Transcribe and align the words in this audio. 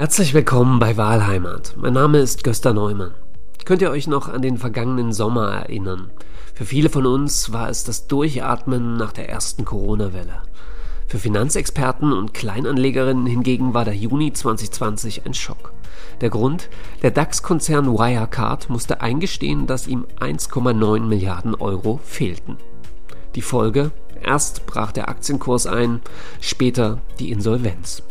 Herzlich 0.00 0.32
willkommen 0.32 0.78
bei 0.78 0.96
Wahlheimat. 0.96 1.74
Mein 1.76 1.92
Name 1.92 2.20
ist 2.20 2.42
Gösta 2.42 2.72
Neumann. 2.72 3.12
Könnt 3.66 3.82
ihr 3.82 3.90
euch 3.90 4.06
noch 4.06 4.30
an 4.30 4.40
den 4.40 4.56
vergangenen 4.56 5.12
Sommer 5.12 5.52
erinnern? 5.52 6.10
Für 6.54 6.64
viele 6.64 6.88
von 6.88 7.04
uns 7.04 7.52
war 7.52 7.68
es 7.68 7.84
das 7.84 8.06
Durchatmen 8.06 8.96
nach 8.96 9.12
der 9.12 9.28
ersten 9.28 9.66
Corona-Welle. 9.66 10.40
Für 11.06 11.18
Finanzexperten 11.18 12.14
und 12.14 12.32
Kleinanlegerinnen 12.32 13.26
hingegen 13.26 13.74
war 13.74 13.84
der 13.84 13.94
Juni 13.94 14.32
2020 14.32 15.26
ein 15.26 15.34
Schock. 15.34 15.74
Der 16.22 16.30
Grund? 16.30 16.70
Der 17.02 17.10
DAX-Konzern 17.10 17.92
Wirecard 17.92 18.70
musste 18.70 19.02
eingestehen, 19.02 19.66
dass 19.66 19.86
ihm 19.86 20.06
1,9 20.18 21.00
Milliarden 21.00 21.54
Euro 21.54 22.00
fehlten. 22.04 22.56
Die 23.34 23.42
Folge? 23.42 23.90
Erst 24.22 24.64
brach 24.64 24.92
der 24.92 25.10
Aktienkurs 25.10 25.66
ein, 25.66 26.00
später 26.40 27.02
die 27.18 27.30
Insolvenz. 27.30 28.02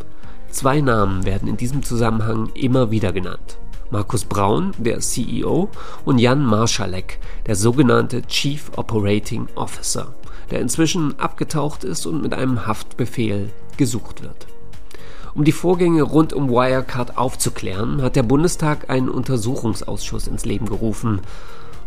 Zwei 0.51 0.81
Namen 0.81 1.25
werden 1.25 1.47
in 1.47 1.57
diesem 1.57 1.83
Zusammenhang 1.83 2.49
immer 2.55 2.91
wieder 2.91 3.11
genannt. 3.11 3.57
Markus 3.91 4.25
Braun, 4.25 4.71
der 4.77 4.99
CEO, 4.99 5.69
und 6.05 6.19
Jan 6.19 6.43
Marschalek, 6.43 7.19
der 7.47 7.55
sogenannte 7.55 8.23
Chief 8.23 8.71
Operating 8.75 9.47
Officer, 9.55 10.13
der 10.51 10.59
inzwischen 10.61 11.19
abgetaucht 11.19 11.83
ist 11.83 12.05
und 12.05 12.21
mit 12.21 12.33
einem 12.33 12.67
Haftbefehl 12.67 13.49
gesucht 13.77 14.21
wird. 14.21 14.47
Um 15.35 15.43
die 15.43 15.51
Vorgänge 15.51 16.01
rund 16.01 16.33
um 16.33 16.49
Wirecard 16.49 17.17
aufzuklären, 17.17 18.01
hat 18.01 18.15
der 18.15 18.23
Bundestag 18.23 18.89
einen 18.89 19.09
Untersuchungsausschuss 19.09 20.27
ins 20.27 20.45
Leben 20.45 20.65
gerufen. 20.65 21.21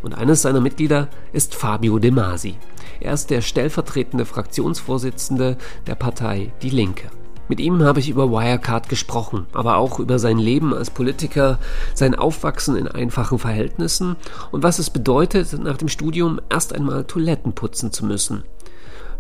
Und 0.03 0.15
eines 0.15 0.43
seiner 0.43 0.61
Mitglieder 0.61 1.09
ist 1.33 1.55
Fabio 1.55 1.99
De 1.99 2.11
Masi. 2.11 2.57
Er 3.01 3.13
ist 3.13 3.31
der 3.31 3.41
stellvertretende 3.41 4.25
Fraktionsvorsitzende 4.25 5.57
der 5.87 5.95
Partei 5.97 6.53
Die 6.63 6.71
Linke. 6.71 7.11
Mit 7.53 7.61
ihm 7.61 7.83
habe 7.83 8.01
ich 8.01 8.09
über 8.09 8.31
Wirecard 8.31 8.89
gesprochen, 8.89 9.45
aber 9.53 9.77
auch 9.77 9.99
über 9.99 10.19
sein 10.19 10.39
Leben 10.39 10.73
als 10.73 10.89
Politiker, 10.89 11.59
sein 11.93 12.15
Aufwachsen 12.15 12.77
in 12.77 12.89
einfachen 12.89 13.39
Verhältnissen 13.39 14.17
und 14.53 14.63
was 14.63 14.79
es 14.79 14.89
bedeutet, 14.89 15.53
nach 15.63 15.77
dem 15.77 15.89
Studium 15.89 16.41
erst 16.49 16.75
einmal 16.75 17.05
Toiletten 17.05 17.53
putzen 17.53 17.93
zu 17.93 18.07
müssen. 18.07 18.45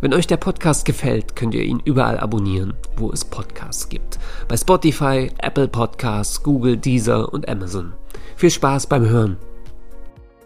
Wenn 0.01 0.15
euch 0.15 0.27
der 0.27 0.39
Podcast 0.39 0.87
gefällt, 0.87 1.37
könnt 1.37 1.53
ihr 1.53 1.63
ihn 1.63 1.83
überall 1.85 2.19
abonnieren, 2.19 2.73
wo 2.97 3.11
es 3.13 3.23
Podcasts 3.23 3.91
gibt. 3.91 4.19
Bei 4.49 4.57
Spotify, 4.57 5.31
Apple 5.37 5.69
Podcasts, 5.69 6.43
Google, 6.43 6.79
Deezer 6.79 7.31
und 7.35 7.47
Amazon. 7.51 7.93
Viel 8.37 8.51
Spaß 8.51 8.87
beim 8.87 9.07
Hören. 9.07 9.37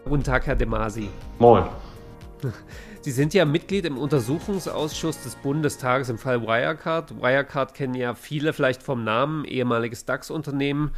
Guten 0.03 0.23
Tag, 0.23 0.45
Herr 0.45 0.57
Demasi. 0.57 1.07
Moin. 1.39 1.63
Sie 3.07 3.13
sind 3.13 3.33
ja 3.33 3.45
Mitglied 3.45 3.85
im 3.85 3.97
Untersuchungsausschuss 3.97 5.23
des 5.23 5.35
Bundestages 5.35 6.09
im 6.09 6.17
Fall 6.17 6.41
Wirecard. 6.41 7.21
Wirecard 7.21 7.73
kennen 7.73 7.93
ja 7.93 8.15
viele 8.15 8.51
vielleicht 8.51 8.83
vom 8.83 9.05
Namen, 9.05 9.45
ehemaliges 9.45 10.03
DAX-Unternehmen, 10.03 10.91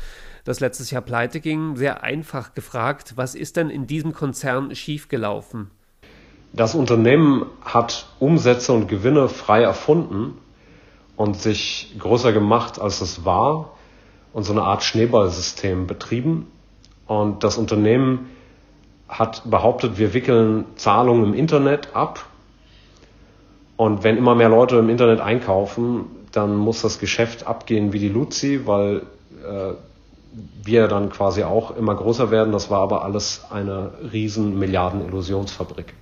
das 0.43 0.59
letztes 0.59 0.89
Jahr 0.89 1.03
pleite 1.03 1.39
ging. 1.39 1.75
Sehr 1.75 2.01
einfach 2.01 2.55
gefragt, 2.55 3.13
was 3.15 3.35
ist 3.35 3.57
denn 3.57 3.69
in 3.69 3.85
diesem 3.85 4.11
Konzern 4.13 4.73
schiefgelaufen? 4.73 5.69
Das 6.51 6.73
Unternehmen 6.73 7.45
hat 7.61 8.07
Umsätze 8.17 8.73
und 8.73 8.87
Gewinne 8.87 9.29
frei 9.29 9.61
erfunden 9.61 10.39
und 11.15 11.39
sich 11.39 11.95
größer 11.99 12.33
gemacht, 12.33 12.81
als 12.81 13.01
es 13.01 13.23
war 13.23 13.75
und 14.33 14.45
so 14.45 14.53
eine 14.53 14.63
Art 14.63 14.81
Schneeballsystem 14.81 15.85
betrieben. 15.85 16.47
Und 17.05 17.43
das 17.43 17.59
Unternehmen 17.59 18.31
hat 19.09 19.41
behauptet, 19.49 19.97
wir 19.97 20.13
wickeln 20.13 20.65
Zahlungen 20.75 21.25
im 21.25 21.33
Internet 21.33 21.89
ab. 21.93 22.25
Und 23.75 24.03
wenn 24.03 24.17
immer 24.17 24.35
mehr 24.35 24.49
Leute 24.49 24.77
im 24.77 24.89
Internet 24.89 25.19
einkaufen, 25.19 26.05
dann 26.31 26.55
muss 26.55 26.81
das 26.81 26.99
Geschäft 26.99 27.47
abgehen 27.47 27.91
wie 27.91 27.99
die 27.99 28.09
Luzi, 28.09 28.61
weil 28.65 29.01
äh, 29.43 29.73
wir 30.63 30.87
dann 30.87 31.09
quasi 31.09 31.43
auch 31.43 31.75
immer 31.75 31.95
größer 31.95 32.29
werden. 32.29 32.51
Das 32.51 32.69
war 32.69 32.81
aber 32.81 33.03
alles 33.03 33.45
eine 33.49 33.91
riesen 34.13 34.59
Milliarden-Illusionsfabrik. 34.59 35.93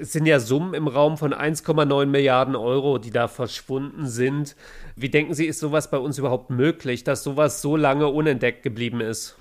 Es 0.00 0.12
sind 0.12 0.26
ja 0.26 0.40
Summen 0.40 0.74
im 0.74 0.88
Raum 0.88 1.18
von 1.18 1.32
1,9 1.32 2.06
Milliarden 2.06 2.56
Euro, 2.56 2.98
die 2.98 3.10
da 3.10 3.28
verschwunden 3.28 4.08
sind. 4.08 4.56
Wie 4.96 5.08
denken 5.08 5.34
Sie, 5.34 5.46
ist 5.46 5.60
sowas 5.60 5.90
bei 5.90 5.98
uns 5.98 6.18
überhaupt 6.18 6.50
möglich, 6.50 7.04
dass 7.04 7.22
sowas 7.22 7.62
so 7.62 7.76
lange 7.76 8.08
unentdeckt 8.08 8.62
geblieben 8.62 9.00
ist? 9.00 9.36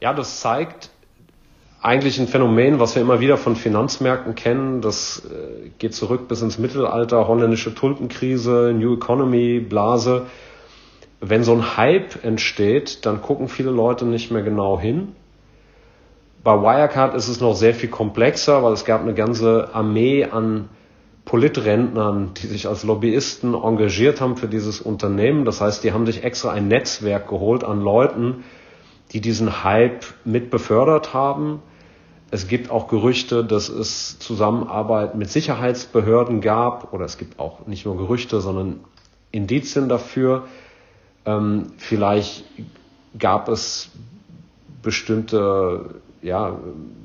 Ja, 0.00 0.12
das 0.12 0.40
zeigt, 0.40 0.90
eigentlich 1.84 2.18
ein 2.18 2.28
Phänomen, 2.28 2.80
was 2.80 2.94
wir 2.94 3.02
immer 3.02 3.20
wieder 3.20 3.36
von 3.36 3.56
Finanzmärkten 3.56 4.34
kennen. 4.34 4.80
Das 4.80 5.22
äh, 5.26 5.68
geht 5.78 5.94
zurück 5.94 6.28
bis 6.28 6.40
ins 6.40 6.58
Mittelalter, 6.58 7.28
holländische 7.28 7.74
Tulpenkrise, 7.74 8.72
New 8.74 8.94
Economy, 8.94 9.60
Blase. 9.60 10.24
Wenn 11.20 11.44
so 11.44 11.52
ein 11.52 11.76
Hype 11.76 12.24
entsteht, 12.24 13.04
dann 13.04 13.20
gucken 13.20 13.48
viele 13.48 13.70
Leute 13.70 14.06
nicht 14.06 14.30
mehr 14.30 14.40
genau 14.40 14.80
hin. 14.80 15.14
Bei 16.42 16.54
Wirecard 16.54 17.14
ist 17.14 17.28
es 17.28 17.42
noch 17.42 17.54
sehr 17.54 17.74
viel 17.74 17.90
komplexer, 17.90 18.62
weil 18.62 18.72
es 18.72 18.86
gab 18.86 19.02
eine 19.02 19.12
ganze 19.12 19.74
Armee 19.74 20.24
an 20.24 20.70
Politrentnern, 21.26 22.32
die 22.32 22.46
sich 22.46 22.66
als 22.66 22.84
Lobbyisten 22.84 23.52
engagiert 23.52 24.22
haben 24.22 24.38
für 24.38 24.48
dieses 24.48 24.80
Unternehmen. 24.80 25.44
Das 25.44 25.60
heißt, 25.60 25.84
die 25.84 25.92
haben 25.92 26.06
sich 26.06 26.24
extra 26.24 26.50
ein 26.50 26.66
Netzwerk 26.66 27.28
geholt 27.28 27.62
an 27.62 27.82
Leuten, 27.82 28.44
die 29.12 29.20
diesen 29.20 29.64
Hype 29.64 30.06
mit 30.24 30.50
befördert 30.50 31.12
haben 31.12 31.60
es 32.34 32.48
gibt 32.48 32.68
auch 32.68 32.88
Gerüchte, 32.88 33.44
dass 33.44 33.68
es 33.68 34.18
Zusammenarbeit 34.18 35.14
mit 35.14 35.30
Sicherheitsbehörden 35.30 36.40
gab, 36.40 36.92
oder 36.92 37.04
es 37.04 37.16
gibt 37.16 37.38
auch 37.38 37.68
nicht 37.68 37.86
nur 37.86 37.96
Gerüchte, 37.96 38.40
sondern 38.40 38.80
Indizien 39.30 39.88
dafür. 39.88 40.48
Ähm, 41.26 41.66
vielleicht 41.76 42.42
gab 43.16 43.48
es 43.48 43.88
bestimmte 44.82 46.00
ja, 46.22 46.58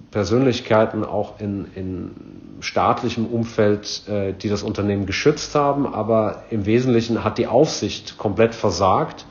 Persönlichkeiten 0.10 1.06
auch 1.06 1.40
in, 1.40 1.68
in 1.76 2.12
staatlichem 2.62 3.28
Umfeld, 3.28 4.08
äh, 4.08 4.34
die 4.34 4.50
das 4.50 4.64
Unternehmen 4.64 5.06
geschützt 5.06 5.54
haben, 5.54 5.86
aber 5.86 6.46
im 6.50 6.66
Wesentlichen 6.66 7.24
hat 7.24 7.38
die 7.38 7.46
Aufsicht 7.46 8.18
komplett 8.18 8.56
versagt 8.56 9.28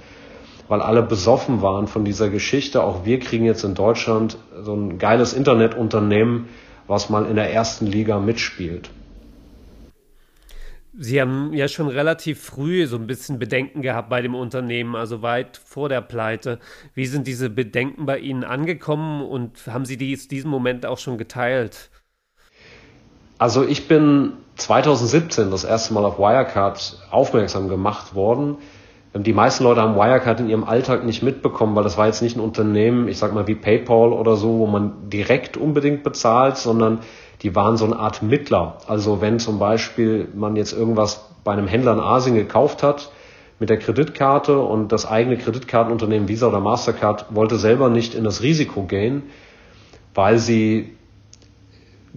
weil 0.68 0.82
alle 0.82 1.02
besoffen 1.02 1.62
waren 1.62 1.88
von 1.88 2.04
dieser 2.04 2.28
Geschichte. 2.28 2.82
Auch 2.82 3.04
wir 3.04 3.18
kriegen 3.18 3.44
jetzt 3.44 3.64
in 3.64 3.74
Deutschland 3.74 4.36
so 4.60 4.74
ein 4.74 4.98
geiles 4.98 5.32
Internetunternehmen, 5.32 6.48
was 6.86 7.10
mal 7.10 7.26
in 7.26 7.36
der 7.36 7.52
ersten 7.52 7.86
Liga 7.86 8.18
mitspielt. 8.18 8.90
Sie 11.00 11.20
haben 11.20 11.54
ja 11.54 11.68
schon 11.68 11.86
relativ 11.86 12.42
früh 12.42 12.86
so 12.86 12.96
ein 12.96 13.06
bisschen 13.06 13.38
Bedenken 13.38 13.82
gehabt 13.82 14.08
bei 14.08 14.20
dem 14.20 14.34
Unternehmen, 14.34 14.96
also 14.96 15.22
weit 15.22 15.56
vor 15.56 15.88
der 15.88 16.00
Pleite. 16.00 16.58
Wie 16.92 17.06
sind 17.06 17.28
diese 17.28 17.50
Bedenken 17.50 18.04
bei 18.04 18.18
Ihnen 18.18 18.42
angekommen 18.42 19.22
und 19.22 19.68
haben 19.68 19.84
Sie 19.84 19.96
dies 19.96 20.26
diesen 20.26 20.50
Moment 20.50 20.86
auch 20.86 20.98
schon 20.98 21.16
geteilt? 21.16 21.90
Also 23.38 23.64
ich 23.64 23.86
bin 23.86 24.32
2017 24.56 25.52
das 25.52 25.62
erste 25.62 25.94
Mal 25.94 26.04
auf 26.04 26.18
Wirecard 26.18 26.98
aufmerksam 27.12 27.68
gemacht 27.68 28.16
worden 28.16 28.58
die 29.14 29.32
meisten 29.32 29.64
Leute 29.64 29.80
haben 29.80 29.96
Wirecard 29.96 30.40
in 30.40 30.50
ihrem 30.50 30.64
Alltag 30.64 31.04
nicht 31.04 31.22
mitbekommen, 31.22 31.74
weil 31.74 31.82
das 31.82 31.96
war 31.96 32.06
jetzt 32.06 32.20
nicht 32.20 32.36
ein 32.36 32.40
Unternehmen, 32.40 33.08
ich 33.08 33.18
sag 33.18 33.32
mal 33.32 33.46
wie 33.46 33.54
PayPal 33.54 34.12
oder 34.12 34.36
so, 34.36 34.58
wo 34.58 34.66
man 34.66 35.08
direkt 35.08 35.56
unbedingt 35.56 36.02
bezahlt, 36.02 36.58
sondern 36.58 37.00
die 37.42 37.54
waren 37.54 37.76
so 37.76 37.86
eine 37.86 37.96
Art 37.96 38.22
Mittler. 38.22 38.78
Also 38.86 39.20
wenn 39.20 39.38
zum 39.38 39.58
Beispiel 39.58 40.28
man 40.34 40.56
jetzt 40.56 40.72
irgendwas 40.72 41.26
bei 41.42 41.52
einem 41.52 41.68
Händler 41.68 41.94
in 41.94 42.00
Asien 42.00 42.34
gekauft 42.34 42.82
hat 42.82 43.10
mit 43.58 43.70
der 43.70 43.78
Kreditkarte 43.78 44.58
und 44.58 44.92
das 44.92 45.06
eigene 45.06 45.38
Kreditkartenunternehmen 45.38 46.28
Visa 46.28 46.46
oder 46.48 46.60
Mastercard 46.60 47.26
wollte 47.30 47.56
selber 47.56 47.88
nicht 47.88 48.14
in 48.14 48.24
das 48.24 48.42
Risiko 48.42 48.82
gehen, 48.82 49.22
weil 50.14 50.38
sie 50.38 50.97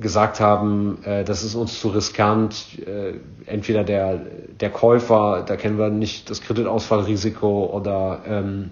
gesagt 0.02 0.40
haben, 0.40 0.98
äh, 1.06 1.24
das 1.24 1.44
ist 1.44 1.56
uns 1.56 1.80
zu 1.80 1.90
riskant. 1.90 2.80
Äh, 2.86 3.14
entweder 3.46 3.84
der, 3.84 4.22
der 4.60 4.70
Käufer, 4.70 5.44
da 5.48 5.56
kennen 5.56 5.78
wir 5.78 5.90
nicht 5.90 6.30
das 6.30 6.42
Kreditausfallrisiko 6.42 7.66
oder 7.74 8.22
ähm, 8.28 8.72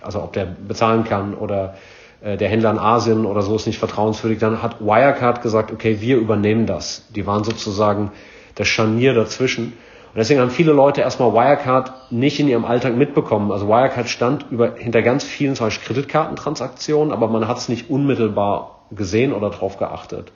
also 0.00 0.22
ob 0.22 0.32
der 0.32 0.46
bezahlen 0.46 1.04
kann 1.04 1.34
oder 1.34 1.74
äh, 2.20 2.36
der 2.36 2.48
Händler 2.48 2.70
in 2.70 2.78
Asien 2.78 3.26
oder 3.26 3.42
so 3.42 3.54
ist 3.56 3.66
nicht 3.66 3.78
vertrauenswürdig. 3.78 4.38
Dann 4.38 4.62
hat 4.62 4.80
Wirecard 4.80 5.42
gesagt, 5.42 5.72
okay, 5.72 6.00
wir 6.00 6.16
übernehmen 6.16 6.66
das. 6.66 7.06
Die 7.14 7.26
waren 7.26 7.44
sozusagen 7.44 8.10
das 8.54 8.68
Scharnier 8.68 9.14
dazwischen. 9.14 9.74
Und 10.08 10.16
deswegen 10.16 10.40
haben 10.40 10.50
viele 10.50 10.72
Leute 10.72 11.02
erstmal 11.02 11.32
Wirecard 11.32 12.10
nicht 12.10 12.40
in 12.40 12.48
ihrem 12.48 12.64
Alltag 12.64 12.96
mitbekommen. 12.96 13.52
Also 13.52 13.68
Wirecard 13.68 14.08
stand 14.08 14.46
über, 14.50 14.74
hinter 14.74 15.02
ganz 15.02 15.22
vielen 15.22 15.54
zum 15.54 15.66
Beispiel 15.66 15.86
Kreditkartentransaktionen, 15.94 17.12
aber 17.12 17.28
man 17.28 17.46
hat 17.46 17.58
es 17.58 17.68
nicht 17.68 17.90
unmittelbar 17.90 18.86
gesehen 18.90 19.32
oder 19.32 19.50
darauf 19.50 19.76
geachtet. 19.76 20.32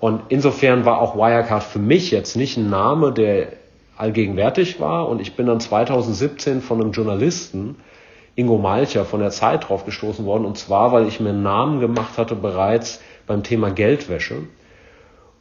Und 0.00 0.22
insofern 0.28 0.84
war 0.84 1.00
auch 1.00 1.16
Wirecard 1.16 1.62
für 1.62 1.78
mich 1.78 2.10
jetzt 2.10 2.36
nicht 2.36 2.56
ein 2.56 2.70
Name, 2.70 3.12
der 3.12 3.48
allgegenwärtig 3.96 4.80
war. 4.80 5.08
Und 5.08 5.20
ich 5.20 5.34
bin 5.34 5.46
dann 5.46 5.60
2017 5.60 6.62
von 6.62 6.80
einem 6.80 6.92
Journalisten, 6.92 7.76
Ingo 8.36 8.58
Malcher 8.58 9.04
von 9.04 9.20
der 9.20 9.30
Zeit 9.30 9.68
drauf 9.68 9.84
gestoßen 9.84 10.24
worden. 10.24 10.44
Und 10.44 10.56
zwar, 10.56 10.92
weil 10.92 11.08
ich 11.08 11.18
mir 11.18 11.30
einen 11.30 11.42
Namen 11.42 11.80
gemacht 11.80 12.16
hatte 12.16 12.36
bereits 12.36 13.00
beim 13.26 13.42
Thema 13.42 13.70
Geldwäsche. 13.70 14.44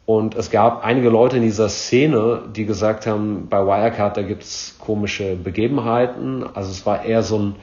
Und 0.07 0.35
es 0.35 0.49
gab 0.49 0.83
einige 0.83 1.09
Leute 1.09 1.37
in 1.37 1.43
dieser 1.43 1.69
Szene, 1.69 2.43
die 2.55 2.65
gesagt 2.65 3.05
haben, 3.05 3.47
bei 3.49 3.63
Wirecard, 3.63 4.17
da 4.17 4.21
gibt's 4.23 4.77
komische 4.79 5.35
Begebenheiten. 5.35 6.43
Also 6.53 6.71
es 6.71 6.85
war 6.85 7.03
eher 7.05 7.21
so 7.21 7.37
ein 7.37 7.55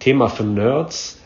Thema 0.00 0.28
für 0.28 0.44
Nerds. 0.44 1.20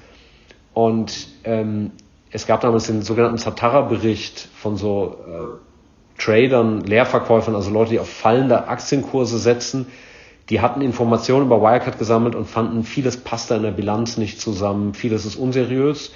Und 0.74 1.28
ähm, 1.44 1.92
es 2.34 2.48
gab 2.48 2.62
damals 2.62 2.88
den 2.88 3.02
sogenannten 3.02 3.38
Satara-Bericht 3.38 4.48
von 4.56 4.76
so 4.76 5.18
äh, 5.24 6.20
Tradern, 6.20 6.80
Leerverkäufern, 6.80 7.54
also 7.54 7.70
Leute, 7.70 7.92
die 7.92 8.00
auf 8.00 8.08
fallende 8.08 8.66
Aktienkurse 8.66 9.38
setzen. 9.38 9.86
Die 10.50 10.60
hatten 10.60 10.80
Informationen 10.80 11.46
über 11.46 11.62
Wirecard 11.62 11.96
gesammelt 11.96 12.34
und 12.34 12.46
fanden, 12.46 12.82
vieles 12.82 13.18
passt 13.18 13.52
da 13.52 13.56
in 13.56 13.62
der 13.62 13.70
Bilanz 13.70 14.16
nicht 14.16 14.40
zusammen, 14.40 14.94
vieles 14.94 15.24
ist 15.24 15.36
unseriös. 15.36 16.12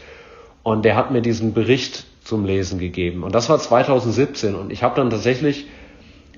Und 0.65 0.85
der 0.85 0.97
hat 0.97 1.13
mir 1.13 1.23
diesen 1.23 1.55
Bericht 1.55 2.05
zum 2.25 2.45
Lesen 2.45 2.81
gegeben. 2.81 3.23
Und 3.23 3.33
das 3.37 3.49
war 3.49 3.61
2017. 3.61 4.57
Und 4.57 4.73
ich 4.73 4.83
habe 4.83 4.97
dann 4.97 5.11
tatsächlich 5.11 5.69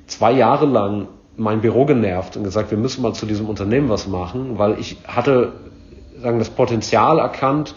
zwei 0.06 0.32
Jahre 0.32 0.66
lang 0.66 1.08
mein 1.38 1.62
Büro 1.62 1.86
genervt 1.86 2.36
und 2.36 2.44
gesagt, 2.44 2.70
wir 2.70 2.76
müssen 2.76 3.00
mal 3.00 3.14
zu 3.14 3.24
diesem 3.24 3.48
Unternehmen 3.48 3.88
was 3.88 4.06
machen, 4.06 4.58
weil 4.58 4.78
ich 4.78 4.98
hatte 5.06 5.54
sagen, 6.20 6.38
das 6.38 6.50
Potenzial 6.50 7.18
erkannt, 7.18 7.74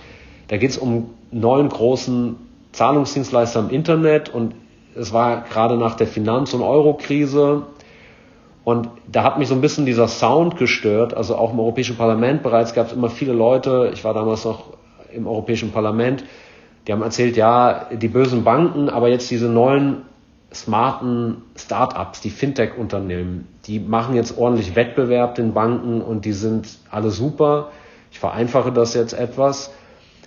da 0.49 0.57
geht 0.57 0.71
es 0.71 0.77
um 0.77 1.11
neuen 1.33 1.69
großen 1.69 2.35
Zahlungsdienstleister 2.71 3.59
im 3.59 3.69
Internet 3.69 4.29
und 4.29 4.55
es 4.95 5.11
war 5.13 5.41
gerade 5.41 5.77
nach 5.77 5.95
der 5.95 6.07
Finanz- 6.07 6.53
und 6.53 6.61
Euro-Krise 6.61 7.63
und 8.63 8.89
da 9.11 9.23
hat 9.23 9.39
mich 9.39 9.47
so 9.47 9.55
ein 9.55 9.61
bisschen 9.61 9.85
dieser 9.85 10.07
Sound 10.07 10.57
gestört. 10.57 11.13
Also 11.13 11.35
auch 11.35 11.51
im 11.51 11.59
Europäischen 11.59 11.97
Parlament 11.97 12.43
bereits 12.43 12.73
gab 12.73 12.87
es 12.87 12.93
immer 12.93 13.09
viele 13.09 13.33
Leute, 13.33 13.91
ich 13.93 14.03
war 14.03 14.13
damals 14.13 14.45
noch 14.45 14.73
im 15.13 15.27
Europäischen 15.27 15.71
Parlament, 15.71 16.23
die 16.87 16.91
haben 16.91 17.01
erzählt, 17.01 17.37
ja, 17.37 17.87
die 17.91 18.07
bösen 18.07 18.43
Banken, 18.43 18.89
aber 18.89 19.09
jetzt 19.09 19.29
diese 19.31 19.47
neuen 19.47 20.03
smarten 20.53 21.43
Startups, 21.55 22.21
die 22.21 22.29
Fintech-Unternehmen, 22.29 23.47
die 23.65 23.79
machen 23.79 24.15
jetzt 24.15 24.37
ordentlich 24.37 24.75
Wettbewerb 24.75 25.35
den 25.35 25.53
Banken 25.53 26.01
und 26.01 26.25
die 26.25 26.33
sind 26.33 26.67
alle 26.91 27.09
super. 27.09 27.69
Ich 28.11 28.19
vereinfache 28.19 28.71
das 28.71 28.93
jetzt 28.93 29.13
etwas. 29.13 29.71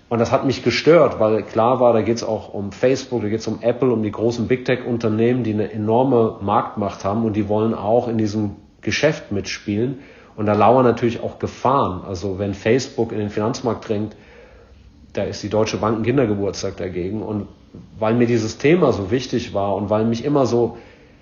Und 0.08 0.20
das 0.20 0.30
hat 0.30 0.46
mich 0.46 0.62
gestört, 0.62 1.18
weil 1.18 1.42
klar 1.42 1.80
war, 1.80 1.92
da 1.92 2.00
geht 2.00 2.16
es 2.16 2.22
auch 2.22 2.54
um 2.54 2.70
Facebook, 2.70 3.22
da 3.22 3.28
geht 3.28 3.40
es 3.40 3.48
um 3.48 3.60
Apple, 3.62 3.92
um 3.92 4.02
die 4.04 4.12
großen 4.12 4.46
Big 4.46 4.64
Tech-Unternehmen, 4.64 5.42
die 5.42 5.52
eine 5.52 5.72
enorme 5.72 6.36
Marktmacht 6.40 7.04
haben 7.04 7.24
und 7.24 7.34
die 7.34 7.48
wollen 7.48 7.74
auch 7.74 8.06
in 8.06 8.16
diesem 8.16 8.56
Geschäft 8.82 9.32
mitspielen. 9.32 9.98
Und 10.36 10.46
da 10.46 10.52
lauern 10.52 10.84
natürlich 10.84 11.22
auch 11.22 11.38
Gefahren. 11.38 12.02
Also 12.06 12.38
wenn 12.38 12.54
Facebook 12.54 13.10
in 13.10 13.18
den 13.18 13.30
Finanzmarkt 13.30 13.88
drängt, 13.88 14.14
da 15.12 15.24
ist 15.24 15.42
die 15.42 15.48
Deutsche 15.48 15.78
Bank 15.78 15.98
ein 15.98 16.02
Kindergeburtstag 16.04 16.76
dagegen. 16.76 17.22
Und 17.22 17.48
weil 17.98 18.14
mir 18.14 18.26
dieses 18.26 18.58
Thema 18.58 18.92
so 18.92 19.10
wichtig 19.10 19.54
war 19.54 19.74
und 19.74 19.90
weil 19.90 20.04
mich 20.04 20.24
immer 20.24 20.46
so 20.46 20.76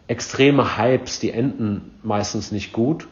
extreme 0.08 0.76
Hypes, 0.76 1.20
die 1.20 1.30
enden 1.30 1.92
meistens 2.02 2.52
nicht 2.52 2.72
gut. 2.72 3.08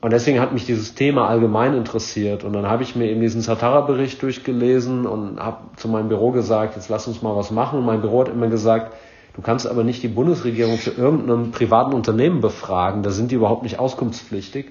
Und 0.00 0.12
deswegen 0.12 0.40
hat 0.40 0.52
mich 0.52 0.64
dieses 0.64 0.94
Thema 0.94 1.28
allgemein 1.28 1.74
interessiert. 1.74 2.42
Und 2.44 2.54
dann 2.54 2.66
habe 2.66 2.82
ich 2.82 2.96
mir 2.96 3.10
eben 3.10 3.20
diesen 3.20 3.42
Satara-Bericht 3.42 4.22
durchgelesen 4.22 5.06
und 5.06 5.38
habe 5.38 5.58
zu 5.76 5.88
meinem 5.88 6.08
Büro 6.08 6.30
gesagt, 6.30 6.76
jetzt 6.76 6.88
lass 6.88 7.06
uns 7.06 7.20
mal 7.20 7.36
was 7.36 7.50
machen. 7.50 7.80
Und 7.80 7.84
mein 7.84 8.00
Büro 8.00 8.20
hat 8.20 8.28
immer 8.28 8.48
gesagt, 8.48 8.94
du 9.34 9.42
kannst 9.42 9.66
aber 9.66 9.84
nicht 9.84 10.02
die 10.02 10.08
Bundesregierung 10.08 10.78
zu 10.78 10.90
irgendeinem 10.90 11.50
privaten 11.50 11.92
Unternehmen 11.92 12.40
befragen. 12.40 13.02
Da 13.02 13.10
sind 13.10 13.30
die 13.30 13.34
überhaupt 13.34 13.62
nicht 13.62 13.78
auskunftspflichtig. 13.78 14.70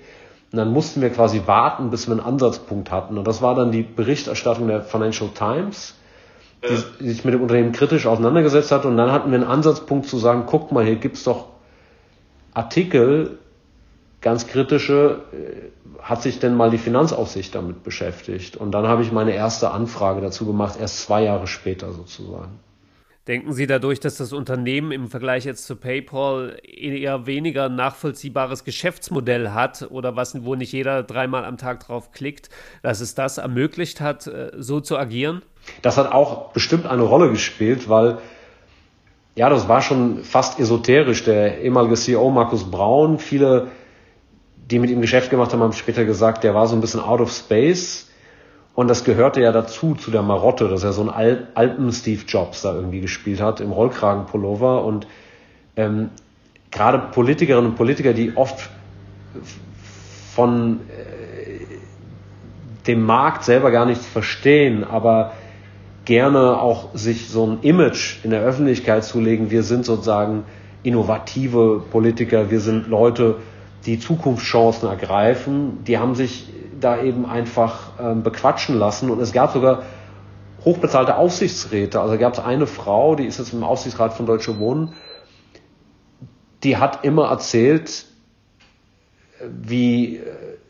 Und 0.51 0.57
dann 0.57 0.73
mussten 0.73 1.01
wir 1.01 1.11
quasi 1.11 1.43
warten, 1.45 1.91
bis 1.91 2.07
wir 2.07 2.13
einen 2.13 2.25
Ansatzpunkt 2.25 2.91
hatten. 2.91 3.17
Und 3.19 3.27
das 3.27 3.43
war 3.43 3.53
dann 3.53 3.71
die 3.71 3.83
Berichterstattung 3.83 4.67
der 4.67 4.81
Financial 4.81 5.29
Times 5.29 5.93
die, 6.63 7.03
die 7.03 7.09
sich 7.09 7.23
mit 7.23 7.33
dem 7.33 7.41
Unternehmen 7.41 7.71
kritisch 7.71 8.05
auseinandergesetzt 8.05 8.71
hat. 8.71 8.85
Und 8.85 8.97
dann 8.97 9.11
hatten 9.11 9.31
wir 9.31 9.39
einen 9.39 9.47
Ansatzpunkt 9.47 10.07
zu 10.07 10.17
sagen, 10.17 10.43
guck 10.45 10.71
mal, 10.71 10.83
hier 10.83 10.95
gibt's 10.95 11.23
doch 11.23 11.45
Artikel, 12.53 13.38
ganz 14.21 14.47
kritische, 14.47 15.21
äh, 15.31 16.01
hat 16.01 16.21
sich 16.21 16.39
denn 16.39 16.55
mal 16.55 16.69
die 16.71 16.77
Finanzaufsicht 16.77 17.53
damit 17.55 17.83
beschäftigt? 17.83 18.55
Und 18.57 18.71
dann 18.71 18.87
habe 18.87 19.01
ich 19.01 19.11
meine 19.11 19.33
erste 19.33 19.71
Anfrage 19.71 20.21
dazu 20.21 20.45
gemacht, 20.45 20.77
erst 20.79 21.01
zwei 21.01 21.23
Jahre 21.23 21.47
später 21.47 21.91
sozusagen. 21.91 22.59
Denken 23.27 23.53
Sie 23.53 23.67
dadurch, 23.67 23.99
dass 23.99 24.17
das 24.17 24.33
Unternehmen 24.33 24.91
im 24.91 25.07
Vergleich 25.07 25.45
jetzt 25.45 25.67
zu 25.67 25.75
PayPal 25.75 26.57
eher 26.63 27.27
weniger 27.27 27.69
nachvollziehbares 27.69 28.63
Geschäftsmodell 28.63 29.51
hat 29.51 29.85
oder 29.91 30.15
was, 30.15 30.43
wo 30.43 30.55
nicht 30.55 30.71
jeder 30.71 31.03
dreimal 31.03 31.45
am 31.45 31.57
Tag 31.57 31.85
drauf 31.85 32.11
klickt, 32.11 32.49
dass 32.81 33.01
es 33.01 33.13
das 33.13 33.37
ermöglicht 33.37 34.01
hat, 34.01 34.25
äh, 34.25 34.51
so 34.57 34.79
zu 34.79 34.97
agieren? 34.97 35.43
Das 35.83 35.97
hat 35.97 36.11
auch 36.11 36.53
bestimmt 36.53 36.87
eine 36.87 37.03
Rolle 37.03 37.29
gespielt, 37.29 37.87
weil 37.87 38.17
ja, 39.35 39.49
das 39.49 39.67
war 39.67 39.81
schon 39.81 40.23
fast 40.23 40.59
esoterisch. 40.59 41.23
Der 41.23 41.61
ehemalige 41.61 41.95
CEO 41.95 42.29
Markus 42.31 42.69
Braun, 42.69 43.19
viele, 43.19 43.67
die 44.69 44.79
mit 44.79 44.89
ihm 44.89 45.01
Geschäft 45.01 45.29
gemacht 45.29 45.51
haben, 45.51 45.61
haben 45.61 45.73
später 45.73 46.05
gesagt, 46.05 46.43
der 46.43 46.53
war 46.53 46.67
so 46.67 46.75
ein 46.75 46.81
bisschen 46.81 46.99
out 46.99 47.21
of 47.21 47.31
space. 47.31 48.07
Und 48.75 48.87
das 48.87 49.03
gehörte 49.03 49.41
ja 49.41 49.51
dazu, 49.51 49.95
zu 49.95 50.11
der 50.11 50.21
Marotte, 50.21 50.67
dass 50.67 50.83
er 50.83 50.93
so 50.93 51.01
einen 51.09 51.43
alten 51.55 51.91
Steve 51.91 52.21
Jobs 52.27 52.61
da 52.61 52.73
irgendwie 52.73 53.01
gespielt 53.01 53.41
hat, 53.41 53.61
im 53.61 53.71
Rollkragenpullover. 53.71 54.85
Und 54.85 55.07
ähm, 55.75 56.09
gerade 56.71 56.99
Politikerinnen 57.11 57.71
und 57.71 57.75
Politiker, 57.75 58.13
die 58.13 58.37
oft 58.37 58.69
von 60.33 60.81
äh, 60.89 61.65
dem 62.87 63.03
Markt 63.03 63.43
selber 63.43 63.71
gar 63.71 63.85
nichts 63.85 64.05
verstehen, 64.05 64.83
aber 64.83 65.33
gerne 66.05 66.59
auch 66.59 66.95
sich 66.95 67.27
so 67.27 67.45
ein 67.45 67.59
Image 67.61 68.23
in 68.23 68.31
der 68.31 68.41
Öffentlichkeit 68.41 69.03
zulegen. 69.03 69.51
Wir 69.51 69.63
sind 69.63 69.85
sozusagen 69.85 70.43
innovative 70.83 71.83
Politiker, 71.91 72.49
wir 72.49 72.59
sind 72.61 72.87
Leute, 72.87 73.35
die 73.85 73.99
Zukunftschancen 73.99 74.89
ergreifen. 74.89 75.83
Die 75.85 75.97
haben 75.97 76.15
sich 76.15 76.47
da 76.79 77.01
eben 77.01 77.25
einfach 77.25 77.91
ähm, 77.99 78.23
bequatschen 78.23 78.77
lassen 78.77 79.09
und 79.09 79.19
es 79.19 79.33
gab 79.33 79.53
sogar 79.53 79.83
hochbezahlte 80.63 81.15
Aufsichtsräte. 81.15 82.01
Also 82.01 82.17
gab 82.17 82.33
es 82.33 82.39
eine 82.39 82.67
Frau, 82.67 83.15
die 83.15 83.25
ist 83.25 83.39
jetzt 83.39 83.53
im 83.53 83.63
Aufsichtsrat 83.63 84.13
von 84.13 84.25
Deutsche 84.25 84.59
Wohnen, 84.59 84.93
die 86.63 86.77
hat 86.77 87.05
immer 87.05 87.29
erzählt, 87.29 88.05
wie 89.41 90.17
äh, 90.17 90.21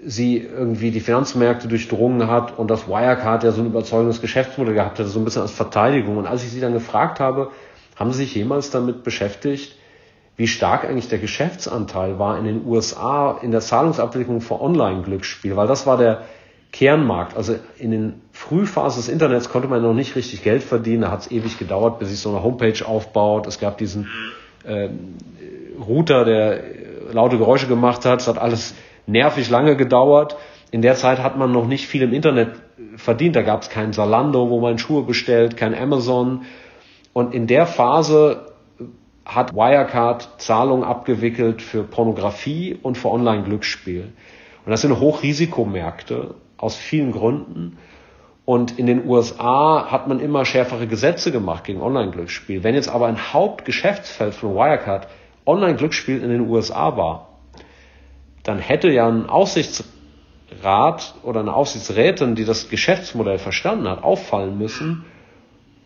sie 0.05 0.37
irgendwie 0.37 0.91
die 0.91 0.99
Finanzmärkte 0.99 1.67
durchdrungen 1.67 2.27
hat 2.27 2.57
und 2.57 2.69
das 2.69 2.87
Wirecard 2.87 3.43
ja 3.43 3.51
so 3.51 3.61
ein 3.61 3.67
überzeugendes 3.67 4.21
Geschäftsmodell 4.21 4.75
gehabt 4.75 4.99
hatte, 4.99 5.09
so 5.09 5.19
ein 5.19 5.25
bisschen 5.25 5.41
als 5.41 5.51
Verteidigung. 5.51 6.17
Und 6.17 6.27
als 6.27 6.43
ich 6.43 6.51
sie 6.51 6.61
dann 6.61 6.73
gefragt 6.73 7.19
habe, 7.19 7.51
haben 7.95 8.13
Sie 8.13 8.19
sich 8.19 8.35
jemals 8.35 8.71
damit 8.71 9.03
beschäftigt, 9.03 9.75
wie 10.39 10.47
stark 10.47 10.85
eigentlich 10.85 11.09
der 11.09 11.19
Geschäftsanteil 11.19 12.17
war 12.17 12.39
in 12.39 12.45
den 12.45 12.65
USA 12.65 13.37
in 13.41 13.51
der 13.51 13.59
Zahlungsabwicklung 13.59 14.39
für 14.39 14.61
Online-Glücksspiel, 14.61 15.57
weil 15.57 15.67
das 15.67 15.85
war 15.85 15.97
der 15.97 16.21
Kernmarkt. 16.71 17.35
Also 17.35 17.55
in 17.77 17.91
den 17.91 18.21
Frühphasen 18.31 19.01
des 19.01 19.09
Internets 19.09 19.49
konnte 19.49 19.67
man 19.67 19.81
noch 19.81 19.93
nicht 19.93 20.15
richtig 20.15 20.41
Geld 20.41 20.63
verdienen, 20.63 21.01
da 21.01 21.11
hat 21.11 21.19
es 21.23 21.31
ewig 21.31 21.59
gedauert, 21.59 21.99
bis 21.99 22.07
sich 22.07 22.19
so 22.19 22.29
eine 22.29 22.41
Homepage 22.41 22.85
aufbaut. 22.85 23.47
Es 23.47 23.59
gab 23.59 23.79
diesen 23.79 24.07
äh, 24.63 24.87
Router, 25.77 26.23
der 26.23 26.63
laute 27.11 27.37
Geräusche 27.37 27.67
gemacht 27.67 28.05
hat. 28.05 28.21
Es 28.21 28.29
hat 28.29 28.37
alles 28.37 28.75
nervig 29.07 29.49
lange 29.49 29.75
gedauert. 29.75 30.37
In 30.71 30.81
der 30.81 30.95
Zeit 30.95 31.19
hat 31.19 31.37
man 31.37 31.51
noch 31.51 31.67
nicht 31.67 31.85
viel 31.85 32.03
im 32.03 32.13
Internet 32.13 32.51
verdient. 32.95 33.35
Da 33.35 33.41
gab 33.41 33.63
es 33.63 33.69
kein 33.69 33.91
Salando, 33.91 34.49
wo 34.49 34.61
man 34.61 34.77
Schuhe 34.77 35.03
bestellt, 35.03 35.57
kein 35.57 35.75
Amazon. 35.75 36.43
Und 37.11 37.33
in 37.33 37.45
der 37.45 37.65
Phase 37.65 38.48
hat 39.35 39.53
Wirecard 39.53 40.41
Zahlungen 40.41 40.83
abgewickelt 40.83 41.61
für 41.61 41.83
Pornografie 41.83 42.77
und 42.81 42.97
für 42.97 43.09
Online-Glücksspiel. 43.11 44.11
Und 44.65 44.71
das 44.71 44.81
sind 44.81 44.99
Hochrisikomärkte 44.99 46.33
aus 46.57 46.75
vielen 46.75 47.11
Gründen. 47.11 47.77
Und 48.45 48.79
in 48.79 48.87
den 48.87 49.07
USA 49.07 49.91
hat 49.91 50.07
man 50.07 50.19
immer 50.19 50.45
schärfere 50.45 50.87
Gesetze 50.87 51.31
gemacht 51.31 51.63
gegen 51.63 51.81
Online-Glücksspiel. 51.81 52.63
Wenn 52.63 52.73
jetzt 52.73 52.89
aber 52.89 53.05
ein 53.05 53.31
Hauptgeschäftsfeld 53.31 54.33
von 54.33 54.55
Wirecard 54.55 55.07
Online-Glücksspiel 55.45 56.23
in 56.23 56.29
den 56.29 56.49
USA 56.49 56.97
war, 56.97 57.29
dann 58.41 58.57
hätte 58.57 58.89
ja 58.89 59.07
ein 59.07 59.29
Aufsichtsrat 59.29 61.13
oder 61.21 61.41
eine 61.41 61.53
Aufsichtsrätin, 61.53 62.33
die 62.33 62.45
das 62.45 62.69
Geschäftsmodell 62.69 63.37
verstanden 63.37 63.87
hat, 63.87 64.03
auffallen 64.03 64.57
müssen. 64.57 65.05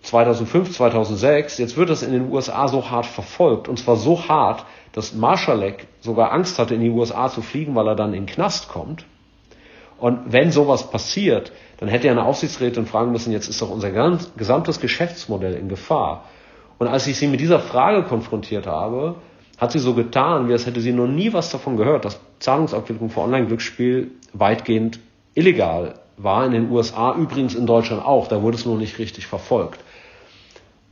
2005, 0.04 0.72
2006, 0.72 1.58
jetzt 1.58 1.78
wird 1.78 1.90
das 1.90 2.04
in 2.04 2.12
den 2.12 2.32
USA 2.32 2.68
so 2.68 2.90
hart 2.90 3.06
verfolgt 3.06 3.68
und 3.68 3.80
zwar 3.80 3.96
so 3.96 4.28
hart, 4.28 4.66
dass 4.92 5.14
Marschalek 5.14 5.88
sogar 6.02 6.32
Angst 6.32 6.60
hatte, 6.60 6.76
in 6.76 6.82
die 6.82 6.90
USA 6.90 7.30
zu 7.30 7.42
fliegen, 7.42 7.74
weil 7.74 7.88
er 7.88 7.96
dann 7.96 8.14
in 8.14 8.26
den 8.26 8.34
Knast 8.34 8.70
kommt. 8.70 9.06
Und 9.98 10.20
wenn 10.34 10.52
sowas 10.52 10.90
passiert, 10.90 11.54
dann 11.78 11.88
hätte 11.88 12.08
ja 12.08 12.12
eine 12.12 12.26
Aufsichtsrätin 12.26 12.86
fragen 12.86 13.12
müssen, 13.12 13.32
jetzt 13.32 13.48
ist 13.48 13.62
doch 13.62 13.70
unser 13.70 13.92
gesamtes 14.38 14.82
Geschäftsmodell 14.82 15.54
in 15.54 15.70
Gefahr. 15.70 16.26
Und 16.78 16.88
als 16.88 17.08
ich 17.08 17.18
sie 17.18 17.28
mit 17.28 17.40
dieser 17.40 17.60
Frage 17.60 18.04
konfrontiert 18.04 18.68
habe, 18.68 19.16
hat 19.58 19.72
sie 19.72 19.80
so 19.80 19.94
getan, 19.94 20.50
wie 20.50 20.52
als 20.52 20.66
hätte 20.66 20.82
sie 20.82 20.92
noch 20.92 21.08
nie 21.08 21.32
was 21.32 21.50
davon 21.50 21.78
gehört, 21.78 22.04
dass 22.04 22.20
Zahlungsabwicklung 22.40 23.10
für 23.10 23.22
Online-Glücksspiel 23.22 24.12
weitgehend 24.34 25.00
illegal 25.36 25.94
war. 26.18 26.46
In 26.46 26.52
den 26.52 26.72
USA, 26.72 27.16
übrigens 27.16 27.56
in 27.56 27.66
Deutschland 27.66 28.04
auch. 28.04 28.28
Da 28.28 28.42
wurde 28.42 28.58
es 28.58 28.66
nur 28.66 28.78
nicht 28.78 29.00
richtig 29.00 29.28
verfolgt. 29.28 29.80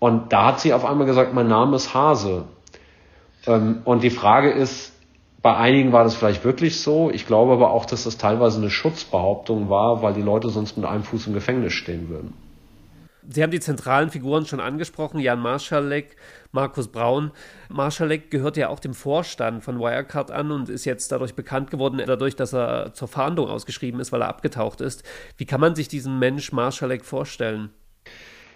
Und 0.01 0.33
da 0.33 0.47
hat 0.47 0.59
sie 0.59 0.73
auf 0.73 0.83
einmal 0.83 1.05
gesagt, 1.05 1.33
mein 1.33 1.47
Name 1.47 1.75
ist 1.75 1.93
Hase. 1.93 2.45
Ähm, 3.45 3.81
und 3.85 4.03
die 4.03 4.09
Frage 4.09 4.51
ist, 4.51 4.91
Bei 5.41 5.55
einigen 5.57 5.91
war 5.91 6.03
das 6.03 6.15
vielleicht 6.15 6.43
wirklich 6.43 6.81
so. 6.81 7.09
Ich 7.09 7.25
glaube 7.25 7.53
aber 7.53 7.71
auch, 7.71 7.85
dass 7.85 8.03
das 8.03 8.17
teilweise 8.17 8.59
eine 8.59 8.69
Schutzbehauptung 8.69 9.69
war, 9.69 10.03
weil 10.03 10.13
die 10.13 10.21
Leute 10.21 10.49
sonst 10.49 10.77
mit 10.77 10.85
einem 10.85 11.03
Fuß 11.03 11.27
im 11.27 11.33
Gefängnis 11.33 11.73
stehen 11.73 12.09
würden. 12.09 12.33
Sie 13.27 13.41
haben 13.43 13.51
die 13.51 13.59
zentralen 13.59 14.09
Figuren 14.09 14.45
schon 14.45 14.59
angesprochen, 14.59 15.19
Jan 15.19 15.39
Marschalek, 15.39 16.15
Markus 16.51 16.87
Braun. 16.87 17.31
Marschalek 17.69 18.31
gehört 18.31 18.57
ja 18.57 18.69
auch 18.69 18.79
dem 18.79 18.93
Vorstand 18.95 19.63
von 19.63 19.79
Wirecard 19.79 20.31
an 20.31 20.51
und 20.51 20.69
ist 20.69 20.85
jetzt 20.85 21.11
dadurch 21.11 21.35
bekannt 21.35 21.71
geworden, 21.71 22.01
dadurch, 22.05 22.35
dass 22.35 22.53
er 22.53 22.93
zur 22.93 23.07
Fahndung 23.07 23.47
ausgeschrieben 23.47 23.99
ist, 23.99 24.11
weil 24.11 24.21
er 24.21 24.27
abgetaucht 24.29 24.81
ist. 24.81 25.03
Wie 25.37 25.45
kann 25.45 25.61
man 25.61 25.75
sich 25.75 25.87
diesen 25.87 26.19
Mensch 26.19 26.51
Marschalek 26.51 27.05
vorstellen? 27.05 27.69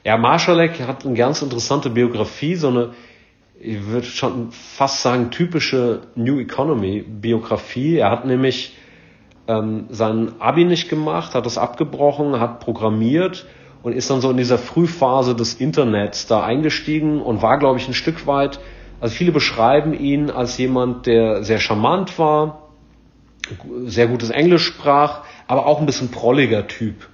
Ja, 0.06 0.18
Marschalek 0.18 0.82
hat 0.82 1.04
eine 1.04 1.16
ganz 1.16 1.42
interessante 1.42 1.90
Biografie, 1.90 2.54
so 2.54 2.68
eine, 2.68 2.92
ich 3.60 3.88
würde 3.88 4.06
schon 4.06 4.52
fast 4.52 5.02
sagen, 5.02 5.32
typische 5.32 6.02
New 6.14 6.40
Economy 6.40 7.02
Biografie. 7.02 7.98
Er 7.98 8.12
hat 8.12 8.24
nämlich 8.24 8.78
ähm, 9.48 9.86
sein 9.90 10.34
Abi 10.38 10.64
nicht 10.64 10.90
gemacht, 10.90 11.34
hat 11.34 11.48
das 11.48 11.58
abgebrochen, 11.58 12.40
hat 12.40 12.60
programmiert 12.60 13.48
und 13.82 13.94
ist 13.94 14.12
dann 14.12 14.22
so 14.22 14.30
in 14.30 14.38
dieser 14.38 14.60
Frühphase 14.60 15.34
des 15.34 15.56
Internets 15.56 16.28
da 16.28 16.44
eingestiegen 16.44 17.20
und 17.20 17.42
war, 17.42 17.58
glaube 17.58 17.80
ich, 17.80 17.88
ein 17.88 17.96
Stück 17.96 18.28
weit, 18.28 18.60
also 19.02 19.16
viele 19.16 19.32
beschreiben 19.32 19.96
ihn 19.96 20.30
als 20.30 20.60
jemand, 20.60 21.08
der 21.08 21.44
sehr 21.44 21.58
charmant 21.58 22.20
war, 22.20 22.70
sehr 23.86 24.06
gutes 24.06 24.30
Englisch 24.30 24.66
sprach, 24.68 25.24
aber 25.48 25.66
auch 25.66 25.80
ein 25.80 25.88
bisschen 25.88 26.12
prolliger 26.12 26.68
Typ. 26.68 27.10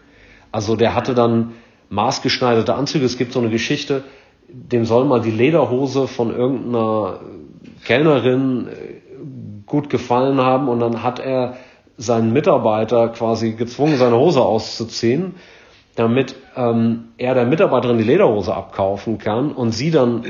Also 0.52 0.76
der 0.76 0.94
hatte 0.94 1.14
dann 1.14 1.54
maßgeschneiderte 1.92 2.74
Anzüge. 2.74 3.06
Es 3.06 3.18
gibt 3.18 3.34
so 3.34 3.40
eine 3.40 3.50
Geschichte, 3.50 4.04
dem 4.48 4.86
soll 4.86 5.06
mal 5.06 5.22
die 5.22 5.32
Lederhose 5.32 6.08
von 6.08 6.36
irgendeiner 6.36 7.20
Kellnerin 7.86 8.68
äh, 8.68 8.72
gut 9.66 9.90
gefallen 9.90 10.42
haben 10.42 10.68
und 10.68 10.80
dann 10.80 11.04
hat 11.04 11.20
er 11.20 11.58
seinen 11.98 12.34
Mitarbeiter 12.34 13.10
quasi 13.10 13.52
gezwungen, 13.52 13.98
seine 13.98 14.18
Hose 14.18 14.42
auszuziehen 14.42 15.36
damit 15.96 16.36
ähm, 16.56 17.10
er 17.18 17.34
der 17.34 17.46
Mitarbeiterin 17.46 17.98
die 17.98 18.04
Lederhose 18.04 18.54
abkaufen 18.54 19.18
kann 19.18 19.52
und 19.52 19.72
sie 19.72 19.92
dann 19.92 20.24
äh, 20.24 20.30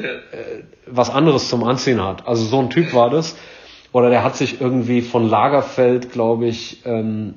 was 0.87 1.09
anderes 1.09 1.49
zum 1.49 1.63
Anziehen 1.63 2.03
hat. 2.03 2.27
Also 2.27 2.43
so 2.43 2.59
ein 2.59 2.69
Typ 2.69 2.93
war 2.93 3.09
das. 3.09 3.35
Oder 3.93 4.09
der 4.09 4.23
hat 4.23 4.37
sich 4.37 4.61
irgendwie 4.61 5.01
von 5.01 5.29
Lagerfeld, 5.29 6.11
glaube 6.13 6.47
ich, 6.47 6.85
ähm, 6.85 7.33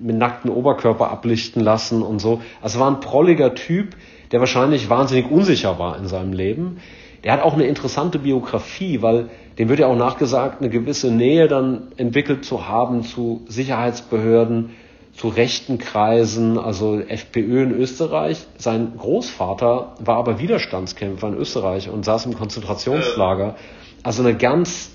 mit 0.00 0.16
nackten 0.16 0.50
Oberkörper 0.50 1.10
ablichten 1.10 1.62
lassen 1.62 2.02
und 2.02 2.18
so. 2.18 2.42
Also 2.60 2.80
war 2.80 2.90
ein 2.90 3.00
prolliger 3.00 3.54
Typ, 3.54 3.96
der 4.32 4.40
wahrscheinlich 4.40 4.90
wahnsinnig 4.90 5.30
unsicher 5.30 5.78
war 5.78 5.98
in 5.98 6.06
seinem 6.06 6.32
Leben. 6.32 6.78
Der 7.24 7.32
hat 7.32 7.42
auch 7.42 7.54
eine 7.54 7.64
interessante 7.64 8.18
Biografie, 8.18 9.02
weil 9.02 9.28
dem 9.58 9.68
wird 9.68 9.80
ja 9.80 9.86
auch 9.86 9.96
nachgesagt, 9.96 10.60
eine 10.60 10.70
gewisse 10.70 11.10
Nähe 11.10 11.48
dann 11.48 11.92
entwickelt 11.96 12.44
zu 12.44 12.66
haben 12.68 13.02
zu 13.02 13.42
Sicherheitsbehörden, 13.46 14.70
zu 15.14 15.28
rechten 15.28 15.78
Kreisen, 15.78 16.56
also 16.58 16.98
FPÖ 16.98 17.64
in 17.64 17.72
Österreich. 17.72 18.46
Sein 18.56 18.92
Großvater 18.96 19.96
war 19.98 20.16
aber 20.16 20.38
Widerstandskämpfer 20.38 21.28
in 21.28 21.34
Österreich 21.34 21.90
und 21.90 22.04
saß 22.04 22.26
im 22.26 22.34
Konzentrationslager. 22.34 23.56
Also 24.02 24.22
eine 24.22 24.36
ganz 24.36 24.90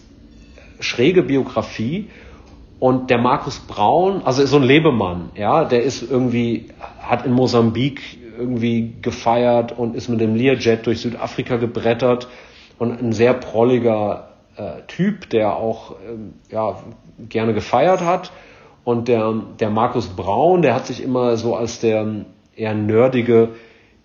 schräge 0.79 1.21
Biografie. 1.21 2.07
Und 2.79 3.09
der 3.09 3.17
Markus 3.17 3.59
Braun, 3.59 4.21
also 4.25 4.45
so 4.45 4.57
ein 4.57 4.63
Lebemann, 4.63 5.29
ja, 5.35 5.63
der 5.63 5.83
ist 5.83 6.09
irgendwie, 6.09 6.67
hat 6.99 7.25
in 7.25 7.31
Mosambik 7.31 8.01
irgendwie 8.37 8.95
gefeiert 9.01 9.77
und 9.77 9.95
ist 9.95 10.09
mit 10.09 10.19
dem 10.19 10.35
Learjet 10.35 10.85
durch 10.85 10.99
Südafrika 11.01 11.55
gebrettert 11.55 12.27
und 12.77 13.01
ein 13.01 13.13
sehr 13.13 13.33
prolliger 13.33 14.29
äh, 14.57 14.81
Typ, 14.87 15.29
der 15.29 15.55
auch 15.55 15.95
ähm, 16.05 16.33
ja, 16.51 16.77
gerne 17.29 17.53
gefeiert 17.53 18.01
hat 18.01 18.31
und 18.83 19.07
der, 19.07 19.33
der 19.59 19.69
Markus 19.69 20.07
Braun, 20.07 20.61
der 20.61 20.75
hat 20.75 20.85
sich 20.85 21.01
immer 21.01 21.37
so 21.37 21.55
als 21.55 21.79
der 21.79 22.25
eher 22.55 22.73
nerdige 22.73 23.49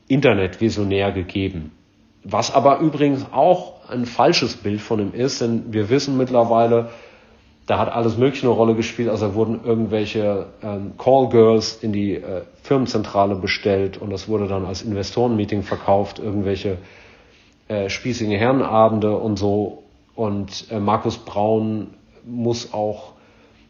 Internetvisionär 0.09 1.13
gegeben. 1.13 1.73
Was 2.25 2.53
aber 2.53 2.81
übrigens 2.81 3.27
auch 3.33 3.89
ein 3.89 4.07
falsches 4.07 4.57
Bild 4.57 4.81
von 4.81 5.01
ihm 5.01 5.13
ist, 5.13 5.41
denn 5.41 5.73
wir 5.73 5.89
wissen 5.89 6.17
mittlerweile, 6.17 6.91
da 7.71 7.79
hat 7.79 7.93
alles 7.93 8.19
Mögliche 8.19 8.49
eine 8.49 8.57
Rolle 8.57 8.75
gespielt. 8.75 9.09
Also 9.09 9.35
wurden 9.35 9.61
irgendwelche 9.65 10.47
ähm, 10.61 10.95
Callgirls 10.99 11.77
in 11.77 11.93
die 11.93 12.17
äh, 12.17 12.43
Firmenzentrale 12.65 13.37
bestellt 13.37 13.97
und 13.97 14.11
das 14.11 14.27
wurde 14.27 14.49
dann 14.49 14.67
als 14.67 14.83
Investorenmeeting 14.83 15.63
verkauft, 15.63 16.19
irgendwelche 16.19 16.79
äh, 17.69 17.89
spießigen 17.89 18.37
Herrenabende 18.37 19.17
und 19.17 19.39
so. 19.39 19.85
Und 20.17 20.67
äh, 20.73 20.81
Markus 20.81 21.19
Braun 21.19 21.95
muss 22.25 22.75
auch 22.75 23.13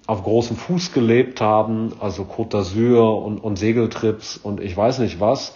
auf 0.06 0.22
großem 0.22 0.56
Fuß 0.56 0.94
gelebt 0.94 1.42
haben, 1.42 1.92
also 2.00 2.22
Côte 2.22 2.56
d'Azur 2.56 3.22
und, 3.22 3.38
und 3.38 3.56
Segeltrips 3.56 4.38
und 4.38 4.62
ich 4.62 4.74
weiß 4.74 5.00
nicht 5.00 5.20
was. 5.20 5.54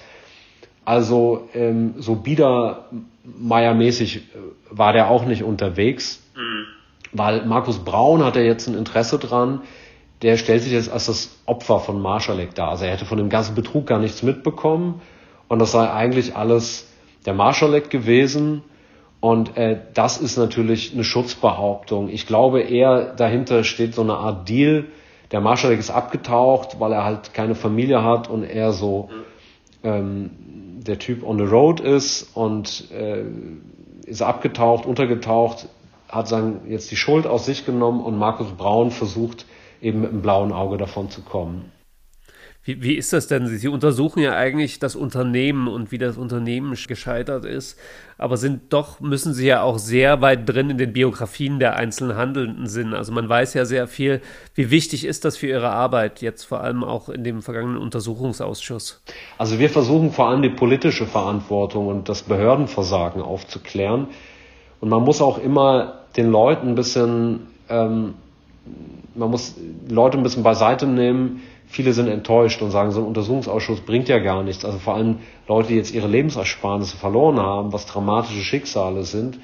Also 0.84 1.48
ähm, 1.54 1.94
so 1.96 2.14
Biedermeier-mäßig 2.14 4.16
äh, 4.16 4.20
war 4.68 4.92
der 4.92 5.08
auch 5.08 5.24
nicht 5.24 5.44
unterwegs, 5.44 6.22
mhm. 6.36 6.73
Weil 7.14 7.46
Markus 7.46 7.78
Braun 7.78 8.22
hat 8.22 8.36
ja 8.36 8.42
jetzt 8.42 8.68
ein 8.68 8.76
Interesse 8.76 9.18
dran, 9.18 9.62
der 10.20 10.36
stellt 10.36 10.62
sich 10.62 10.72
jetzt 10.72 10.92
als 10.92 11.06
das 11.06 11.38
Opfer 11.46 11.80
von 11.80 12.02
Marschalek 12.02 12.54
dar. 12.54 12.70
Also 12.70 12.84
er 12.84 12.92
hätte 12.92 13.06
von 13.06 13.18
dem 13.18 13.30
ganzen 13.30 13.54
Betrug 13.54 13.86
gar 13.86 13.98
nichts 13.98 14.22
mitbekommen 14.22 15.00
und 15.48 15.60
das 15.60 15.72
sei 15.72 15.90
eigentlich 15.90 16.36
alles 16.36 16.88
der 17.24 17.34
Marschalek 17.34 17.88
gewesen 17.88 18.62
und 19.20 19.56
äh, 19.56 19.78
das 19.94 20.18
ist 20.18 20.36
natürlich 20.36 20.92
eine 20.92 21.04
Schutzbehauptung. 21.04 22.10
Ich 22.10 22.26
glaube 22.26 22.60
eher 22.60 23.14
dahinter 23.14 23.64
steht 23.64 23.94
so 23.94 24.02
eine 24.02 24.14
Art 24.14 24.48
Deal. 24.48 24.84
Der 25.30 25.40
Marschalek 25.40 25.78
ist 25.78 25.90
abgetaucht, 25.90 26.80
weil 26.80 26.92
er 26.92 27.04
halt 27.04 27.32
keine 27.32 27.54
Familie 27.54 28.02
hat 28.02 28.28
und 28.28 28.42
er 28.42 28.72
so 28.72 29.08
ähm, 29.82 30.30
der 30.86 30.98
Typ 30.98 31.24
on 31.24 31.38
the 31.38 31.44
road 31.44 31.80
ist 31.80 32.36
und 32.36 32.90
äh, 32.90 33.24
ist 34.04 34.20
abgetaucht, 34.20 34.84
untergetaucht, 34.84 35.68
hat 36.14 36.30
dann 36.30 36.70
jetzt 36.70 36.90
die 36.90 36.96
Schuld 36.96 37.26
aus 37.26 37.44
sich 37.46 37.66
genommen 37.66 38.00
und 38.00 38.18
Markus 38.18 38.48
Braun 38.56 38.90
versucht 38.90 39.46
eben 39.80 40.00
mit 40.00 40.10
einem 40.10 40.22
blauen 40.22 40.52
Auge 40.52 40.76
davon 40.76 41.10
zu 41.10 41.22
kommen. 41.22 41.72
Wie, 42.66 42.82
wie 42.82 42.94
ist 42.94 43.12
das 43.12 43.26
denn? 43.26 43.46
Sie 43.46 43.68
untersuchen 43.68 44.20
ja 44.20 44.34
eigentlich 44.34 44.78
das 44.78 44.96
Unternehmen 44.96 45.68
und 45.68 45.92
wie 45.92 45.98
das 45.98 46.16
Unternehmen 46.16 46.74
gescheitert 46.88 47.44
ist, 47.44 47.78
aber 48.16 48.38
sind 48.38 48.72
doch, 48.72 49.00
müssen 49.00 49.34
Sie 49.34 49.46
ja 49.46 49.60
auch 49.60 49.76
sehr 49.76 50.22
weit 50.22 50.48
drin 50.48 50.70
in 50.70 50.78
den 50.78 50.94
Biografien 50.94 51.58
der 51.58 51.76
einzelnen 51.76 52.16
Handelnden 52.16 52.66
sind. 52.66 52.94
Also 52.94 53.12
man 53.12 53.28
weiß 53.28 53.52
ja 53.52 53.66
sehr 53.66 53.86
viel. 53.86 54.22
Wie 54.54 54.70
wichtig 54.70 55.04
ist 55.04 55.26
das 55.26 55.36
für 55.36 55.46
Ihre 55.46 55.68
Arbeit, 55.68 56.22
jetzt 56.22 56.44
vor 56.44 56.62
allem 56.62 56.84
auch 56.84 57.10
in 57.10 57.22
dem 57.22 57.42
vergangenen 57.42 57.76
Untersuchungsausschuss? 57.76 59.02
Also 59.36 59.58
wir 59.58 59.68
versuchen 59.68 60.10
vor 60.10 60.30
allem 60.30 60.40
die 60.40 60.48
politische 60.48 61.04
Verantwortung 61.04 61.88
und 61.88 62.08
das 62.08 62.22
Behördenversagen 62.22 63.20
aufzuklären. 63.20 64.06
Und 64.80 64.88
man 64.88 65.02
muss 65.02 65.20
auch 65.20 65.36
immer 65.36 66.03
den 66.16 66.30
Leuten 66.30 66.68
ein 66.68 66.74
bisschen, 66.74 67.48
ähm, 67.68 68.14
man 69.14 69.30
muss 69.30 69.54
Leute 69.88 70.16
ein 70.16 70.22
bisschen 70.22 70.42
beiseite 70.42 70.86
nehmen, 70.86 71.42
viele 71.66 71.92
sind 71.92 72.08
enttäuscht 72.08 72.62
und 72.62 72.70
sagen, 72.70 72.90
so 72.92 73.00
ein 73.00 73.06
Untersuchungsausschuss 73.06 73.80
bringt 73.80 74.08
ja 74.08 74.18
gar 74.18 74.42
nichts. 74.42 74.64
Also 74.64 74.78
vor 74.78 74.94
allem 74.94 75.18
Leute, 75.48 75.68
die 75.68 75.74
jetzt 75.76 75.92
ihre 75.94 76.08
Lebensersparnisse 76.08 76.96
verloren 76.96 77.40
haben, 77.40 77.72
was 77.72 77.86
dramatische 77.86 78.42
Schicksale 78.42 79.02
sind, 79.04 79.38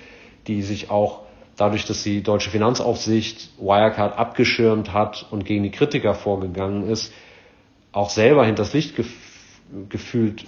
die 0.46 0.62
sich 0.62 0.90
auch 0.90 1.20
dadurch, 1.56 1.84
dass 1.84 2.02
die 2.02 2.22
deutsche 2.22 2.50
Finanzaufsicht 2.50 3.50
Wirecard 3.58 4.16
abgeschirmt 4.16 4.92
hat 4.92 5.26
und 5.30 5.44
gegen 5.44 5.62
die 5.62 5.70
Kritiker 5.70 6.14
vorgegangen 6.14 6.88
ist, 6.88 7.12
auch 7.92 8.10
selber 8.10 8.46
hinters 8.46 8.72
Licht 8.72 8.96
gef 8.96 9.08
gefühlt, 9.88 10.44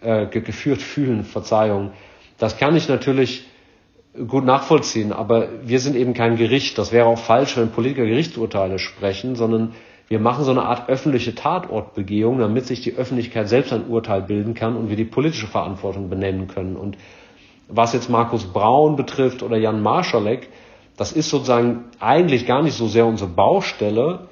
äh, 0.00 0.26
geführt 0.26 0.82
fühlen, 0.82 1.24
Verzeihung. 1.24 1.92
Das 2.36 2.58
kann 2.58 2.74
ich 2.74 2.88
natürlich 2.88 3.46
gut 4.28 4.44
nachvollziehen, 4.44 5.12
aber 5.12 5.48
wir 5.62 5.80
sind 5.80 5.96
eben 5.96 6.14
kein 6.14 6.36
Gericht. 6.36 6.78
Das 6.78 6.92
wäre 6.92 7.06
auch 7.06 7.18
falsch, 7.18 7.56
wenn 7.56 7.70
Politiker 7.70 8.06
Gerichtsurteile 8.06 8.78
sprechen, 8.78 9.36
sondern 9.36 9.72
wir 10.08 10.20
machen 10.20 10.44
so 10.44 10.52
eine 10.52 10.62
Art 10.62 10.88
öffentliche 10.88 11.34
Tatortbegehung, 11.34 12.38
damit 12.38 12.66
sich 12.66 12.80
die 12.80 12.94
Öffentlichkeit 12.94 13.48
selbst 13.48 13.72
ein 13.72 13.88
Urteil 13.88 14.22
bilden 14.22 14.54
kann 14.54 14.76
und 14.76 14.88
wir 14.88 14.96
die 14.96 15.04
politische 15.04 15.48
Verantwortung 15.48 16.08
benennen 16.08 16.46
können. 16.46 16.76
Und 16.76 16.96
was 17.68 17.92
jetzt 17.92 18.08
Markus 18.08 18.44
Braun 18.44 18.96
betrifft 18.96 19.42
oder 19.42 19.56
Jan 19.56 19.82
Marschalek, 19.82 20.48
das 20.96 21.12
ist 21.12 21.28
sozusagen 21.28 21.84
eigentlich 21.98 22.46
gar 22.46 22.62
nicht 22.62 22.76
so 22.76 22.86
sehr 22.86 23.06
unsere 23.06 23.28
Baustelle, 23.28 24.28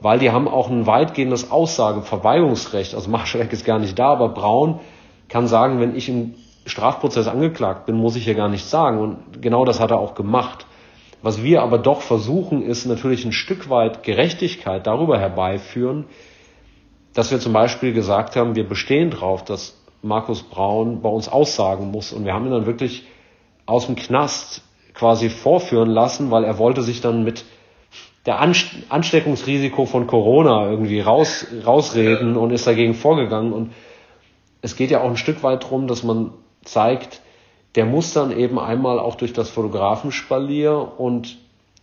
weil 0.00 0.18
die 0.18 0.30
haben 0.30 0.48
auch 0.48 0.70
ein 0.70 0.86
weitgehendes 0.86 1.50
Aussageverweigerungsrecht. 1.50 2.94
Also 2.94 3.10
Marschalek 3.10 3.52
ist 3.52 3.64
gar 3.66 3.78
nicht 3.78 3.98
da, 3.98 4.08
aber 4.12 4.30
Braun 4.30 4.80
kann 5.28 5.46
sagen, 5.46 5.80
wenn 5.80 5.94
ich 5.94 6.08
im 6.08 6.34
Strafprozess 6.68 7.26
angeklagt 7.26 7.86
bin, 7.86 7.96
muss 7.96 8.16
ich 8.16 8.24
hier 8.24 8.34
gar 8.34 8.48
nichts 8.48 8.70
sagen. 8.70 8.98
Und 8.98 9.42
genau 9.42 9.64
das 9.64 9.80
hat 9.80 9.90
er 9.90 9.98
auch 9.98 10.14
gemacht. 10.14 10.66
Was 11.22 11.42
wir 11.42 11.62
aber 11.62 11.78
doch 11.78 12.00
versuchen, 12.00 12.62
ist 12.62 12.86
natürlich 12.86 13.24
ein 13.24 13.32
Stück 13.32 13.70
weit 13.70 14.02
Gerechtigkeit 14.02 14.86
darüber 14.86 15.18
herbeiführen, 15.18 16.04
dass 17.14 17.30
wir 17.30 17.40
zum 17.40 17.52
Beispiel 17.52 17.92
gesagt 17.92 18.36
haben, 18.36 18.54
wir 18.54 18.68
bestehen 18.68 19.10
darauf, 19.10 19.44
dass 19.44 19.76
Markus 20.02 20.42
Braun 20.42 21.02
bei 21.02 21.08
uns 21.08 21.28
aussagen 21.28 21.90
muss. 21.90 22.12
Und 22.12 22.24
wir 22.24 22.34
haben 22.34 22.46
ihn 22.46 22.52
dann 22.52 22.66
wirklich 22.66 23.06
aus 23.66 23.86
dem 23.86 23.96
Knast 23.96 24.62
quasi 24.94 25.28
vorführen 25.28 25.90
lassen, 25.90 26.30
weil 26.30 26.44
er 26.44 26.58
wollte 26.58 26.82
sich 26.82 27.00
dann 27.00 27.24
mit 27.24 27.44
der 28.26 28.40
Ansteckungsrisiko 28.40 29.86
von 29.86 30.06
Corona 30.06 30.68
irgendwie 30.68 31.00
raus, 31.00 31.46
rausreden 31.64 32.36
und 32.36 32.50
ist 32.50 32.66
dagegen 32.66 32.94
vorgegangen. 32.94 33.52
Und 33.52 33.72
es 34.60 34.76
geht 34.76 34.90
ja 34.90 35.00
auch 35.00 35.08
ein 35.08 35.16
Stück 35.16 35.42
weit 35.42 35.64
darum, 35.64 35.86
dass 35.86 36.02
man 36.02 36.32
zeigt, 36.72 37.20
der 37.74 37.84
muss 37.86 38.12
dann 38.12 38.36
eben 38.36 38.58
einmal 38.58 38.98
auch 38.98 39.14
durch 39.16 39.32
das 39.32 39.50
Fotografenspalier 39.50 40.92
und 40.98 41.38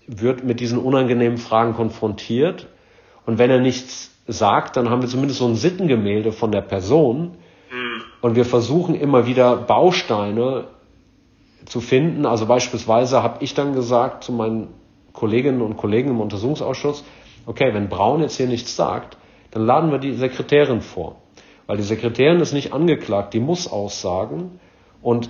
wird 0.07 0.43
mit 0.43 0.59
diesen 0.59 0.77
unangenehmen 0.79 1.37
Fragen 1.37 1.73
konfrontiert. 1.73 2.67
Und 3.25 3.37
wenn 3.37 3.49
er 3.49 3.59
nichts 3.59 4.11
sagt, 4.27 4.77
dann 4.77 4.89
haben 4.89 5.01
wir 5.01 5.09
zumindest 5.09 5.39
so 5.39 5.47
ein 5.47 5.55
Sittengemälde 5.55 6.31
von 6.31 6.51
der 6.51 6.61
Person. 6.61 7.31
Mhm. 7.71 8.01
Und 8.21 8.35
wir 8.35 8.45
versuchen 8.45 8.95
immer 8.95 9.25
wieder 9.27 9.55
Bausteine 9.55 10.65
zu 11.65 11.81
finden. 11.81 12.25
Also 12.25 12.45
beispielsweise 12.45 13.23
habe 13.23 13.43
ich 13.43 13.53
dann 13.53 13.73
gesagt 13.73 14.23
zu 14.23 14.31
meinen 14.31 14.67
Kolleginnen 15.13 15.61
und 15.61 15.77
Kollegen 15.77 16.09
im 16.11 16.19
Untersuchungsausschuss, 16.21 17.03
okay, 17.45 17.73
wenn 17.73 17.89
Braun 17.89 18.21
jetzt 18.21 18.37
hier 18.37 18.47
nichts 18.47 18.75
sagt, 18.75 19.17
dann 19.51 19.65
laden 19.65 19.91
wir 19.91 19.99
die 19.99 20.13
Sekretärin 20.13 20.81
vor. 20.81 21.15
Weil 21.67 21.77
die 21.77 21.83
Sekretärin 21.83 22.41
ist 22.41 22.53
nicht 22.53 22.73
angeklagt, 22.73 23.33
die 23.33 23.39
muss 23.39 23.67
aussagen 23.71 24.59
und 25.05 25.29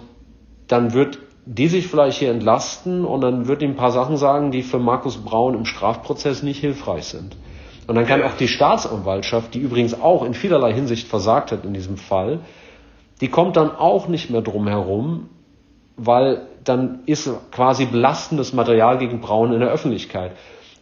dann 0.67 0.94
wird 0.94 1.20
die 1.46 1.67
sich 1.67 1.88
vielleicht 1.88 2.20
hier 2.20 2.32
entlasten 2.32 3.03
und 3.03 3.20
dann 3.20 3.50
wird 3.50 3.62
ihm 3.62 3.72
ein 3.72 3.75
paar 3.75 3.91
Sachen 3.91 4.15
sagen, 4.15 4.50
die 4.50 4.63
für 4.63 4.79
Markus 4.79 5.17
Braun 5.17 5.53
im 5.53 5.65
Strafprozess 5.65 6.44
nicht 6.44 6.62
hilfreich 6.62 7.03
sind. 7.03 7.36
Und 7.86 7.96
dann 7.96 8.05
kann 8.05 8.24
auch 8.24 8.38
die 8.38 8.48
Staatsanwaltschaft, 8.48 9.53
die 9.53 9.60
übrigens 9.60 9.94
auch 9.94 10.24
in 10.24 10.34
vielerlei 10.34 10.74
Hinsicht 10.74 11.10
versagt 11.10 11.51
hat 11.51 11.65
in 11.65 11.74
diesem 11.74 11.98
Fall, 11.98 12.39
die 13.20 13.27
kommt 13.27 13.58
dann 13.58 13.70
auch 13.70 14.08
nicht 14.08 14.29
mehr 14.29 14.41
drum 14.41 14.65
herum, 14.65 15.29
weil 15.98 16.48
dann 16.63 17.00
ist 17.05 17.29
quasi 17.51 17.86
belastendes 17.86 18.53
Material 18.53 18.98
gegen 18.98 19.20
Braun 19.20 19.51
in 19.51 19.60
der 19.60 19.72
Öffentlichkeit. 19.72 20.32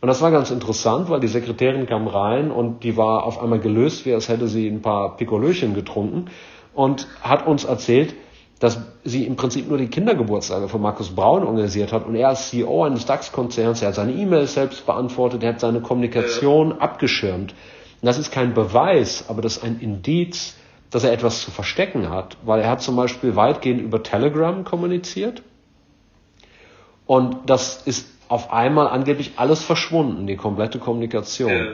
Und 0.02 0.08
das 0.08 0.22
war 0.22 0.30
ganz 0.30 0.52
interessant, 0.52 1.10
weil 1.10 1.20
die 1.20 1.28
Sekretärin 1.28 1.88
kam 1.88 2.08
rein 2.08 2.52
und 2.52 2.84
die 2.84 2.96
war 2.96 3.24
auf 3.24 3.42
einmal 3.42 3.60
gelöst, 3.60 4.06
wie 4.06 4.14
als 4.14 4.30
hätte 4.30 4.48
sie 4.48 4.68
ein 4.68 4.84
paar 4.84 5.18
Pikolöchen 5.18 5.74
getrunken 5.74 6.28
und 6.76 7.08
hat 7.22 7.48
uns 7.48 7.64
erzählt, 7.64 8.14
dass 8.63 8.79
sie 9.03 9.25
im 9.25 9.36
Prinzip 9.36 9.67
nur 9.67 9.77
die 9.77 9.89
Kindergeburtstage 9.89 10.70
von 10.70 10.82
Markus 10.82 11.13
Braun 11.13 11.43
organisiert 11.43 11.91
hat 11.91 12.05
und 12.05 12.15
er 12.15 12.29
als 12.29 12.50
CEO 12.50 12.86
eines 12.86 13.05
DAX-Konzerns, 13.05 13.82
er 13.82 13.89
hat 13.89 13.96
seine 13.96 14.13
E-Mails 14.13 14.53
selbst 14.53 14.86
beantwortet, 14.86 15.43
er 15.43 15.50
hat 15.50 15.60
seine 15.60 15.82
Kommunikation 15.82 16.79
abgeschirmt. 16.79 17.51
Und 17.51 18.08
das 18.08 18.17
ist 18.17 18.32
kein 18.32 18.53
Beweis, 18.53 19.25
aber 19.27 19.41
das 19.41 19.58
ist 19.58 19.65
ein 19.65 19.82
Indiz, 19.82 20.55
dass 20.91 21.03
er 21.03 21.12
etwas 21.12 21.41
zu 21.41 21.51
verstecken 21.51 22.10
hat, 22.10 22.38
weil 22.46 22.62
er 22.62 22.70
hat 22.70 22.82
zum 22.82 22.96
Beispiel 22.96 23.36
weitgehend 23.36 23.82
über 23.82 24.01
Telegram 24.01 24.63
kommuniziert 24.63 25.41
und 27.05 27.36
das 27.48 27.86
ist 27.86 28.08
auf 28.29 28.53
einmal 28.53 28.88
angeblich 28.88 29.34
alles 29.36 29.62
verschwunden, 29.62 30.25
die 30.25 30.38
komplette 30.38 30.79
Kommunikation. 30.79 31.51
Ja. 31.51 31.65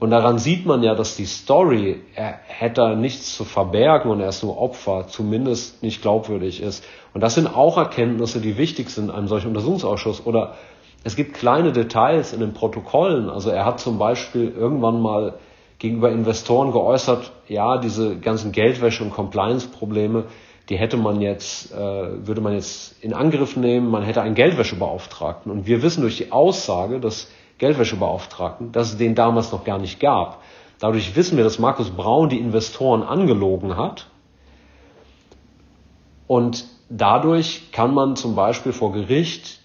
Und 0.00 0.10
daran 0.10 0.38
sieht 0.38 0.66
man 0.66 0.82
ja, 0.82 0.94
dass 0.94 1.16
die 1.16 1.24
Story, 1.24 2.00
er 2.14 2.38
hätte 2.46 2.96
nichts 2.96 3.36
zu 3.36 3.44
verbergen 3.44 4.10
und 4.10 4.20
er 4.20 4.28
ist 4.28 4.42
nur 4.42 4.60
Opfer, 4.60 5.06
zumindest 5.08 5.82
nicht 5.82 6.02
glaubwürdig 6.02 6.60
ist. 6.60 6.84
Und 7.14 7.20
das 7.20 7.34
sind 7.34 7.46
auch 7.46 7.78
Erkenntnisse, 7.78 8.40
die 8.40 8.58
wichtig 8.58 8.90
sind 8.90 9.04
in 9.04 9.10
einem 9.10 9.28
solchen 9.28 9.48
Untersuchungsausschuss. 9.48 10.26
Oder 10.26 10.54
es 11.04 11.16
gibt 11.16 11.34
kleine 11.34 11.72
Details 11.72 12.32
in 12.32 12.40
den 12.40 12.54
Protokollen. 12.54 13.30
Also 13.30 13.50
er 13.50 13.64
hat 13.64 13.78
zum 13.78 13.98
Beispiel 13.98 14.52
irgendwann 14.56 15.00
mal 15.00 15.34
gegenüber 15.78 16.10
Investoren 16.10 16.72
geäußert, 16.72 17.32
ja, 17.48 17.78
diese 17.78 18.16
ganzen 18.18 18.52
Geldwäsche- 18.52 19.04
und 19.04 19.10
Compliance-Probleme, 19.10 20.24
die 20.70 20.76
hätte 20.76 20.96
man 20.96 21.20
jetzt, 21.20 21.72
äh, 21.74 21.76
würde 22.26 22.40
man 22.40 22.54
jetzt 22.54 23.02
in 23.02 23.12
Angriff 23.12 23.56
nehmen, 23.56 23.90
man 23.90 24.02
hätte 24.02 24.22
einen 24.22 24.34
Geldwäschebeauftragten. 24.34 25.52
Und 25.52 25.66
wir 25.66 25.82
wissen 25.82 26.00
durch 26.00 26.16
die 26.16 26.32
Aussage 26.32 27.00
des 27.00 27.30
Geldwäschebeauftragten, 27.58 28.72
dass 28.72 28.92
es 28.92 28.96
den 28.98 29.14
damals 29.14 29.52
noch 29.52 29.64
gar 29.64 29.78
nicht 29.78 30.00
gab. 30.00 30.42
Dadurch 30.80 31.14
wissen 31.16 31.36
wir, 31.36 31.44
dass 31.44 31.58
Markus 31.58 31.90
Braun 31.90 32.28
die 32.28 32.38
Investoren 32.38 33.02
angelogen 33.02 33.76
hat. 33.76 34.08
Und 36.26 36.64
dadurch 36.88 37.70
kann 37.72 37.94
man 37.94 38.16
zum 38.16 38.34
Beispiel 38.34 38.72
vor 38.72 38.92
Gericht 38.92 39.60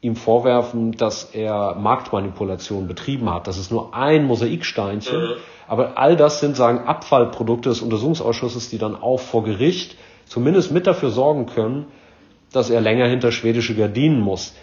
ihm 0.00 0.14
vorwerfen, 0.14 0.92
dass 0.92 1.24
er 1.24 1.74
Marktmanipulation 1.74 2.86
betrieben 2.86 3.32
hat. 3.32 3.46
Das 3.46 3.58
ist 3.58 3.70
nur 3.70 3.94
ein 3.94 4.24
Mosaiksteinchen. 4.24 5.20
Mhm. 5.20 5.34
Aber 5.68 5.98
all 5.98 6.16
das 6.16 6.40
sind, 6.40 6.54
sagen, 6.54 6.86
Abfallprodukte 6.86 7.70
des 7.70 7.80
Untersuchungsausschusses, 7.82 8.68
die 8.68 8.78
dann 8.78 8.94
auch 8.94 9.18
vor 9.18 9.42
Gericht 9.42 9.96
zumindest 10.26 10.70
mit 10.70 10.86
dafür 10.86 11.10
sorgen 11.10 11.46
können, 11.46 11.86
dass 12.52 12.70
er 12.70 12.80
länger 12.80 13.06
hinter 13.06 13.32
schwedische 13.32 13.74
Gardinen 13.74 14.20
muss. 14.20 14.54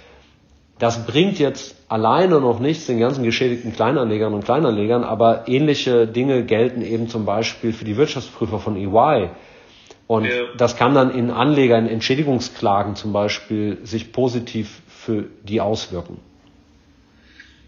Das 0.83 1.05
bringt 1.05 1.39
jetzt 1.39 1.77
alleine 1.87 2.41
noch 2.41 2.59
nichts 2.59 2.87
den 2.87 2.99
ganzen 2.99 3.23
geschädigten 3.23 3.71
Kleinanlegern 3.71 4.33
und 4.33 4.43
Kleinanlegern, 4.43 5.05
aber 5.05 5.47
ähnliche 5.47 6.07
Dinge 6.07 6.43
gelten 6.43 6.81
eben 6.81 7.07
zum 7.07 7.23
Beispiel 7.23 7.71
für 7.71 7.85
die 7.85 7.95
Wirtschaftsprüfer 7.95 8.59
von 8.59 8.75
EY. 8.75 9.29
Und 10.07 10.25
ja. 10.25 10.31
das 10.57 10.75
kann 10.75 10.93
dann 10.93 11.09
in 11.11 11.31
Anleger, 11.31 11.79
in 11.79 11.87
Entschädigungsklagen 11.87 12.97
zum 12.97 13.13
Beispiel 13.13 13.77
sich 13.83 14.11
positiv 14.11 14.81
für 14.89 15.23
die 15.43 15.61
auswirken. 15.61 16.17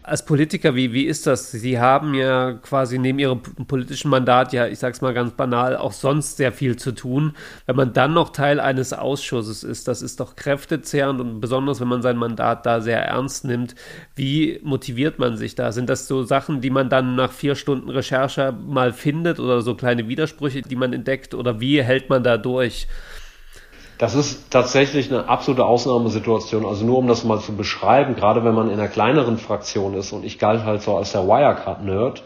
Als 0.08 0.24
Politiker, 0.24 0.76
wie, 0.76 0.92
wie 0.92 1.06
ist 1.06 1.26
das? 1.26 1.50
Sie 1.50 1.80
haben 1.80 2.14
ja 2.14 2.52
quasi 2.52 2.96
neben 2.96 3.18
Ihrem 3.18 3.42
politischen 3.42 4.08
Mandat, 4.08 4.52
ja, 4.52 4.68
ich 4.68 4.78
sag's 4.78 5.00
mal 5.00 5.12
ganz 5.12 5.32
banal, 5.32 5.76
auch 5.76 5.90
sonst 5.90 6.36
sehr 6.36 6.52
viel 6.52 6.76
zu 6.76 6.92
tun. 6.92 7.34
Wenn 7.66 7.74
man 7.74 7.92
dann 7.92 8.14
noch 8.14 8.30
Teil 8.30 8.60
eines 8.60 8.92
Ausschusses 8.92 9.64
ist, 9.64 9.88
das 9.88 10.02
ist 10.02 10.20
doch 10.20 10.36
kräftezehrend 10.36 11.20
und 11.20 11.40
besonders, 11.40 11.80
wenn 11.80 11.88
man 11.88 12.02
sein 12.02 12.18
Mandat 12.18 12.66
da 12.66 12.80
sehr 12.80 13.02
ernst 13.02 13.44
nimmt. 13.46 13.74
Wie 14.14 14.60
motiviert 14.62 15.18
man 15.18 15.36
sich 15.36 15.56
da? 15.56 15.72
Sind 15.72 15.90
das 15.90 16.06
so 16.06 16.22
Sachen, 16.22 16.60
die 16.60 16.70
man 16.70 16.88
dann 16.88 17.16
nach 17.16 17.32
vier 17.32 17.56
Stunden 17.56 17.90
Recherche 17.90 18.52
mal 18.52 18.92
findet 18.92 19.40
oder 19.40 19.60
so 19.60 19.74
kleine 19.74 20.06
Widersprüche, 20.06 20.62
die 20.62 20.76
man 20.76 20.92
entdeckt? 20.92 21.34
Oder 21.34 21.58
wie 21.58 21.82
hält 21.82 22.10
man 22.10 22.22
da 22.22 22.38
durch? 22.38 22.86
Das 23.98 24.14
ist 24.14 24.50
tatsächlich 24.50 25.10
eine 25.10 25.28
absolute 25.28 25.64
Ausnahmesituation. 25.64 26.66
Also 26.66 26.84
nur 26.84 26.98
um 26.98 27.08
das 27.08 27.24
mal 27.24 27.40
zu 27.40 27.56
beschreiben, 27.56 28.14
gerade 28.14 28.44
wenn 28.44 28.54
man 28.54 28.68
in 28.68 28.74
einer 28.74 28.88
kleineren 28.88 29.38
Fraktion 29.38 29.94
ist 29.94 30.12
und 30.12 30.24
ich 30.24 30.38
galt 30.38 30.64
halt 30.64 30.82
so 30.82 30.96
als 30.96 31.12
der 31.12 31.26
Wirecard-Nerd. 31.26 32.22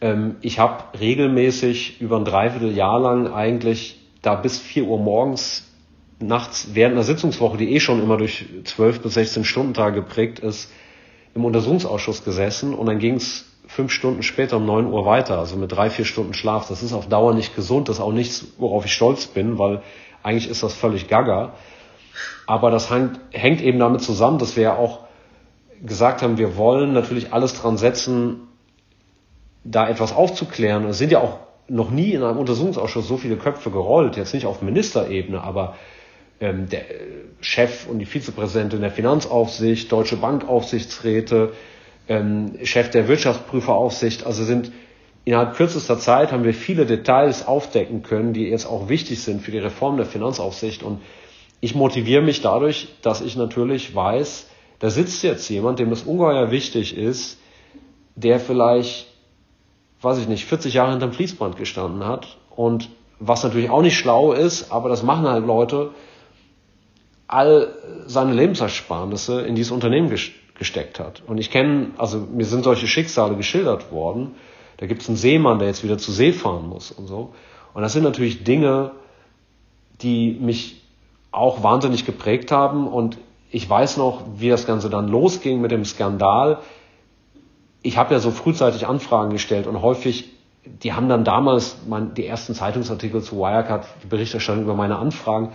Ähm, 0.00 0.36
ich 0.40 0.58
habe 0.58 0.84
regelmäßig 0.98 2.00
über 2.00 2.16
ein 2.16 2.24
Dreivierteljahr 2.24 3.00
lang 3.00 3.32
eigentlich 3.32 4.00
da 4.22 4.34
bis 4.34 4.58
4 4.58 4.84
Uhr 4.84 4.98
morgens 4.98 5.68
nachts 6.20 6.68
während 6.72 6.94
einer 6.94 7.02
Sitzungswoche, 7.02 7.58
die 7.58 7.74
eh 7.74 7.80
schon 7.80 8.02
immer 8.02 8.16
durch 8.16 8.46
12 8.64 9.02
bis 9.02 9.14
16 9.14 9.44
Stundentage 9.44 9.96
geprägt 9.96 10.38
ist, 10.38 10.72
im 11.34 11.44
Untersuchungsausschuss 11.44 12.24
gesessen 12.24 12.74
und 12.74 12.86
dann 12.86 12.98
ging 12.98 13.16
es 13.16 13.46
fünf 13.66 13.90
Stunden 13.90 14.22
später 14.22 14.58
um 14.58 14.66
9 14.66 14.86
Uhr 14.86 15.06
weiter, 15.06 15.38
also 15.38 15.56
mit 15.56 15.72
drei, 15.72 15.88
vier 15.90 16.04
Stunden 16.04 16.34
Schlaf. 16.34 16.68
Das 16.68 16.82
ist 16.82 16.92
auf 16.92 17.08
Dauer 17.08 17.34
nicht 17.34 17.56
gesund, 17.56 17.88
das 17.88 17.96
ist 17.96 18.02
auch 18.02 18.12
nichts, 18.12 18.46
worauf 18.58 18.84
ich 18.84 18.92
stolz 18.92 19.26
bin, 19.26 19.58
weil 19.58 19.82
eigentlich 20.22 20.48
ist 20.48 20.62
das 20.62 20.74
völlig 20.74 21.08
gaga. 21.08 21.54
Aber 22.46 22.70
das 22.70 22.90
hängt, 22.90 23.20
eben 23.62 23.78
damit 23.78 24.02
zusammen, 24.02 24.38
dass 24.38 24.56
wir 24.56 24.62
ja 24.64 24.76
auch 24.76 25.00
gesagt 25.84 26.22
haben, 26.22 26.38
wir 26.38 26.56
wollen 26.56 26.92
natürlich 26.92 27.32
alles 27.32 27.54
dran 27.54 27.76
setzen, 27.76 28.48
da 29.64 29.88
etwas 29.88 30.14
aufzuklären. 30.14 30.84
Es 30.86 30.98
sind 30.98 31.12
ja 31.12 31.20
auch 31.20 31.38
noch 31.68 31.90
nie 31.90 32.12
in 32.12 32.22
einem 32.22 32.38
Untersuchungsausschuss 32.38 33.06
so 33.06 33.16
viele 33.16 33.36
Köpfe 33.36 33.70
gerollt, 33.70 34.16
jetzt 34.16 34.34
nicht 34.34 34.46
auf 34.46 34.62
Ministerebene, 34.62 35.40
aber 35.40 35.76
ähm, 36.40 36.68
der 36.68 36.84
Chef 37.40 37.86
und 37.88 37.98
die 38.00 38.06
Vizepräsidentin 38.06 38.80
der 38.80 38.90
Finanzaufsicht, 38.90 39.90
Deutsche 39.90 40.16
Bankaufsichtsräte, 40.16 41.52
ähm, 42.08 42.58
Chef 42.64 42.90
der 42.90 43.08
Wirtschaftsprüferaufsicht, 43.08 44.26
also 44.26 44.44
sind 44.44 44.72
innerhalb 45.24 45.54
kürzester 45.54 45.98
Zeit 45.98 46.32
haben 46.32 46.44
wir 46.44 46.54
viele 46.54 46.86
Details 46.86 47.46
aufdecken 47.46 48.02
können, 48.02 48.32
die 48.32 48.48
jetzt 48.48 48.66
auch 48.66 48.88
wichtig 48.88 49.22
sind 49.22 49.42
für 49.42 49.50
die 49.50 49.58
Reform 49.58 49.96
der 49.96 50.06
Finanzaufsicht. 50.06 50.82
Und 50.82 51.00
ich 51.60 51.74
motiviere 51.74 52.22
mich 52.22 52.40
dadurch, 52.40 52.88
dass 53.02 53.20
ich 53.20 53.36
natürlich 53.36 53.94
weiß, 53.94 54.48
da 54.80 54.90
sitzt 54.90 55.22
jetzt 55.22 55.48
jemand, 55.48 55.78
dem 55.78 55.92
es 55.92 56.02
ungeheuer 56.02 56.50
wichtig 56.50 56.96
ist, 56.96 57.38
der 58.16 58.40
vielleicht, 58.40 59.06
weiß 60.00 60.18
ich 60.18 60.26
nicht, 60.28 60.44
40 60.44 60.74
Jahre 60.74 60.90
hinterm 60.90 61.12
Fließband 61.12 61.56
gestanden 61.56 62.04
hat 62.04 62.36
und 62.50 62.88
was 63.20 63.44
natürlich 63.44 63.70
auch 63.70 63.82
nicht 63.82 63.96
schlau 63.96 64.32
ist, 64.32 64.72
aber 64.72 64.88
das 64.88 65.04
machen 65.04 65.28
halt 65.28 65.46
Leute, 65.46 65.90
all 67.28 67.72
seine 68.06 68.32
Lebensersparnisse 68.34 69.42
in 69.42 69.54
dieses 69.54 69.70
Unternehmen 69.70 70.12
gesteckt 70.58 70.98
hat. 70.98 71.22
Und 71.26 71.38
ich 71.38 71.50
kenne, 71.50 71.92
also 71.96 72.18
mir 72.18 72.44
sind 72.44 72.64
solche 72.64 72.88
Schicksale 72.88 73.36
geschildert 73.36 73.92
worden 73.92 74.34
da 74.82 74.88
gibt 74.88 75.02
es 75.02 75.08
einen 75.08 75.16
Seemann, 75.16 75.60
der 75.60 75.68
jetzt 75.68 75.84
wieder 75.84 75.96
zu 75.96 76.10
See 76.10 76.32
fahren 76.32 76.68
muss 76.68 76.90
und 76.90 77.06
so. 77.06 77.34
Und 77.72 77.82
das 77.82 77.92
sind 77.92 78.02
natürlich 78.02 78.42
Dinge, 78.42 78.90
die 80.00 80.36
mich 80.40 80.82
auch 81.30 81.62
wahnsinnig 81.62 82.04
geprägt 82.04 82.50
haben. 82.50 82.88
Und 82.88 83.16
ich 83.52 83.70
weiß 83.70 83.96
noch, 83.96 84.22
wie 84.38 84.48
das 84.48 84.66
Ganze 84.66 84.90
dann 84.90 85.06
losging 85.06 85.60
mit 85.60 85.70
dem 85.70 85.84
Skandal. 85.84 86.58
Ich 87.82 87.96
habe 87.96 88.12
ja 88.12 88.18
so 88.18 88.32
frühzeitig 88.32 88.88
Anfragen 88.88 89.30
gestellt 89.30 89.68
und 89.68 89.82
häufig, 89.82 90.32
die 90.64 90.92
haben 90.92 91.08
dann 91.08 91.22
damals 91.22 91.76
mein, 91.86 92.14
die 92.14 92.26
ersten 92.26 92.52
Zeitungsartikel 92.52 93.22
zu 93.22 93.36
Wirecard, 93.36 93.86
die 94.02 94.08
Berichterstattung 94.08 94.64
über 94.64 94.74
meine 94.74 94.98
Anfragen, 94.98 95.50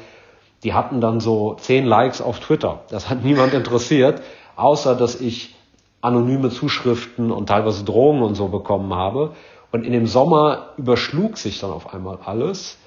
die 0.63 0.73
hatten 0.73 1.01
dann 1.01 1.19
so 1.19 1.55
zehn 1.55 1.85
Likes 1.85 2.21
auf 2.21 2.39
Twitter. 2.39 2.79
Das 2.91 3.09
hat 3.09 3.21
niemand 3.25 3.53
interessiert, 3.53 4.21
außer 4.55 4.95
dass 4.95 5.19
ich 5.19 5.56
anonyme 6.01 6.49
Zuschriften 6.49 7.31
und 7.31 7.47
teilweise 7.47 7.83
Drohungen 7.83 8.23
und 8.23 8.35
so 8.35 8.47
bekommen 8.47 8.93
habe. 8.93 9.33
Und 9.71 9.85
in 9.85 9.91
dem 9.91 10.07
Sommer 10.07 10.69
überschlug 10.77 11.37
sich 11.37 11.59
dann 11.59 11.71
auf 11.71 11.93
einmal 11.93 12.19
alles. 12.25 12.77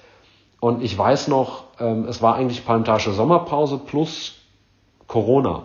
Und 0.60 0.82
ich 0.82 0.96
weiß 0.96 1.28
noch, 1.28 1.64
ähm, 1.78 2.06
es 2.08 2.22
war 2.22 2.34
eigentlich 2.34 2.64
Plantage 2.64 3.12
Sommerpause 3.12 3.78
plus 3.78 4.36
Corona. 5.06 5.64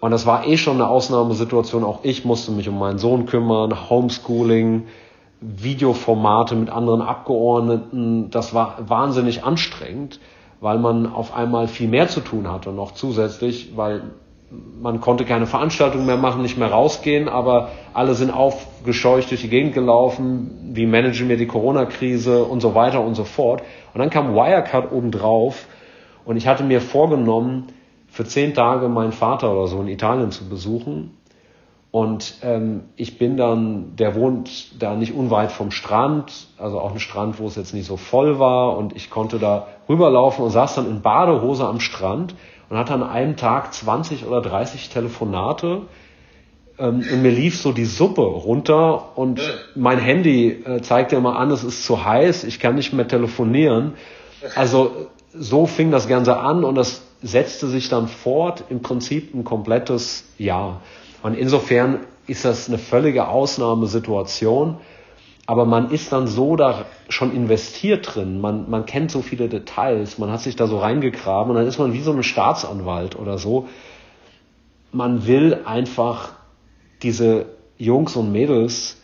Und 0.00 0.10
das 0.10 0.26
war 0.26 0.46
eh 0.46 0.56
schon 0.56 0.74
eine 0.74 0.88
Ausnahmesituation. 0.88 1.84
Auch 1.84 2.00
ich 2.02 2.24
musste 2.24 2.52
mich 2.52 2.68
um 2.68 2.78
meinen 2.78 2.98
Sohn 2.98 3.26
kümmern, 3.26 3.90
Homeschooling, 3.90 4.86
Videoformate 5.40 6.54
mit 6.54 6.70
anderen 6.70 7.02
Abgeordneten. 7.02 8.30
Das 8.30 8.54
war 8.54 8.76
wahnsinnig 8.88 9.44
anstrengend, 9.44 10.20
weil 10.60 10.78
man 10.78 11.12
auf 11.12 11.34
einmal 11.34 11.68
viel 11.68 11.88
mehr 11.88 12.08
zu 12.08 12.20
tun 12.20 12.50
hatte 12.50 12.70
noch 12.70 12.92
zusätzlich, 12.92 13.76
weil 13.76 14.02
man 14.50 15.00
konnte 15.00 15.24
keine 15.24 15.46
Veranstaltung 15.46 16.06
mehr 16.06 16.16
machen, 16.16 16.42
nicht 16.42 16.56
mehr 16.56 16.70
rausgehen, 16.70 17.28
aber 17.28 17.70
alle 17.92 18.14
sind 18.14 18.30
aufgescheucht 18.30 19.30
durch 19.30 19.42
die 19.42 19.48
Gegend 19.48 19.74
gelaufen. 19.74 20.70
Wie 20.72 20.86
managen 20.86 21.28
wir 21.28 21.36
die 21.36 21.46
Corona-Krise 21.46 22.44
und 22.44 22.60
so 22.60 22.74
weiter 22.74 23.02
und 23.02 23.14
so 23.14 23.24
fort. 23.24 23.62
Und 23.92 23.98
dann 23.98 24.10
kam 24.10 24.34
Wirecard 24.34 24.90
obendrauf 24.90 25.66
und 26.24 26.36
ich 26.36 26.46
hatte 26.46 26.64
mir 26.64 26.80
vorgenommen, 26.80 27.66
für 28.10 28.24
zehn 28.24 28.54
Tage 28.54 28.88
meinen 28.88 29.12
Vater 29.12 29.52
oder 29.52 29.66
so 29.66 29.80
in 29.82 29.88
Italien 29.88 30.30
zu 30.30 30.48
besuchen. 30.48 31.18
Und 31.90 32.36
ähm, 32.42 32.84
ich 32.96 33.18
bin 33.18 33.36
dann, 33.36 33.96
der 33.96 34.14
wohnt 34.14 34.82
da 34.82 34.94
nicht 34.94 35.14
unweit 35.14 35.52
vom 35.52 35.70
Strand, 35.70 36.48
also 36.58 36.80
auch 36.80 36.92
ein 36.92 37.00
Strand, 37.00 37.38
wo 37.38 37.46
es 37.46 37.56
jetzt 37.56 37.74
nicht 37.74 37.86
so 37.86 37.96
voll 37.96 38.38
war. 38.38 38.76
Und 38.76 38.94
ich 38.94 39.10
konnte 39.10 39.38
da 39.38 39.68
rüberlaufen 39.88 40.44
und 40.44 40.50
saß 40.50 40.74
dann 40.74 40.86
in 40.86 41.00
Badehose 41.00 41.66
am 41.66 41.80
Strand 41.80 42.34
und 42.68 42.76
hatte 42.76 42.94
an 42.94 43.02
einem 43.02 43.36
Tag 43.36 43.72
20 43.72 44.26
oder 44.26 44.40
30 44.42 44.88
Telefonate. 44.88 45.82
Ähm, 46.78 47.04
und 47.10 47.22
mir 47.22 47.30
lief 47.30 47.60
so 47.60 47.72
die 47.72 47.84
Suppe 47.84 48.22
runter 48.22 49.16
und 49.16 49.40
mein 49.74 49.98
Handy 49.98 50.50
äh, 50.50 50.80
zeigte 50.80 51.16
immer 51.16 51.38
an, 51.38 51.50
es 51.50 51.64
ist 51.64 51.84
zu 51.84 52.04
heiß, 52.04 52.44
ich 52.44 52.60
kann 52.60 52.74
nicht 52.74 52.92
mehr 52.92 53.08
telefonieren. 53.08 53.94
Also 54.54 55.08
so 55.34 55.66
fing 55.66 55.90
das 55.90 56.08
Ganze 56.08 56.36
an 56.36 56.64
und 56.64 56.74
das 56.74 57.02
setzte 57.22 57.66
sich 57.66 57.88
dann 57.88 58.08
fort, 58.08 58.64
im 58.68 58.80
Prinzip 58.80 59.34
ein 59.34 59.44
komplettes 59.44 60.24
Jahr. 60.38 60.80
Und 61.22 61.34
insofern 61.34 62.00
ist 62.26 62.44
das 62.44 62.68
eine 62.68 62.78
völlige 62.78 63.28
Ausnahmesituation. 63.28 64.76
Aber 65.48 65.64
man 65.64 65.90
ist 65.90 66.12
dann 66.12 66.26
so 66.26 66.56
da 66.56 66.84
schon 67.08 67.34
investiert 67.34 68.14
drin, 68.14 68.38
man, 68.38 68.68
man 68.68 68.84
kennt 68.84 69.10
so 69.10 69.22
viele 69.22 69.48
Details, 69.48 70.18
man 70.18 70.30
hat 70.30 70.42
sich 70.42 70.56
da 70.56 70.66
so 70.66 70.76
reingegraben 70.76 71.50
und 71.50 71.56
dann 71.56 71.66
ist 71.66 71.78
man 71.78 71.94
wie 71.94 72.02
so 72.02 72.12
ein 72.12 72.22
Staatsanwalt 72.22 73.18
oder 73.18 73.38
so. 73.38 73.66
Man 74.92 75.26
will 75.26 75.60
einfach 75.64 76.32
diese 77.02 77.46
Jungs 77.78 78.14
und 78.14 78.30
Mädels 78.30 79.00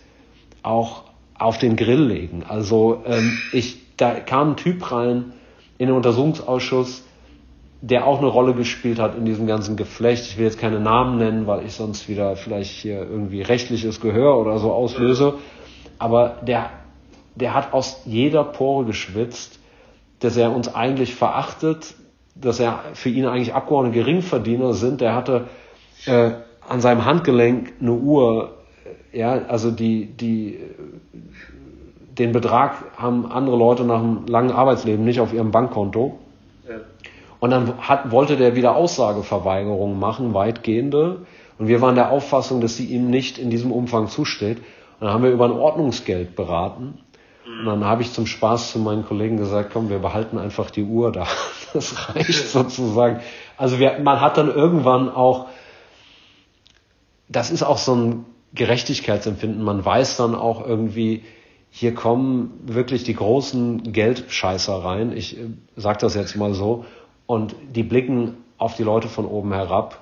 auch 0.62 1.04
auf 1.38 1.56
den 1.56 1.76
Grill 1.76 2.02
legen. 2.02 2.44
Also 2.46 3.02
ähm, 3.06 3.38
ich, 3.52 3.96
da 3.96 4.20
kam 4.20 4.50
ein 4.50 4.56
Typ 4.56 4.92
rein 4.92 5.32
in 5.78 5.86
den 5.86 5.96
Untersuchungsausschuss, 5.96 7.04
der 7.80 8.06
auch 8.06 8.18
eine 8.18 8.26
Rolle 8.26 8.52
gespielt 8.52 8.98
hat 8.98 9.16
in 9.16 9.24
diesem 9.24 9.46
ganzen 9.46 9.76
Geflecht. 9.76 10.26
Ich 10.26 10.36
will 10.36 10.44
jetzt 10.44 10.58
keine 10.58 10.78
Namen 10.78 11.16
nennen, 11.16 11.46
weil 11.46 11.64
ich 11.64 11.72
sonst 11.72 12.06
wieder 12.06 12.36
vielleicht 12.36 12.70
hier 12.70 12.98
irgendwie 12.98 13.40
rechtliches 13.40 14.02
Gehör 14.02 14.36
oder 14.38 14.58
so 14.58 14.72
auslöse. 14.72 15.38
Aber 15.98 16.38
der, 16.42 16.70
der 17.34 17.54
hat 17.54 17.72
aus 17.72 18.02
jeder 18.04 18.44
Pore 18.44 18.84
geschwitzt, 18.84 19.58
dass 20.20 20.36
er 20.36 20.54
uns 20.54 20.74
eigentlich 20.74 21.14
verachtet, 21.14 21.94
dass 22.34 22.60
er 22.60 22.80
für 22.94 23.10
ihn 23.10 23.26
eigentlich 23.26 23.54
Abgeordnete 23.54 23.98
Geringverdiener 23.98 24.72
sind. 24.74 25.00
Der 25.00 25.14
hatte 25.14 25.48
äh, 26.06 26.32
an 26.68 26.80
seinem 26.80 27.04
Handgelenk 27.04 27.74
eine 27.80 27.92
Uhr, 27.92 28.54
ja, 29.12 29.32
also 29.48 29.70
die, 29.70 30.06
die, 30.06 30.58
den 32.18 32.32
Betrag 32.32 32.76
haben 32.96 33.30
andere 33.30 33.56
Leute 33.56 33.84
nach 33.84 34.00
einem 34.00 34.26
langen 34.26 34.50
Arbeitsleben 34.50 35.04
nicht 35.04 35.20
auf 35.20 35.32
ihrem 35.32 35.50
Bankkonto. 35.50 36.18
Und 37.40 37.50
dann 37.50 37.76
hat, 37.78 38.10
wollte 38.10 38.38
der 38.38 38.56
wieder 38.56 38.74
Aussageverweigerungen 38.74 39.98
machen, 39.98 40.32
weitgehende. 40.32 41.26
Und 41.58 41.68
wir 41.68 41.82
waren 41.82 41.94
der 41.94 42.10
Auffassung, 42.10 42.62
dass 42.62 42.76
sie 42.76 42.86
ihm 42.86 43.10
nicht 43.10 43.36
in 43.38 43.50
diesem 43.50 43.70
Umfang 43.70 44.08
zusteht. 44.08 44.62
Dann 45.04 45.12
haben 45.12 45.22
wir 45.22 45.32
über 45.32 45.44
ein 45.44 45.52
Ordnungsgeld 45.52 46.34
beraten. 46.34 46.98
Und 47.46 47.66
dann 47.66 47.84
habe 47.84 48.00
ich 48.00 48.14
zum 48.14 48.24
Spaß 48.24 48.72
zu 48.72 48.78
meinen 48.78 49.04
Kollegen 49.04 49.36
gesagt, 49.36 49.68
komm, 49.70 49.90
wir 49.90 49.98
behalten 49.98 50.38
einfach 50.38 50.70
die 50.70 50.82
Uhr 50.82 51.12
da. 51.12 51.26
Das 51.74 52.08
reicht 52.14 52.48
sozusagen. 52.48 53.20
Also 53.58 53.80
wir, 53.80 53.98
man 53.98 54.20
hat 54.20 54.38
dann 54.38 54.48
irgendwann 54.48 55.10
auch, 55.10 55.48
das 57.28 57.50
ist 57.50 57.64
auch 57.64 57.76
so 57.76 57.94
ein 57.96 58.24
Gerechtigkeitsempfinden. 58.54 59.62
Man 59.62 59.84
weiß 59.84 60.16
dann 60.16 60.34
auch 60.36 60.64
irgendwie, 60.64 61.24
hier 61.70 61.92
kommen 61.94 62.60
wirklich 62.64 63.02
die 63.02 63.14
großen 63.14 63.92
Geldscheißer 63.92 64.84
rein. 64.84 65.14
Ich 65.14 65.36
äh, 65.36 65.48
sage 65.76 65.98
das 66.00 66.14
jetzt 66.14 66.34
mal 66.36 66.54
so 66.54 66.86
und 67.26 67.56
die 67.74 67.82
blicken 67.82 68.36
auf 68.56 68.76
die 68.76 68.84
Leute 68.84 69.08
von 69.08 69.26
oben 69.26 69.52
herab 69.52 69.98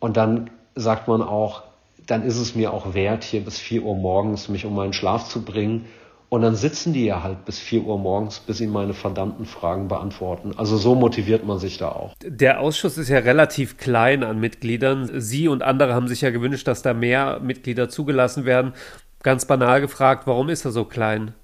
und 0.00 0.16
dann 0.16 0.50
sagt 0.74 1.06
man 1.06 1.22
auch, 1.22 1.62
dann 2.10 2.24
ist 2.24 2.38
es 2.38 2.54
mir 2.54 2.72
auch 2.72 2.94
wert, 2.94 3.24
hier 3.24 3.40
bis 3.40 3.58
4 3.58 3.82
Uhr 3.82 3.96
morgens 3.96 4.48
mich 4.48 4.64
um 4.66 4.74
meinen 4.74 4.92
Schlaf 4.92 5.28
zu 5.28 5.44
bringen. 5.44 5.86
Und 6.28 6.42
dann 6.42 6.54
sitzen 6.54 6.92
die 6.92 7.04
ja 7.04 7.24
halt 7.24 7.44
bis 7.44 7.58
4 7.58 7.82
Uhr 7.82 7.98
morgens, 7.98 8.38
bis 8.38 8.58
sie 8.58 8.68
meine 8.68 8.94
verdammten 8.94 9.46
Fragen 9.46 9.88
beantworten. 9.88 10.52
Also 10.56 10.76
so 10.76 10.94
motiviert 10.94 11.44
man 11.44 11.58
sich 11.58 11.78
da 11.78 11.88
auch. 11.88 12.14
Der 12.24 12.60
Ausschuss 12.60 12.98
ist 12.98 13.08
ja 13.08 13.18
relativ 13.18 13.78
klein 13.78 14.22
an 14.22 14.38
Mitgliedern. 14.38 15.10
Sie 15.20 15.48
und 15.48 15.62
andere 15.62 15.94
haben 15.94 16.06
sich 16.06 16.20
ja 16.20 16.30
gewünscht, 16.30 16.68
dass 16.68 16.82
da 16.82 16.94
mehr 16.94 17.40
Mitglieder 17.40 17.88
zugelassen 17.88 18.44
werden. 18.44 18.74
Ganz 19.22 19.44
banal 19.44 19.80
gefragt, 19.80 20.26
warum 20.26 20.48
ist 20.48 20.64
er 20.64 20.70
so 20.70 20.84
klein? 20.84 21.34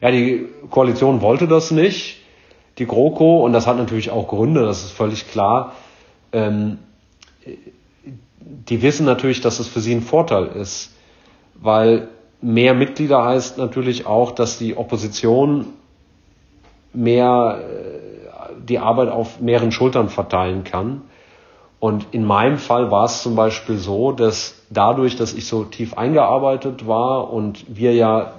Ja, 0.00 0.10
die 0.10 0.46
Koalition 0.70 1.20
wollte 1.20 1.48
das 1.48 1.70
nicht 1.70 2.18
die 2.78 2.86
GroKo, 2.86 3.44
und 3.44 3.52
das 3.52 3.66
hat 3.66 3.76
natürlich 3.76 4.10
auch 4.10 4.28
Gründe, 4.28 4.64
das 4.64 4.84
ist 4.84 4.92
völlig 4.92 5.30
klar, 5.30 5.74
ähm, 6.32 6.78
die 8.68 8.82
wissen 8.82 9.06
natürlich, 9.06 9.40
dass 9.40 9.58
es 9.58 9.68
für 9.68 9.80
sie 9.80 9.94
ein 9.94 10.02
Vorteil 10.02 10.46
ist, 10.46 10.92
weil 11.54 12.08
mehr 12.40 12.74
Mitglieder 12.74 13.24
heißt 13.24 13.58
natürlich 13.58 14.06
auch, 14.06 14.32
dass 14.32 14.58
die 14.58 14.76
Opposition 14.76 15.66
mehr 16.92 17.58
äh, 17.60 18.64
die 18.68 18.78
Arbeit 18.78 19.08
auf 19.08 19.40
mehreren 19.40 19.72
Schultern 19.72 20.08
verteilen 20.08 20.64
kann. 20.64 21.02
Und 21.80 22.06
in 22.12 22.24
meinem 22.24 22.58
Fall 22.58 22.90
war 22.90 23.04
es 23.04 23.22
zum 23.22 23.36
Beispiel 23.36 23.76
so, 23.76 24.12
dass 24.12 24.54
dadurch, 24.70 25.16
dass 25.16 25.34
ich 25.34 25.46
so 25.46 25.64
tief 25.64 25.96
eingearbeitet 25.98 26.86
war 26.86 27.32
und 27.32 27.64
wir 27.68 27.94
ja 27.94 28.32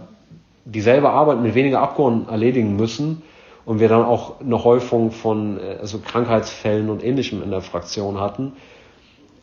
dieselbe 0.65 1.09
Arbeit 1.09 1.41
mit 1.41 1.53
weniger 1.53 1.81
Abgeordneten 1.81 2.29
erledigen 2.29 2.75
müssen, 2.75 3.21
und 3.65 3.79
wir 3.79 3.89
dann 3.89 4.03
auch 4.03 4.39
eine 4.39 4.63
Häufung 4.63 5.11
von 5.11 5.59
äh, 5.59 5.77
also 5.81 5.99
Krankheitsfällen 5.99 6.89
und 6.89 7.03
ähnlichem 7.03 7.41
in 7.43 7.51
der 7.51 7.61
Fraktion 7.61 8.19
hatten, 8.19 8.53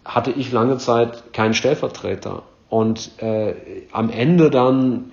hatte 0.04 0.30
ich 0.30 0.52
lange 0.52 0.78
Zeit 0.78 1.32
keinen 1.32 1.54
Stellvertreter. 1.54 2.42
Und 2.68 3.22
äh, 3.22 3.54
am 3.92 4.10
Ende 4.10 4.50
dann 4.50 5.12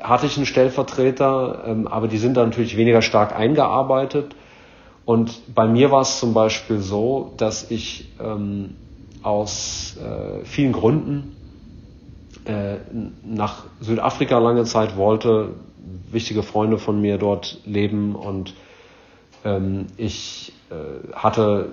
hatte 0.00 0.26
ich 0.26 0.36
einen 0.36 0.46
Stellvertreter, 0.46 1.64
ähm, 1.66 1.86
aber 1.86 2.08
die 2.08 2.18
sind 2.18 2.36
dann 2.36 2.48
natürlich 2.50 2.76
weniger 2.76 3.02
stark 3.02 3.34
eingearbeitet. 3.34 4.34
Und 5.04 5.54
bei 5.54 5.66
mir 5.68 5.90
war 5.90 6.02
es 6.02 6.18
zum 6.18 6.34
Beispiel 6.34 6.78
so, 6.78 7.32
dass 7.36 7.70
ich 7.70 8.12
ähm, 8.20 8.74
aus 9.22 9.96
äh, 10.02 10.44
vielen 10.44 10.72
Gründen 10.72 11.36
äh, 12.44 12.76
nach 13.24 13.64
Südafrika 13.80 14.38
lange 14.38 14.64
Zeit 14.64 14.96
wollte, 14.96 15.50
wichtige 16.10 16.42
Freunde 16.42 16.78
von 16.78 17.00
mir 17.00 17.18
dort 17.18 17.58
leben 17.64 18.14
und 18.14 18.54
ähm, 19.44 19.86
ich 19.96 20.52
äh, 20.70 21.12
hatte 21.14 21.70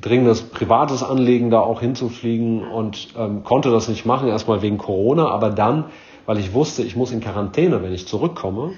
dringendes 0.00 0.42
privates 0.42 1.02
Anliegen, 1.02 1.50
da 1.50 1.60
auch 1.60 1.80
hinzufliegen 1.80 2.66
und 2.66 3.08
ähm, 3.16 3.44
konnte 3.44 3.70
das 3.70 3.88
nicht 3.88 4.06
machen, 4.06 4.28
erstmal 4.28 4.62
wegen 4.62 4.78
Corona, 4.78 5.28
aber 5.28 5.50
dann, 5.50 5.86
weil 6.26 6.38
ich 6.38 6.52
wusste, 6.52 6.82
ich 6.82 6.96
muss 6.96 7.12
in 7.12 7.20
Quarantäne, 7.20 7.82
wenn 7.82 7.92
ich 7.92 8.06
zurückkomme. 8.06 8.72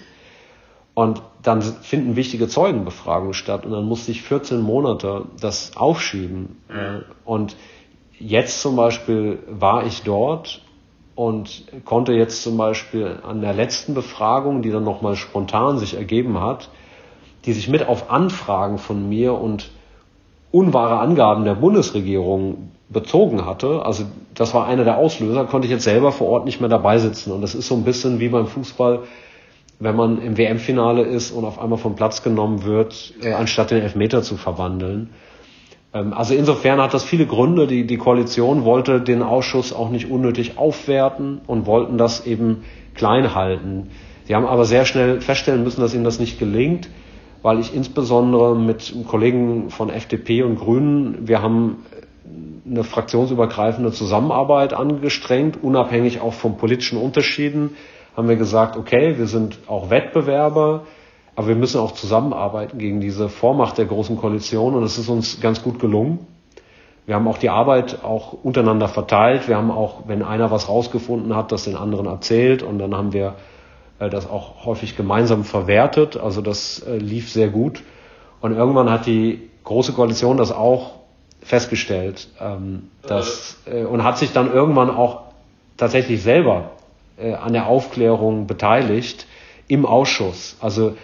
Und 0.94 1.22
dann 1.42 1.62
finden 1.62 2.16
wichtige 2.16 2.48
Zeugenbefragungen 2.48 3.32
statt 3.32 3.64
und 3.64 3.72
dann 3.72 3.87
musste 3.87 4.11
ich 4.11 4.22
14 4.22 4.61
Monate 4.61 5.24
das 5.40 5.76
aufschieben. 5.76 6.61
Mhm. 6.68 7.04
Und 7.24 7.56
jetzt 8.18 8.61
zum 8.61 8.76
Beispiel 8.76 9.38
war 9.48 9.87
ich 9.87 10.02
dort 10.02 10.61
und 11.14 11.64
konnte 11.85 12.12
jetzt 12.12 12.42
zum 12.42 12.56
Beispiel 12.56 13.20
an 13.26 13.40
der 13.40 13.54
letzten 13.54 13.94
Befragung, 13.94 14.61
die 14.61 14.70
dann 14.70 14.85
nochmal 14.85 15.16
spontan 15.16 15.78
sich 15.78 15.94
ergeben 15.94 16.40
hat, 16.40 16.68
die 17.46 17.52
sich 17.52 17.68
mit 17.68 17.87
auf 17.87 18.11
Anfragen 18.11 18.78
von 18.78 19.08
mir 19.08 19.35
und 19.35 19.70
unwahre 20.53 21.01
Angaben 21.01 21.45
der 21.45 21.55
Bundesregierung 21.55 22.71
bezogen 22.91 23.47
hatte, 23.47 23.85
also 23.85 24.05
das 24.35 24.55
war 24.55 24.67
einer 24.67 24.85
der 24.85 24.99
Auslöser, 24.99 25.45
konnte 25.47 25.67
ich 25.67 25.73
jetzt 25.73 25.85
selber 25.85 26.12
vor 26.12 26.29
Ort 26.29 26.45
nicht 26.45 26.61
mehr 26.61 26.69
dabei 26.69 26.99
sitzen. 26.99 27.33
Und 27.33 27.41
das 27.41 27.55
ist 27.55 27.69
so 27.69 27.75
ein 27.75 27.85
bisschen 27.85 28.21
wie 28.21 28.29
beim 28.29 28.47
Fußball, 28.47 29.01
wenn 29.81 29.97
man 29.97 30.23
im 30.23 30.37
WM-Finale 30.38 31.03
ist 31.03 31.33
und 31.33 31.45
auf 31.45 31.59
einmal 31.59 31.79
vom 31.79 31.97
Platz 31.97 32.23
genommen 32.23 32.65
wird, 32.65 33.15
äh, 33.23 33.33
anstatt 33.33 33.71
den 33.71 33.83
Elfmeter 33.83 34.23
zu 34.23 34.37
verwandeln. 34.37 35.11
Ähm, 35.95 36.12
also 36.12 36.35
insofern 36.35 36.81
hat 36.81 36.95
das 36.95 37.05
viele 37.05 37.27
Gründe. 37.27 37.67
Die, 37.67 37.87
die 37.87 37.97
Koalition 37.97 38.65
wollte 38.65 39.01
den 39.01 39.23
Ausschuss 39.23 39.73
auch 39.73 39.91
nicht 39.91 40.11
unnötig 40.11 40.59
aufwerten 40.59 41.41
und 41.47 41.67
wollten 41.67 41.99
das 41.99 42.27
eben 42.27 42.65
klein 42.95 43.35
halten. 43.35 43.91
Sie 44.25 44.35
haben 44.35 44.47
aber 44.47 44.65
sehr 44.65 44.85
schnell 44.85 45.21
feststellen 45.21 45.65
müssen, 45.65 45.81
dass 45.81 45.95
ihnen 45.95 46.05
das 46.05 46.21
nicht 46.21 46.38
gelingt, 46.38 46.88
weil 47.42 47.59
ich 47.59 47.74
insbesondere 47.74 48.57
mit 48.57 48.94
Kollegen 49.09 49.70
von 49.70 49.90
FDP 49.90 50.42
und 50.42 50.59
Grünen, 50.59 51.26
wir 51.26 51.42
haben 51.42 51.85
eine 52.64 52.85
fraktionsübergreifende 52.85 53.92
Zusammenarbeit 53.92 54.72
angestrengt, 54.72 55.62
unabhängig 55.62 56.20
auch 56.20 56.33
von 56.33 56.57
politischen 56.57 56.98
Unterschieden, 56.98 57.76
haben 58.16 58.28
wir 58.28 58.37
gesagt, 58.37 58.76
okay, 58.76 59.18
wir 59.18 59.26
sind 59.26 59.59
auch 59.66 59.90
Wettbewerber, 59.90 60.83
aber 61.35 61.48
wir 61.48 61.57
müssen 61.57 61.81
auch 61.81 61.92
zusammenarbeiten 61.92 62.78
gegen 62.78 63.00
diese 63.00 63.28
Vormacht 63.28 63.78
der 63.78 63.87
Großen 63.87 64.16
Koalition 64.16 64.74
und 64.74 64.85
es 64.85 64.98
ist 64.98 65.09
uns 65.09 65.40
ganz 65.40 65.62
gut 65.62 65.78
gelungen. 65.78 66.26
Wir 67.07 67.16
haben 67.16 67.26
auch 67.26 67.38
die 67.38 67.48
Arbeit 67.50 68.05
auch 68.05 68.33
untereinander 68.44 68.87
verteilt. 68.87 69.48
Wir 69.48 69.57
haben 69.57 69.72
auch, 69.72 70.02
wenn 70.07 70.22
einer 70.22 70.52
was 70.52 70.68
rausgefunden 70.68 71.35
hat, 71.35 71.50
das 71.50 71.64
den 71.64 71.74
anderen 71.74 72.07
erzählt 72.07 72.62
und 72.62 72.78
dann 72.78 72.94
haben 72.94 73.12
wir 73.12 73.35
das 74.11 74.29
auch 74.29 74.65
häufig 74.65 74.97
gemeinsam 74.97 75.45
verwertet. 75.45 76.17
Also 76.17 76.41
das 76.41 76.81
äh, 76.81 76.97
lief 76.97 77.31
sehr 77.31 77.49
gut. 77.49 77.83
Und 78.41 78.57
irgendwann 78.57 78.91
hat 78.91 79.07
die 79.07 79.49
Große 79.65 79.93
Koalition 79.93 80.37
das 80.37 80.51
auch 80.51 81.03
festgestellt 81.43 82.29
ähm, 82.41 82.91
dass, 83.07 83.59
äh, 83.67 83.85
und 83.85 84.05
hat 84.05 84.19
sich 84.19 84.33
dann 84.33 84.53
irgendwann 84.53 84.91
auch 84.91 85.23
tatsächlich 85.77 86.23
selber 86.23 86.71
äh, 87.19 87.35
an 87.35 87.53
der 87.53 87.67
Aufklärung 87.67 88.47
beteiligt 88.47 89.27
im 89.69 89.85
Ausschuss. 89.85 90.57
Also 90.61 90.97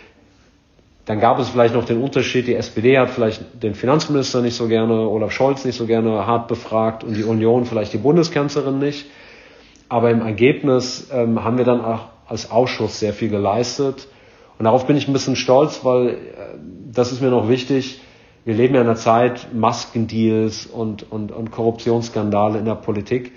dann 1.07 1.21
gab 1.21 1.39
es 1.39 1.49
vielleicht 1.49 1.75
noch 1.75 1.85
den 1.85 2.03
Unterschied, 2.03 2.47
die 2.47 2.55
SPD 2.55 2.99
hat 2.99 3.11
vielleicht 3.11 3.63
den 3.63 3.75
Finanzminister 3.75 4.43
nicht 4.43 4.55
so 4.55 4.69
gerne, 4.69 5.09
Olaf 5.09 5.33
Scholz 5.33 5.65
nicht 5.65 5.77
so 5.77 5.87
gerne 5.87 6.27
hart 6.27 6.49
befragt 6.49 7.03
und 7.03 7.15
die 7.15 7.25
Union 7.25 7.65
vielleicht 7.65 7.93
die 7.95 7.99
Bundeskanzlerin 7.99 8.79
nicht. 8.79 9.07
Aber 9.89 10.11
im 10.11 10.21
Ergebnis 10.21 11.09
ähm, 11.11 11.43
haben 11.43 11.57
wir 11.57 11.65
dann 11.65 11.83
auch 11.83 12.09
als 12.29 12.51
Ausschuss 12.51 13.01
sehr 13.01 13.13
viel 13.13 13.29
geleistet. 13.29 14.09
Und 14.59 14.65
darauf 14.65 14.87
bin 14.87 14.97
ich 14.97 15.09
ein 15.09 15.13
bisschen 15.13 15.37
stolz, 15.37 15.85
weil 15.85 16.09
äh, 16.09 16.15
das 16.93 17.13
ist 17.13 17.21
mir 17.21 17.31
noch 17.31 17.49
wichtig. 17.49 18.01
Wir 18.45 18.55
leben 18.55 18.75
ja 18.75 18.81
in 18.81 18.87
einer 18.87 18.97
Zeit 18.97 19.49
Maskendeals 19.53 20.67
und, 20.67 21.11
und, 21.11 21.33
und 21.33 21.51
Korruptionsskandale 21.51 22.59
in 22.59 22.65
der 22.65 22.75
Politik. 22.75 23.33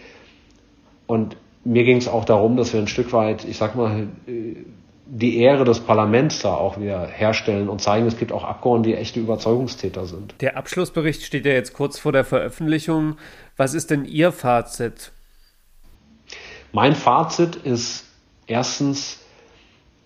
Und 1.06 1.36
mir 1.63 1.84
ging 1.84 1.97
es 1.97 2.08
auch 2.08 2.25
darum, 2.25 2.58
dass 2.58 2.73
wir 2.73 2.80
ein 2.80 2.88
Stück 2.88 3.13
weit, 3.13 3.45
ich 3.45 3.58
sag 3.58 3.75
mal, 3.75 4.08
äh, 4.27 4.56
die 5.13 5.39
Ehre 5.39 5.65
des 5.65 5.82
Parlaments 5.82 6.39
da 6.39 6.54
auch 6.54 6.80
wieder 6.80 7.06
herstellen 7.06 7.67
und 7.67 7.82
zeigen, 7.82 8.08
es 8.08 8.17
gibt 8.17 8.32
auch 8.32 8.45
Abgeordnete, 8.45 8.91
die 8.91 8.95
echte 8.95 9.19
Überzeugungstäter 9.19 10.06
sind. 10.06 10.36
Der 10.39 10.56
Abschlussbericht 10.56 11.23
steht 11.23 11.45
ja 11.45 11.51
jetzt 11.51 11.73
kurz 11.73 11.99
vor 11.99 12.13
der 12.13 12.23
Veröffentlichung. 12.23 13.17
Was 13.58 13.73
ist 13.73 13.91
denn 13.91 14.06
Ihr 14.06 14.32
Fazit? 14.32 15.12
Mein 16.71 16.95
Fazit 16.95 17.58
ist 17.58 18.06
erstens, 18.51 19.19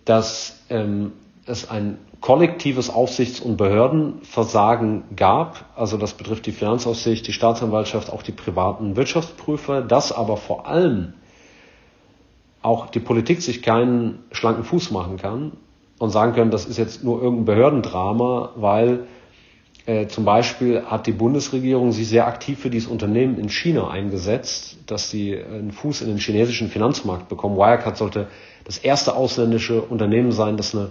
dass 0.04 0.60
ähm, 0.70 1.12
es 1.46 1.68
ein 1.68 1.98
kollektives 2.20 2.88
Aufsichts- 2.90 3.40
und 3.40 3.56
Behördenversagen 3.56 5.04
gab. 5.16 5.66
Also 5.76 5.96
das 5.98 6.14
betrifft 6.14 6.46
die 6.46 6.52
Finanzaufsicht, 6.52 7.26
die 7.26 7.32
Staatsanwaltschaft, 7.32 8.10
auch 8.10 8.22
die 8.22 8.32
privaten 8.32 8.96
Wirtschaftsprüfer, 8.96 9.82
dass 9.82 10.12
aber 10.12 10.36
vor 10.36 10.66
allem 10.66 11.12
auch 12.62 12.86
die 12.86 13.00
Politik 13.00 13.42
sich 13.42 13.62
keinen 13.62 14.24
schlanken 14.32 14.64
Fuß 14.64 14.90
machen 14.90 15.18
kann 15.18 15.52
und 15.98 16.10
sagen 16.10 16.32
können, 16.32 16.50
das 16.50 16.66
ist 16.66 16.78
jetzt 16.78 17.04
nur 17.04 17.22
irgendein 17.22 17.44
Behördendrama, 17.44 18.50
weil 18.56 19.06
äh, 19.86 20.08
zum 20.08 20.24
Beispiel 20.24 20.82
hat 20.84 21.06
die 21.06 21.12
Bundesregierung 21.12 21.92
sich 21.92 22.08
sehr 22.08 22.26
aktiv 22.26 22.58
für 22.58 22.70
dieses 22.70 22.88
Unternehmen 22.88 23.38
in 23.38 23.48
China 23.48 23.88
eingesetzt, 23.88 24.78
dass 24.86 25.10
sie 25.10 25.36
einen 25.36 25.70
Fuß 25.70 26.02
in 26.02 26.08
den 26.08 26.18
chinesischen 26.18 26.68
Finanzmarkt 26.68 27.28
bekommen. 27.28 27.56
Wirecard 27.56 27.96
sollte 27.96 28.26
das 28.64 28.78
erste 28.78 29.14
ausländische 29.14 29.80
Unternehmen 29.80 30.32
sein, 30.32 30.56
das 30.56 30.74
eine 30.74 30.90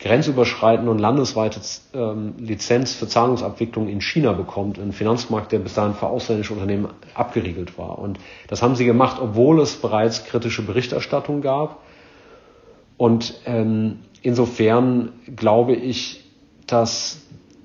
grenzüberschreitende 0.00 0.90
und 0.90 0.98
landesweite 0.98 1.60
ähm, 1.94 2.34
Lizenz 2.38 2.92
für 2.92 3.06
Zahlungsabwicklung 3.06 3.86
in 3.86 4.00
China 4.00 4.32
bekommt, 4.32 4.80
ein 4.80 4.92
Finanzmarkt, 4.92 5.52
der 5.52 5.60
bis 5.60 5.74
dahin 5.74 5.94
für 5.94 6.08
ausländische 6.08 6.52
Unternehmen 6.52 6.88
abgeriegelt 7.14 7.78
war. 7.78 8.00
Und 8.00 8.18
das 8.48 8.60
haben 8.62 8.74
sie 8.74 8.84
gemacht, 8.84 9.18
obwohl 9.22 9.60
es 9.60 9.76
bereits 9.76 10.24
kritische 10.24 10.62
Berichterstattung 10.62 11.40
gab. 11.40 11.80
Und 12.96 13.34
ähm, 13.46 14.00
insofern 14.22 15.12
glaube 15.36 15.74
ich, 15.76 16.24
dass 16.66 17.22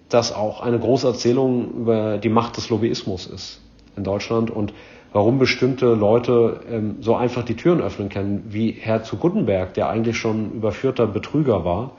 das 0.10 0.34
auch 0.34 0.62
eine 0.62 0.80
große 0.80 1.08
Erzählung 1.08 1.72
über 1.72 2.17
die 2.17 2.30
Macht 2.30 2.58
des 2.58 2.70
Lobbyismus 2.70 3.28
ist 3.28 3.62
in 3.96 4.04
Deutschland 4.04 4.52
und 4.52 4.74
warum 5.13 5.39
bestimmte 5.39 5.93
Leute 5.93 6.62
ähm, 6.70 6.98
so 7.02 7.15
einfach 7.15 7.43
die 7.43 7.56
Türen 7.56 7.82
öffnen 7.82 8.10
können, 8.10 8.46
wie 8.50 8.72
Herr 8.72 9.04
zu 9.04 9.17
Guttenberg, 9.17 9.74
der 9.74 9.89
eigentlich 9.89 10.17
schon 10.17 10.52
überführter 10.52 11.08
Betrüger 11.08 11.65
war 11.65 11.91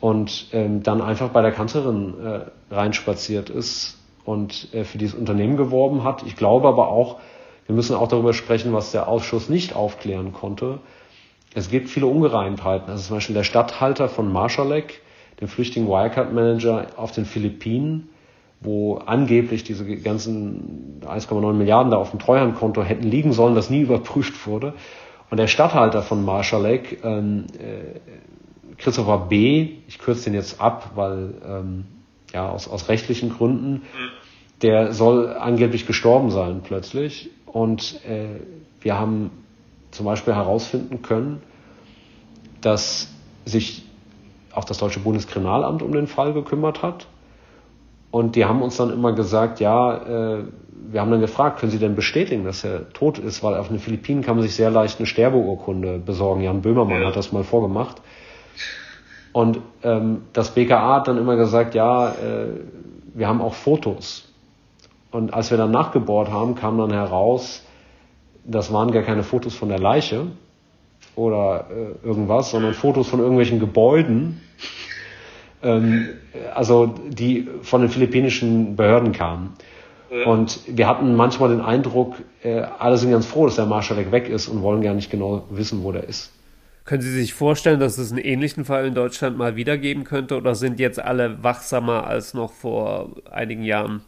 und 0.00 0.48
ähm, 0.52 0.82
dann 0.82 1.02
einfach 1.02 1.28
bei 1.28 1.42
der 1.42 1.52
Kanzlerin 1.52 2.14
äh, 2.24 2.74
reinspaziert 2.74 3.50
ist 3.50 3.98
und 4.24 4.72
äh, 4.72 4.84
für 4.84 4.98
dieses 4.98 5.18
Unternehmen 5.18 5.56
geworben 5.56 6.04
hat. 6.04 6.22
Ich 6.24 6.36
glaube 6.36 6.68
aber 6.68 6.88
auch, 6.88 7.18
wir 7.66 7.74
müssen 7.74 7.94
auch 7.94 8.08
darüber 8.08 8.32
sprechen, 8.32 8.72
was 8.72 8.92
der 8.92 9.06
Ausschuss 9.06 9.48
nicht 9.48 9.76
aufklären 9.76 10.32
konnte. 10.32 10.78
Es 11.54 11.68
gibt 11.70 11.88
viele 11.88 12.06
Ungereimtheiten. 12.06 12.88
Also 12.88 13.08
zum 13.08 13.16
Beispiel 13.16 13.34
der 13.34 13.44
Stadthalter 13.44 14.08
von 14.08 14.32
Marschalek, 14.32 15.02
dem 15.40 15.48
flüchtigen 15.48 15.88
Wirecard-Manager 15.88 16.88
auf 16.96 17.12
den 17.12 17.24
Philippinen, 17.24 18.08
wo 18.60 18.96
angeblich 18.96 19.64
diese 19.64 19.84
ganzen 19.96 21.00
1,9 21.06 21.52
Milliarden 21.54 21.90
da 21.90 21.96
auf 21.96 22.10
dem 22.10 22.18
Treuhandkonto 22.18 22.82
hätten 22.82 23.04
liegen 23.04 23.32
sollen, 23.32 23.54
das 23.54 23.70
nie 23.70 23.80
überprüft 23.80 24.46
wurde. 24.46 24.74
Und 25.30 25.38
der 25.38 25.46
Stadthalter 25.46 26.02
von 26.02 26.24
Marschalek, 26.24 27.02
ähm, 27.04 27.46
äh, 27.58 28.00
Christopher 28.76 29.26
B., 29.28 29.76
ich 29.88 29.98
kürze 29.98 30.24
den 30.24 30.34
jetzt 30.34 30.60
ab, 30.60 30.92
weil 30.94 31.34
ähm, 31.46 31.84
ja 32.32 32.50
aus, 32.50 32.68
aus 32.68 32.88
rechtlichen 32.88 33.30
Gründen, 33.30 33.82
der 34.62 34.92
soll 34.92 35.28
angeblich 35.28 35.86
gestorben 35.86 36.30
sein 36.30 36.60
plötzlich. 36.62 37.30
Und 37.46 38.04
äh, 38.04 38.40
wir 38.80 38.98
haben 38.98 39.30
zum 39.90 40.06
Beispiel 40.06 40.34
herausfinden 40.34 41.02
können, 41.02 41.42
dass 42.60 43.08
sich 43.44 43.84
auch 44.54 44.64
das 44.64 44.78
deutsche 44.78 45.00
Bundeskriminalamt 45.00 45.82
um 45.82 45.92
den 45.92 46.06
Fall 46.06 46.32
gekümmert 46.32 46.82
hat. 46.82 47.06
Und 48.10 48.34
die 48.34 48.44
haben 48.44 48.62
uns 48.62 48.76
dann 48.76 48.90
immer 48.92 49.12
gesagt, 49.12 49.60
ja, 49.60 50.38
äh, 50.38 50.44
wir 50.90 51.00
haben 51.00 51.10
dann 51.10 51.20
gefragt, 51.20 51.60
können 51.60 51.70
Sie 51.70 51.78
denn 51.78 51.94
bestätigen, 51.94 52.44
dass 52.44 52.64
er 52.64 52.92
tot 52.92 53.18
ist? 53.18 53.42
Weil 53.42 53.56
auf 53.56 53.68
den 53.68 53.78
Philippinen 53.78 54.22
kann 54.22 54.36
man 54.36 54.42
sich 54.42 54.54
sehr 54.54 54.70
leicht 54.70 54.98
eine 54.98 55.06
Sterbeurkunde 55.06 55.98
besorgen. 55.98 56.42
Jan 56.42 56.62
Böhmermann 56.62 57.02
ja. 57.02 57.08
hat 57.08 57.16
das 57.16 57.30
mal 57.32 57.44
vorgemacht. 57.44 58.00
Und 59.32 59.60
ähm, 59.84 60.22
das 60.32 60.50
BKA 60.50 60.96
hat 60.96 61.08
dann 61.08 61.18
immer 61.18 61.36
gesagt, 61.36 61.74
ja, 61.74 62.10
äh, 62.10 62.46
wir 63.14 63.28
haben 63.28 63.40
auch 63.40 63.54
Fotos. 63.54 64.28
Und 65.12 65.32
als 65.32 65.50
wir 65.50 65.58
dann 65.58 65.70
nachgebohrt 65.70 66.30
haben, 66.30 66.56
kam 66.56 66.78
dann 66.78 66.92
heraus, 66.92 67.64
das 68.44 68.72
waren 68.72 68.90
gar 68.90 69.02
keine 69.02 69.22
Fotos 69.22 69.54
von 69.54 69.68
der 69.68 69.78
Leiche 69.78 70.26
oder 71.16 71.66
äh, 71.70 72.06
irgendwas, 72.06 72.50
sondern 72.50 72.74
Fotos 72.74 73.08
von 73.08 73.20
irgendwelchen 73.20 73.60
Gebäuden, 73.60 74.40
ähm, 75.62 76.08
also 76.54 76.94
die 77.08 77.48
von 77.62 77.82
den 77.82 77.90
philippinischen 77.90 78.76
Behörden 78.76 79.12
kamen. 79.12 79.54
Und 80.26 80.60
wir 80.66 80.88
hatten 80.88 81.14
manchmal 81.14 81.50
den 81.50 81.60
Eindruck, 81.60 82.16
äh, 82.42 82.62
alle 82.78 82.96
sind 82.96 83.12
ganz 83.12 83.26
froh, 83.26 83.46
dass 83.46 83.54
der 83.54 83.66
Marschalek 83.66 84.10
weg 84.10 84.28
ist 84.28 84.48
und 84.48 84.60
wollen 84.62 84.82
gar 84.82 84.94
nicht 84.94 85.10
genau 85.10 85.44
wissen, 85.50 85.84
wo 85.84 85.92
der 85.92 86.04
ist. 86.04 86.32
Können 86.84 87.02
Sie 87.02 87.12
sich 87.12 87.34
vorstellen, 87.34 87.78
dass 87.78 87.98
es 87.98 88.10
einen 88.10 88.20
ähnlichen 88.20 88.64
Fall 88.64 88.86
in 88.86 88.94
Deutschland 88.94 89.38
mal 89.38 89.54
wiedergeben 89.54 90.02
könnte 90.02 90.36
oder 90.36 90.56
sind 90.56 90.80
jetzt 90.80 90.98
alle 90.98 91.44
wachsamer 91.44 92.08
als 92.08 92.34
noch 92.34 92.52
vor 92.52 93.10
einigen 93.30 93.62
Jahren? 93.62 94.02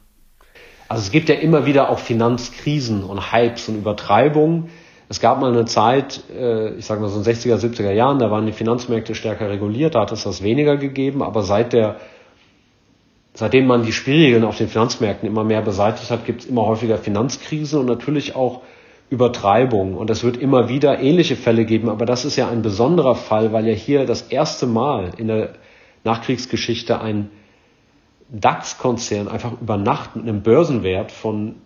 Also 0.89 1.03
es 1.03 1.13
gibt 1.13 1.29
ja 1.29 1.37
immer 1.37 1.65
wieder 1.67 1.89
auch 1.89 2.01
Finanzkrisen 2.01 3.05
und 3.05 3.33
Hypes 3.33 3.69
und 3.69 3.77
Übertreibungen. 3.77 4.71
Es 5.09 5.21
gab 5.21 5.41
mal 5.41 5.53
eine 5.53 5.65
Zeit, 5.67 6.23
äh, 6.35 6.75
ich 6.75 6.87
sage 6.87 7.01
mal 7.01 7.09
so 7.09 7.19
in 7.19 7.25
60er, 7.25 7.57
70er 7.57 7.93
Jahren, 7.93 8.19
da 8.19 8.31
waren 8.31 8.47
die 8.47 8.53
Finanzmärkte 8.53 9.15
stärker 9.15 9.51
reguliert, 9.51 9.95
da 9.95 10.03
hat 10.03 10.13
es 10.13 10.25
das 10.25 10.43
weniger 10.43 10.77
gegeben, 10.77 11.23
aber 11.23 11.43
seit 11.43 11.73
der 11.73 11.97
Seitdem 13.35 13.67
man 13.67 13.85
die 13.85 13.93
Spielregeln 13.93 14.45
auf 14.45 14.59
den 14.59 14.69
Finanzmärkten 14.69 15.27
immer 15.27 15.45
mehr 15.45 15.63
beseitigt 15.63 16.11
hat, 16.11 16.27
gibt 16.27 16.43
es 16.43 16.47
immer 16.47 16.67
häufiger 16.67 16.99
Finanzkrisen 16.99 17.81
und 17.81 17.87
natürlich 17.87 18.37
auch 18.37 18.61
Übertreibung. 19.09 19.95
Und 19.95 20.11
es 20.11 20.23
wird 20.23 20.37
immer 20.37 20.69
wieder 20.69 21.01
ähnliche 21.01 21.37
Fälle 21.37 21.65
geben, 21.65 21.89
aber 21.89 22.05
das 22.05 22.27
ist 22.27 22.37
ja 22.37 22.49
ein 22.49 22.61
besonderer 22.61 23.15
Fall, 23.15 23.53
weil 23.53 23.67
ja 23.67 23.73
hier 23.73 24.05
das 24.05 24.23
erste 24.23 24.67
Mal 24.67 25.13
in 25.17 25.29
der 25.29 25.55
Nachkriegsgeschichte 26.05 27.01
ein 27.01 27.31
DAX-Konzern 28.29 29.29
einfach 29.29 29.53
über 29.61 29.77
Nacht 29.79 30.17
mit 30.17 30.29
einem 30.29 30.43
Börsenwert 30.43 31.11
von 31.11 31.57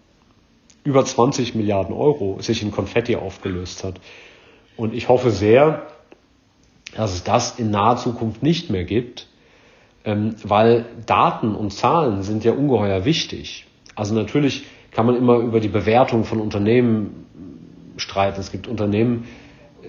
über 0.86 1.04
20 1.04 1.54
Milliarden 1.54 1.94
Euro 1.94 2.38
sich 2.40 2.62
in 2.62 2.70
Konfetti 2.70 3.16
aufgelöst 3.16 3.84
hat. 3.84 4.00
Und 4.76 4.94
ich 4.94 5.08
hoffe 5.08 5.30
sehr, 5.30 5.82
dass 6.94 7.12
es 7.12 7.24
das 7.24 7.58
in 7.58 7.70
naher 7.70 7.96
Zukunft 7.96 8.42
nicht 8.42 8.70
mehr 8.70 8.84
gibt, 8.84 9.26
ähm, 10.04 10.36
weil 10.42 10.86
Daten 11.04 11.54
und 11.54 11.72
Zahlen 11.72 12.22
sind 12.22 12.44
ja 12.44 12.52
ungeheuer 12.52 13.04
wichtig. 13.04 13.66
Also 13.94 14.14
natürlich 14.14 14.64
kann 14.92 15.06
man 15.06 15.16
immer 15.16 15.38
über 15.38 15.60
die 15.60 15.68
Bewertung 15.68 16.24
von 16.24 16.40
Unternehmen 16.40 17.26
streiten. 17.96 18.40
Es 18.40 18.52
gibt 18.52 18.68
Unternehmen, 18.68 19.24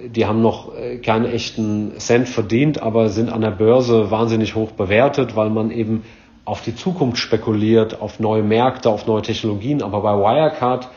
die 0.06 0.26
haben 0.26 0.42
noch 0.42 0.76
äh, 0.76 0.98
keinen 0.98 1.26
echten 1.26 2.00
Cent 2.00 2.28
verdient, 2.28 2.82
aber 2.82 3.10
sind 3.10 3.30
an 3.30 3.42
der 3.42 3.52
Börse 3.52 4.12
wahnsinnig 4.12 4.56
hoch 4.56 4.72
bewertet, 4.72 5.36
weil 5.36 5.50
man 5.50 5.72
eben 5.72 6.04
auf 6.48 6.62
die 6.62 6.74
Zukunft 6.74 7.18
spekuliert, 7.18 8.00
auf 8.00 8.22
neue 8.22 8.42
Märkte, 8.42 8.90
auf 8.90 9.06
neue 9.06 9.22
Technologien. 9.22 9.84
Aber 9.84 10.02
bei 10.02 10.14
Wirecard 10.14 10.88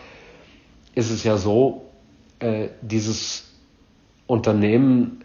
ist 0.95 1.11
es 1.11 1.25
ja 1.25 1.37
so, 1.37 1.87
äh, 2.39 2.69
dieses 2.83 3.51
Unternehmen 4.29 5.25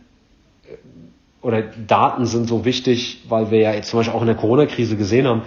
äh, 0.63 1.45
oder 1.45 1.61
Daten 1.61 2.25
sind 2.25 2.47
so 2.47 2.65
wichtig, 2.65 3.21
weil 3.29 3.51
wir 3.51 3.59
ja 3.59 3.73
jetzt 3.75 3.89
zum 3.91 3.99
Beispiel 3.99 4.15
auch 4.15 4.21
in 4.21 4.27
der 4.27 4.35
Corona-Krise 4.35 4.97
gesehen 4.97 5.27
haben, 5.27 5.43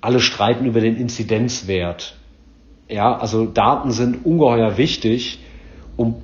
alle 0.00 0.20
streiten 0.20 0.64
über 0.64 0.80
den 0.80 0.96
Inzidenzwert. 0.96 2.16
Ja, 2.88 3.14
also 3.14 3.44
Daten 3.44 3.90
sind 3.90 4.24
ungeheuer 4.24 4.78
wichtig, 4.78 5.40
um, 5.98 6.22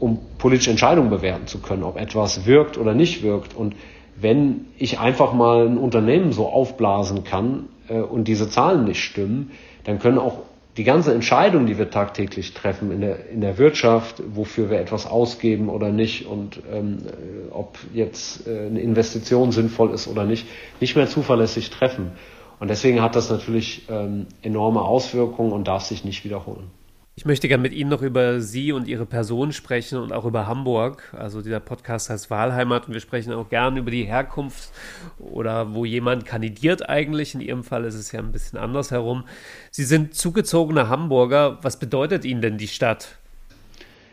um 0.00 0.18
politische 0.38 0.70
Entscheidungen 0.72 1.10
bewerten 1.10 1.46
zu 1.46 1.60
können, 1.60 1.84
ob 1.84 1.98
etwas 1.98 2.46
wirkt 2.46 2.76
oder 2.78 2.94
nicht 2.94 3.22
wirkt. 3.22 3.54
Und 3.54 3.76
wenn 4.20 4.66
ich 4.78 4.98
einfach 4.98 5.32
mal 5.32 5.66
ein 5.66 5.78
Unternehmen 5.78 6.32
so 6.32 6.46
aufblasen 6.48 7.24
kann 7.24 7.68
äh, 7.88 8.00
und 8.00 8.28
diese 8.28 8.48
Zahlen 8.48 8.84
nicht 8.84 9.02
stimmen, 9.02 9.52
dann 9.84 9.98
können 9.98 10.18
auch 10.18 10.38
die 10.76 10.84
ganze 10.84 11.14
Entscheidung, 11.14 11.66
die 11.66 11.78
wir 11.78 11.90
tagtäglich 11.90 12.52
treffen 12.52 12.90
in 12.92 13.00
der, 13.00 13.30
in 13.30 13.40
der 13.40 13.56
Wirtschaft, 13.56 14.22
wofür 14.26 14.68
wir 14.70 14.78
etwas 14.78 15.06
ausgeben 15.06 15.70
oder 15.70 15.90
nicht 15.90 16.26
und 16.26 16.60
ähm, 16.70 16.98
äh, 17.06 17.52
ob 17.52 17.78
jetzt 17.94 18.46
äh, 18.46 18.66
eine 18.66 18.80
Investition 18.80 19.52
sinnvoll 19.52 19.92
ist 19.92 20.06
oder 20.06 20.24
nicht, 20.24 20.46
nicht 20.80 20.96
mehr 20.96 21.06
zuverlässig 21.06 21.70
treffen. 21.70 22.12
Und 22.58 22.68
deswegen 22.68 23.02
hat 23.02 23.16
das 23.16 23.30
natürlich 23.30 23.86
ähm, 23.90 24.26
enorme 24.42 24.82
Auswirkungen 24.82 25.52
und 25.52 25.68
darf 25.68 25.82
sich 25.82 26.04
nicht 26.04 26.24
wiederholen. 26.24 26.70
Ich 27.18 27.24
möchte 27.24 27.48
gerne 27.48 27.62
mit 27.62 27.72
Ihnen 27.72 27.88
noch 27.88 28.02
über 28.02 28.42
Sie 28.42 28.72
und 28.72 28.86
Ihre 28.86 29.06
Person 29.06 29.50
sprechen 29.50 29.98
und 29.98 30.12
auch 30.12 30.26
über 30.26 30.46
Hamburg. 30.46 31.14
Also 31.16 31.40
dieser 31.40 31.60
Podcast 31.60 32.10
heißt 32.10 32.28
Wahlheimat 32.30 32.88
und 32.88 32.92
wir 32.92 33.00
sprechen 33.00 33.32
auch 33.32 33.48
gerne 33.48 33.78
über 33.78 33.90
die 33.90 34.04
Herkunft 34.04 34.68
oder 35.18 35.72
wo 35.72 35.86
jemand 35.86 36.26
kandidiert 36.26 36.90
eigentlich. 36.90 37.34
In 37.34 37.40
Ihrem 37.40 37.64
Fall 37.64 37.86
ist 37.86 37.94
es 37.94 38.12
ja 38.12 38.20
ein 38.20 38.32
bisschen 38.32 38.58
anders 38.58 38.90
herum. 38.90 39.24
Sie 39.70 39.84
sind 39.84 40.14
zugezogener 40.14 40.90
Hamburger. 40.90 41.56
Was 41.62 41.78
bedeutet 41.78 42.26
Ihnen 42.26 42.42
denn 42.42 42.58
die 42.58 42.68
Stadt? 42.68 43.16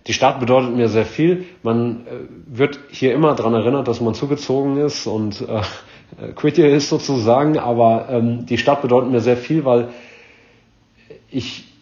Die 0.08 0.14
Stadt 0.14 0.40
bedeutet 0.40 0.74
mir 0.74 0.88
sehr 0.88 1.06
viel. 1.06 1.44
Man 1.62 2.08
äh, 2.08 2.12
wird 2.46 2.80
hier 2.90 3.14
immer 3.14 3.36
daran 3.36 3.54
erinnert, 3.54 3.90
dass 3.90 4.00
man 4.00 4.14
zugezogen 4.14 4.78
ist 4.78 5.08
und 5.08 5.42
äh, 5.42 6.32
quit 6.36 6.56
hier 6.56 6.74
ist 6.74 6.88
sozusagen. 6.88 7.60
Aber 7.60 8.08
ähm, 8.10 8.46
die 8.46 8.58
Stadt 8.58 8.82
bedeutet 8.82 9.12
mir 9.12 9.20
sehr 9.20 9.36
viel, 9.36 9.66
weil 9.66 9.90
ich 11.30 11.73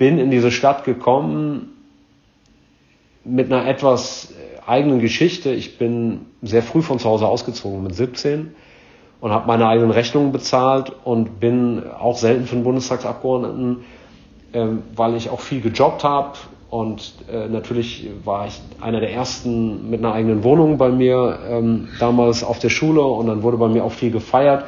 bin 0.00 0.18
in 0.18 0.30
diese 0.30 0.50
Stadt 0.50 0.84
gekommen 0.84 1.76
mit 3.22 3.52
einer 3.52 3.68
etwas 3.68 4.32
eigenen 4.66 4.98
Geschichte. 4.98 5.50
Ich 5.50 5.76
bin 5.76 6.22
sehr 6.40 6.62
früh 6.62 6.80
von 6.80 6.98
zu 6.98 7.06
Hause 7.06 7.28
ausgezogen, 7.28 7.82
mit 7.82 7.94
17 7.94 8.54
und 9.20 9.30
habe 9.30 9.46
meine 9.46 9.68
eigenen 9.68 9.90
Rechnungen 9.90 10.32
bezahlt 10.32 10.90
und 11.04 11.38
bin 11.38 11.82
auch 11.86 12.16
selten 12.16 12.46
für 12.46 12.54
den 12.54 12.64
Bundestagsabgeordneten, 12.64 13.84
äh, 14.52 14.66
weil 14.96 15.16
ich 15.16 15.28
auch 15.28 15.40
viel 15.40 15.60
gejobbt 15.60 16.02
habe 16.02 16.38
und 16.70 17.12
äh, 17.30 17.48
natürlich 17.48 18.08
war 18.24 18.46
ich 18.46 18.58
einer 18.80 19.00
der 19.00 19.12
ersten 19.12 19.90
mit 19.90 20.00
einer 20.00 20.14
eigenen 20.14 20.44
Wohnung 20.44 20.78
bei 20.78 20.88
mir 20.88 21.40
ähm, 21.46 21.88
damals 21.98 22.42
auf 22.42 22.58
der 22.58 22.70
Schule 22.70 23.02
und 23.02 23.26
dann 23.26 23.42
wurde 23.42 23.58
bei 23.58 23.68
mir 23.68 23.84
auch 23.84 23.92
viel 23.92 24.10
gefeiert. 24.10 24.64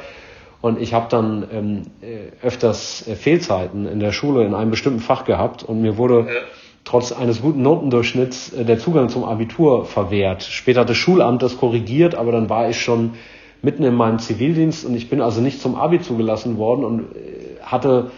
Und 0.63 0.79
ich 0.79 0.93
habe 0.93 1.07
dann 1.09 1.45
ähm, 1.51 1.81
äh, 2.01 2.41
öfters 2.41 3.05
äh, 3.05 3.17
Fehlzeiten 3.17 3.85
in 3.85 3.99
der 3.99 4.13
Schule 4.13 4.45
in 4.45 4.53
einem 4.53 4.71
bestimmten 4.71 5.01
Fach 5.01 5.25
gehabt 5.25 5.61
und 5.61 5.81
mir 5.81 5.97
wurde 5.97 6.19
ja. 6.19 6.41
trotz 6.85 7.11
eines 7.11 7.41
guten 7.41 7.61
Notendurchschnitts 7.63 8.53
äh, 8.53 8.63
der 8.63 8.79
Zugang 8.79 9.09
zum 9.09 9.25
Abitur 9.25 9.83
verwehrt. 9.83 10.43
Später 10.43 10.79
hat 10.79 10.89
das 10.89 10.95
Schulamt 10.95 11.43
das 11.43 11.57
korrigiert, 11.57 12.15
aber 12.15 12.31
dann 12.31 12.49
war 12.49 12.69
ich 12.69 12.81
schon 12.81 13.15
mitten 13.61 13.83
in 13.83 13.93
meinem 13.93 14.19
Zivildienst 14.19 14.85
und 14.85 14.95
ich 14.95 15.09
bin 15.09 15.19
also 15.19 15.41
nicht 15.41 15.59
zum 15.59 15.75
Abi 15.75 15.99
zugelassen 15.99 16.57
worden 16.57 16.85
und 16.85 17.07
hatte 17.61 18.11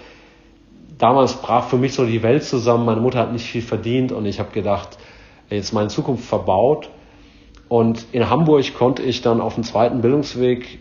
damals 1.00 1.34
brach 1.42 1.68
für 1.68 1.78
mich 1.78 1.94
so 1.94 2.06
die 2.06 2.22
Welt 2.22 2.44
zusammen. 2.44 2.86
Meine 2.86 3.02
Mutter 3.02 3.18
hat 3.18 3.34
nicht 3.34 3.46
viel 3.46 3.64
verdient 3.64 4.12
und 4.12 4.28
ich 4.28 4.40
habe 4.40 4.52
gedacht, 4.52 5.00
jetzt 5.50 5.74
meine 5.74 5.88
Zukunft 5.88 6.24
verbaut. 6.24 6.92
Und 7.70 8.06
in 8.12 8.30
Hamburg 8.30 8.72
konnte 8.76 9.02
ich 9.02 9.24
dann 9.24 9.42
auf 9.42 9.56
dem 9.56 9.64
zweiten 9.64 10.02
Bildungsweg 10.02 10.78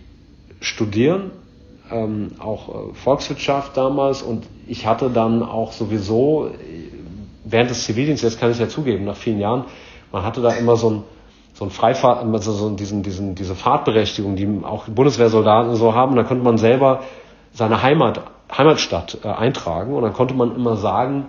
studieren 0.60 1.30
ähm, 1.90 2.32
auch 2.38 2.68
äh, 2.68 2.94
Volkswirtschaft 2.94 3.76
damals 3.76 4.22
und 4.22 4.46
ich 4.66 4.86
hatte 4.86 5.10
dann 5.10 5.42
auch 5.42 5.72
sowieso 5.72 6.50
während 7.44 7.70
des 7.70 7.84
Zivildienstes, 7.84 8.32
jetzt 8.32 8.40
kann 8.40 8.50
ich 8.50 8.58
ja 8.58 8.68
zugeben, 8.68 9.04
nach 9.04 9.16
vielen 9.16 9.38
Jahren, 9.38 9.64
man 10.12 10.22
hatte 10.22 10.40
da 10.40 10.50
immer 10.52 10.76
so 10.76 10.90
ein 10.90 11.02
so 11.54 11.64
ein 11.64 11.70
Freifahrt, 11.70 12.24
also 12.24 12.52
so 12.52 12.70
diesen, 12.70 13.02
diesen, 13.02 13.36
diese 13.36 13.54
Fahrtberechtigung, 13.54 14.34
die 14.34 14.60
auch 14.64 14.88
Bundeswehrsoldaten 14.88 15.76
so 15.76 15.94
haben, 15.94 16.16
da 16.16 16.24
konnte 16.24 16.42
man 16.42 16.58
selber 16.58 17.04
seine 17.52 17.80
Heimat, 17.80 18.20
Heimatstadt 18.52 19.18
äh, 19.22 19.28
eintragen 19.28 19.94
und 19.94 20.02
dann 20.02 20.12
konnte 20.12 20.34
man 20.34 20.54
immer 20.56 20.76
sagen, 20.76 21.26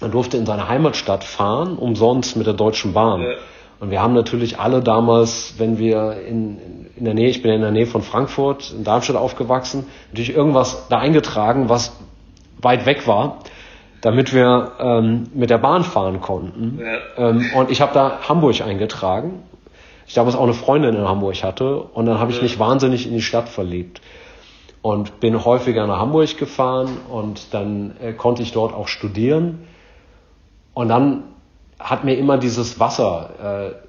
man 0.00 0.12
durfte 0.12 0.36
in 0.36 0.46
seine 0.46 0.68
Heimatstadt 0.68 1.24
fahren, 1.24 1.76
umsonst 1.76 2.36
mit 2.36 2.46
der 2.46 2.54
Deutschen 2.54 2.92
Bahn. 2.92 3.22
Ja. 3.22 3.34
Und 3.80 3.90
wir 3.90 4.02
haben 4.02 4.12
natürlich 4.12 4.58
alle 4.58 4.82
damals, 4.82 5.54
wenn 5.56 5.78
wir 5.78 6.20
in, 6.28 6.58
in 6.96 7.04
der 7.04 7.14
Nähe, 7.14 7.30
ich 7.30 7.42
bin 7.42 7.50
in 7.50 7.62
der 7.62 7.70
Nähe 7.70 7.86
von 7.86 8.02
Frankfurt, 8.02 8.72
in 8.76 8.84
Darmstadt 8.84 9.16
aufgewachsen, 9.16 9.86
natürlich 10.08 10.34
irgendwas 10.34 10.86
da 10.88 10.98
eingetragen, 10.98 11.70
was 11.70 11.96
weit 12.60 12.84
weg 12.84 13.06
war, 13.06 13.38
damit 14.02 14.34
wir 14.34 14.72
ähm, 14.78 15.28
mit 15.34 15.48
der 15.48 15.58
Bahn 15.58 15.82
fahren 15.82 16.20
konnten. 16.20 16.78
Ja. 16.78 17.30
Ähm, 17.30 17.50
und 17.56 17.70
ich 17.70 17.80
habe 17.80 17.94
da 17.94 18.20
Hamburg 18.28 18.60
eingetragen. 18.60 19.42
Ich 20.06 20.12
damals 20.14 20.36
auch 20.36 20.44
eine 20.44 20.54
Freundin 20.54 20.94
in 20.94 21.08
Hamburg 21.08 21.42
hatte 21.42 21.78
und 21.78 22.04
dann 22.04 22.18
habe 22.18 22.32
ich 22.32 22.38
ja. 22.38 22.42
mich 22.42 22.58
wahnsinnig 22.58 23.06
in 23.06 23.14
die 23.14 23.22
Stadt 23.22 23.48
verliebt 23.48 24.02
und 24.82 25.20
bin 25.20 25.42
häufiger 25.44 25.86
nach 25.86 26.00
Hamburg 26.00 26.36
gefahren 26.36 26.98
und 27.08 27.54
dann 27.54 27.96
äh, 28.02 28.12
konnte 28.12 28.42
ich 28.42 28.52
dort 28.52 28.74
auch 28.74 28.88
studieren. 28.88 29.66
Und 30.74 30.88
dann 30.88 31.24
hat 31.80 32.04
mir 32.04 32.16
immer 32.16 32.38
dieses 32.38 32.78
Wasser, 32.78 33.72
äh, 33.72 33.88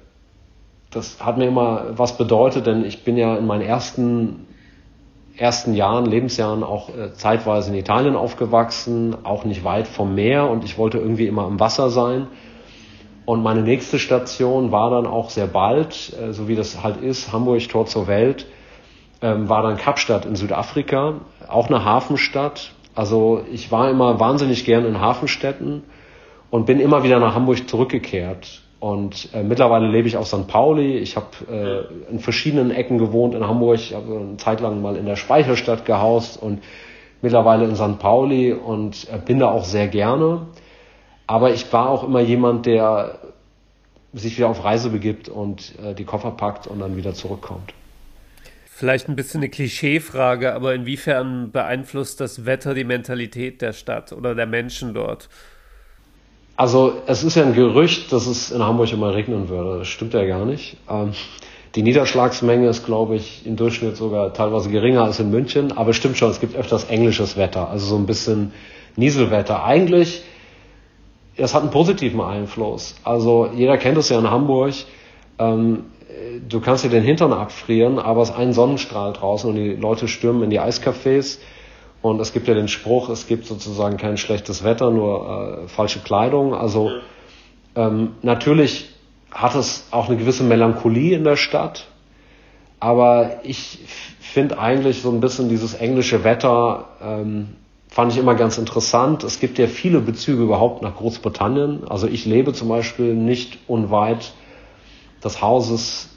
das 0.90 1.24
hat 1.24 1.38
mir 1.38 1.46
immer 1.46 1.98
was 1.98 2.16
bedeutet, 2.16 2.66
denn 2.66 2.84
ich 2.84 3.04
bin 3.04 3.16
ja 3.16 3.36
in 3.36 3.46
meinen 3.46 3.62
ersten, 3.62 4.46
ersten 5.36 5.74
Jahren, 5.74 6.06
Lebensjahren 6.06 6.62
auch 6.62 6.88
äh, 6.90 7.12
zeitweise 7.14 7.70
in 7.70 7.78
Italien 7.78 8.16
aufgewachsen, 8.16 9.16
auch 9.24 9.44
nicht 9.44 9.64
weit 9.64 9.86
vom 9.86 10.14
Meer 10.14 10.50
und 10.50 10.64
ich 10.64 10.76
wollte 10.78 10.98
irgendwie 10.98 11.26
immer 11.26 11.44
am 11.44 11.60
Wasser 11.60 11.90
sein. 11.90 12.26
Und 13.24 13.42
meine 13.42 13.62
nächste 13.62 13.98
Station 13.98 14.72
war 14.72 14.90
dann 14.90 15.06
auch 15.06 15.30
sehr 15.30 15.46
bald, 15.46 16.12
äh, 16.20 16.32
so 16.32 16.48
wie 16.48 16.56
das 16.56 16.82
halt 16.82 16.98
ist, 16.98 17.32
Hamburg, 17.32 17.66
Tor 17.68 17.86
zur 17.86 18.06
Welt, 18.06 18.46
ähm, 19.22 19.48
war 19.48 19.62
dann 19.62 19.76
Kapstadt 19.76 20.26
in 20.26 20.34
Südafrika, 20.34 21.20
auch 21.48 21.68
eine 21.68 21.84
Hafenstadt. 21.84 22.72
Also 22.94 23.42
ich 23.50 23.70
war 23.70 23.88
immer 23.88 24.18
wahnsinnig 24.20 24.64
gern 24.64 24.84
in 24.84 25.00
Hafenstädten 25.00 25.84
und 26.52 26.66
bin 26.66 26.80
immer 26.80 27.02
wieder 27.02 27.18
nach 27.18 27.34
Hamburg 27.34 27.66
zurückgekehrt. 27.66 28.60
Und 28.78 29.30
äh, 29.32 29.42
mittlerweile 29.42 29.88
lebe 29.88 30.06
ich 30.06 30.18
auf 30.18 30.26
St. 30.26 30.46
Pauli. 30.48 30.98
Ich 30.98 31.16
habe 31.16 31.26
äh, 31.50 32.10
in 32.12 32.18
verschiedenen 32.18 32.70
Ecken 32.70 32.98
gewohnt 32.98 33.34
in 33.34 33.46
Hamburg. 33.46 33.76
Ich 33.76 33.94
habe 33.94 34.14
eine 34.14 34.36
Zeit 34.36 34.60
lang 34.60 34.82
mal 34.82 34.96
in 34.96 35.06
der 35.06 35.16
Speicherstadt 35.16 35.86
gehaust 35.86 36.40
und 36.40 36.62
mittlerweile 37.22 37.64
in 37.64 37.74
St. 37.74 37.98
Pauli 37.98 38.52
und 38.52 39.08
äh, 39.10 39.16
bin 39.16 39.38
da 39.38 39.50
auch 39.50 39.64
sehr 39.64 39.88
gerne. 39.88 40.46
Aber 41.26 41.54
ich 41.54 41.72
war 41.72 41.88
auch 41.88 42.04
immer 42.04 42.20
jemand, 42.20 42.66
der 42.66 43.18
sich 44.12 44.36
wieder 44.36 44.48
auf 44.48 44.62
Reise 44.62 44.90
begibt 44.90 45.30
und 45.30 45.72
äh, 45.82 45.94
die 45.94 46.04
Koffer 46.04 46.32
packt 46.32 46.66
und 46.66 46.80
dann 46.80 46.98
wieder 46.98 47.14
zurückkommt. 47.14 47.72
Vielleicht 48.66 49.08
ein 49.08 49.16
bisschen 49.16 49.40
eine 49.40 49.48
Klischeefrage, 49.48 50.52
aber 50.52 50.74
inwiefern 50.74 51.50
beeinflusst 51.50 52.20
das 52.20 52.44
Wetter 52.44 52.74
die 52.74 52.84
Mentalität 52.84 53.62
der 53.62 53.72
Stadt 53.72 54.12
oder 54.12 54.34
der 54.34 54.46
Menschen 54.46 54.92
dort? 54.92 55.30
Also 56.56 56.94
es 57.06 57.24
ist 57.24 57.34
ja 57.34 57.44
ein 57.44 57.54
Gerücht, 57.54 58.12
dass 58.12 58.26
es 58.26 58.50
in 58.50 58.62
Hamburg 58.62 58.92
immer 58.92 59.14
regnen 59.14 59.48
würde. 59.48 59.80
Das 59.80 59.88
stimmt 59.88 60.14
ja 60.14 60.24
gar 60.24 60.44
nicht. 60.44 60.76
Ähm, 60.88 61.12
die 61.74 61.82
Niederschlagsmenge 61.82 62.68
ist, 62.68 62.84
glaube 62.84 63.16
ich, 63.16 63.46
im 63.46 63.56
Durchschnitt 63.56 63.96
sogar 63.96 64.34
teilweise 64.34 64.68
geringer 64.68 65.04
als 65.04 65.18
in 65.20 65.30
München. 65.30 65.72
Aber 65.72 65.90
es 65.90 65.96
stimmt 65.96 66.18
schon, 66.18 66.30
es 66.30 66.40
gibt 66.40 66.54
öfters 66.54 66.84
englisches 66.84 67.36
Wetter, 67.36 67.70
also 67.70 67.86
so 67.86 67.96
ein 67.96 68.06
bisschen 68.06 68.52
Nieselwetter. 68.96 69.64
Eigentlich, 69.64 70.22
das 71.36 71.54
hat 71.54 71.62
einen 71.62 71.70
positiven 71.70 72.20
Einfluss. 72.20 72.94
Also 73.04 73.48
jeder 73.54 73.78
kennt 73.78 73.96
es 73.96 74.10
ja 74.10 74.18
in 74.18 74.30
Hamburg. 74.30 74.74
Ähm, 75.38 75.84
du 76.46 76.60
kannst 76.60 76.84
dir 76.84 76.90
den 76.90 77.02
Hintern 77.02 77.32
abfrieren, 77.32 77.98
aber 77.98 78.22
es 78.22 78.30
ist 78.30 78.36
ein 78.36 78.52
Sonnenstrahl 78.52 79.14
draußen 79.14 79.48
und 79.48 79.56
die 79.56 79.70
Leute 79.70 80.08
stürmen 80.08 80.42
in 80.42 80.50
die 80.50 80.60
Eiscafés 80.60 81.38
und 82.02 82.20
es 82.20 82.32
gibt 82.32 82.48
ja 82.48 82.54
den 82.54 82.68
Spruch, 82.68 83.08
es 83.08 83.26
gibt 83.26 83.46
sozusagen 83.46 83.96
kein 83.96 84.16
schlechtes 84.16 84.64
Wetter, 84.64 84.90
nur 84.90 85.64
äh, 85.64 85.68
falsche 85.68 86.00
Kleidung. 86.00 86.52
Also 86.52 86.90
ähm, 87.76 88.16
natürlich 88.22 88.90
hat 89.30 89.54
es 89.54 89.86
auch 89.92 90.08
eine 90.08 90.18
gewisse 90.18 90.42
Melancholie 90.42 91.16
in 91.16 91.24
der 91.24 91.36
Stadt, 91.36 91.86
aber 92.80 93.40
ich 93.44 93.78
finde 94.20 94.58
eigentlich 94.58 95.00
so 95.00 95.10
ein 95.10 95.20
bisschen 95.20 95.48
dieses 95.48 95.74
englische 95.74 96.24
Wetter, 96.24 96.88
ähm, 97.00 97.50
fand 97.88 98.10
ich 98.10 98.18
immer 98.18 98.34
ganz 98.34 98.58
interessant. 98.58 99.22
Es 99.22 99.38
gibt 99.38 99.58
ja 99.58 99.66
viele 99.66 100.00
Bezüge 100.00 100.42
überhaupt 100.42 100.82
nach 100.82 100.96
Großbritannien. 100.96 101.86
Also 101.88 102.08
ich 102.08 102.24
lebe 102.24 102.54
zum 102.54 102.68
Beispiel 102.68 103.14
nicht 103.14 103.58
unweit 103.68 104.32
des 105.22 105.42
Hauses 105.42 106.08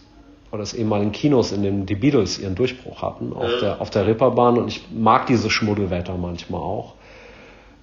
oder 0.55 0.63
des 0.63 0.73
ehemaligen 0.73 1.11
Kinos, 1.11 1.51
in 1.51 1.63
dem 1.63 1.85
die 1.85 1.95
Beatles 1.95 2.39
ihren 2.39 2.55
Durchbruch 2.55 3.01
hatten, 3.01 3.33
auf 3.33 3.59
der, 3.59 3.81
auf 3.81 3.89
der 3.89 4.07
Ripperbahn. 4.07 4.57
Und 4.57 4.69
ich 4.69 4.85
mag 4.91 5.27
dieses 5.27 5.51
Schmuddelwetter 5.51 6.15
manchmal 6.17 6.61
auch. 6.61 6.93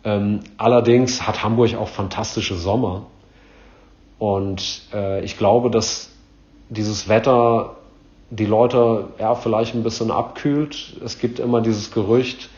Ähm, 0.04 0.40
allerdings 0.56 1.26
hat 1.26 1.44
Hamburg 1.44 1.74
auch 1.74 1.88
fantastische 1.88 2.56
Sommer. 2.56 3.06
Und 4.18 4.82
äh, 4.92 5.22
ich 5.22 5.36
glaube, 5.36 5.70
dass 5.70 6.10
dieses 6.70 7.08
Wetter 7.08 7.76
die 8.30 8.46
Leute 8.46 9.08
ja 9.18 9.34
vielleicht 9.34 9.74
ein 9.74 9.82
bisschen 9.82 10.10
abkühlt. 10.10 10.96
Es 11.04 11.18
gibt 11.18 11.38
immer 11.38 11.60
dieses 11.60 11.92
Gerücht, 11.92 12.48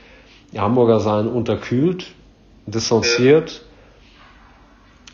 die 0.52 0.60
Hamburger 0.60 1.00
seien 1.00 1.26
unterkühlt, 1.26 2.06
distanziert. 2.66 3.62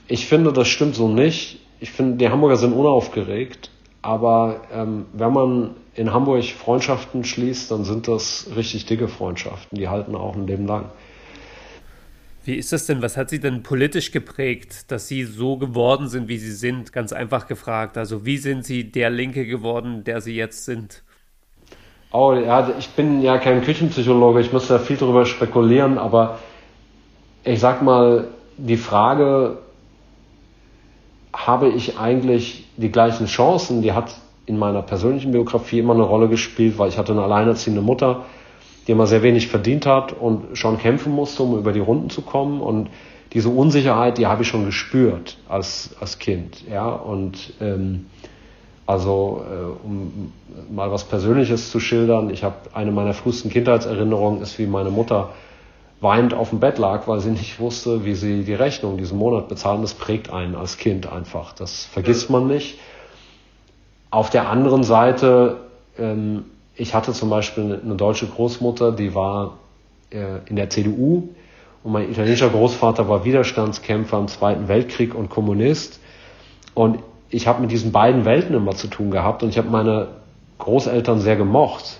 Ich 0.06 0.26
finde, 0.26 0.52
das 0.52 0.68
stimmt 0.68 0.94
so 0.94 1.08
nicht. 1.08 1.60
Ich 1.80 1.90
finde, 1.90 2.18
die 2.18 2.28
Hamburger 2.28 2.56
sind 2.56 2.74
unaufgeregt. 2.74 3.69
Aber 4.02 4.62
ähm, 4.72 5.06
wenn 5.12 5.32
man 5.32 5.70
in 5.94 6.12
Hamburg 6.12 6.44
Freundschaften 6.44 7.24
schließt, 7.24 7.70
dann 7.70 7.84
sind 7.84 8.08
das 8.08 8.48
richtig 8.56 8.86
dicke 8.86 9.08
Freundschaften. 9.08 9.76
Die 9.76 9.88
halten 9.88 10.14
auch 10.14 10.34
ein 10.34 10.46
Leben 10.46 10.66
lang. 10.66 10.86
Wie 12.44 12.54
ist 12.54 12.72
das 12.72 12.86
denn? 12.86 13.02
Was 13.02 13.18
hat 13.18 13.28
Sie 13.28 13.38
denn 13.38 13.62
politisch 13.62 14.12
geprägt, 14.12 14.90
dass 14.90 15.08
Sie 15.08 15.24
so 15.24 15.58
geworden 15.58 16.08
sind, 16.08 16.28
wie 16.28 16.38
Sie 16.38 16.52
sind? 16.52 16.92
Ganz 16.92 17.12
einfach 17.12 17.46
gefragt. 17.46 17.98
Also 17.98 18.24
wie 18.24 18.38
sind 18.38 18.64
Sie 18.64 18.90
der 18.90 19.10
Linke 19.10 19.44
geworden, 19.44 20.04
der 20.04 20.22
Sie 20.22 20.34
jetzt 20.34 20.64
sind? 20.64 21.02
Oh, 22.12 22.32
ja, 22.32 22.72
ich 22.78 22.88
bin 22.90 23.22
ja 23.22 23.38
kein 23.38 23.62
Küchenpsychologe, 23.62 24.40
ich 24.40 24.52
muss 24.52 24.66
da 24.66 24.80
viel 24.80 24.96
darüber 24.96 25.26
spekulieren, 25.26 25.96
aber 25.96 26.40
ich 27.44 27.60
sag 27.60 27.82
mal, 27.82 28.28
die 28.56 28.76
Frage, 28.76 29.58
habe 31.32 31.68
ich 31.68 31.98
eigentlich 31.98 32.66
die 32.80 32.90
gleichen 32.90 33.26
Chancen, 33.26 33.82
die 33.82 33.92
hat 33.92 34.14
in 34.46 34.58
meiner 34.58 34.82
persönlichen 34.82 35.32
Biografie 35.32 35.78
immer 35.78 35.94
eine 35.94 36.02
Rolle 36.02 36.28
gespielt, 36.28 36.78
weil 36.78 36.88
ich 36.88 36.98
hatte 36.98 37.12
eine 37.12 37.22
alleinerziehende 37.22 37.82
Mutter, 37.82 38.24
die 38.86 38.92
immer 38.92 39.06
sehr 39.06 39.22
wenig 39.22 39.48
verdient 39.48 39.86
hat 39.86 40.12
und 40.12 40.56
schon 40.56 40.78
kämpfen 40.78 41.12
musste, 41.12 41.42
um 41.42 41.58
über 41.58 41.72
die 41.72 41.80
Runden 41.80 42.10
zu 42.10 42.22
kommen. 42.22 42.60
Und 42.60 42.88
diese 43.32 43.50
Unsicherheit, 43.50 44.18
die 44.18 44.26
habe 44.26 44.42
ich 44.42 44.48
schon 44.48 44.64
gespürt 44.64 45.38
als, 45.48 45.94
als 46.00 46.18
Kind. 46.18 46.64
Ja? 46.68 46.88
Und 46.88 47.52
ähm, 47.60 48.06
also, 48.86 49.44
äh, 49.48 49.86
um 49.86 50.32
mal 50.72 50.90
was 50.90 51.04
Persönliches 51.04 51.70
zu 51.70 51.78
schildern, 51.78 52.30
ich 52.30 52.42
habe 52.42 52.56
eine 52.72 52.90
meiner 52.90 53.14
frühesten 53.14 53.50
Kindheitserinnerungen 53.50 54.42
ist, 54.42 54.58
wie 54.58 54.66
meine 54.66 54.90
Mutter 54.90 55.30
weinend 56.00 56.34
auf 56.34 56.50
dem 56.50 56.60
Bett 56.60 56.78
lag, 56.78 57.06
weil 57.06 57.20
sie 57.20 57.30
nicht 57.30 57.60
wusste, 57.60 58.04
wie 58.04 58.14
sie 58.14 58.44
die 58.44 58.54
Rechnung 58.54 58.96
diesen 58.96 59.18
Monat 59.18 59.48
bezahlen. 59.48 59.82
Das 59.82 59.94
prägt 59.94 60.32
einen 60.32 60.54
als 60.54 60.78
Kind 60.78 61.10
einfach. 61.10 61.52
Das 61.52 61.84
vergisst 61.84 62.30
man 62.30 62.46
nicht. 62.46 62.78
Auf 64.10 64.30
der 64.30 64.48
anderen 64.48 64.82
Seite 64.82 65.58
ähm, 65.98 66.44
ich 66.80 66.94
hatte 66.94 67.12
zum 67.12 67.28
Beispiel 67.28 67.80
eine 67.84 67.94
deutsche 67.94 68.26
Großmutter, 68.26 68.92
die 68.92 69.14
war 69.14 69.58
äh, 70.10 70.38
in 70.46 70.56
der 70.56 70.70
CDU 70.70 71.28
und 71.82 71.92
mein 71.92 72.10
italienischer 72.10 72.48
Großvater 72.48 73.08
war 73.08 73.24
Widerstandskämpfer 73.24 74.18
im 74.18 74.28
Zweiten 74.28 74.68
Weltkrieg 74.68 75.14
und 75.14 75.28
Kommunist. 75.28 76.00
Und 76.74 77.00
ich 77.28 77.46
habe 77.46 77.60
mit 77.60 77.70
diesen 77.70 77.92
beiden 77.92 78.24
Welten 78.24 78.54
immer 78.54 78.74
zu 78.74 78.88
tun 78.88 79.10
gehabt 79.10 79.42
und 79.42 79.50
ich 79.50 79.58
habe 79.58 79.68
meine 79.68 80.08
Großeltern 80.58 81.20
sehr 81.20 81.36
gemocht. 81.36 81.99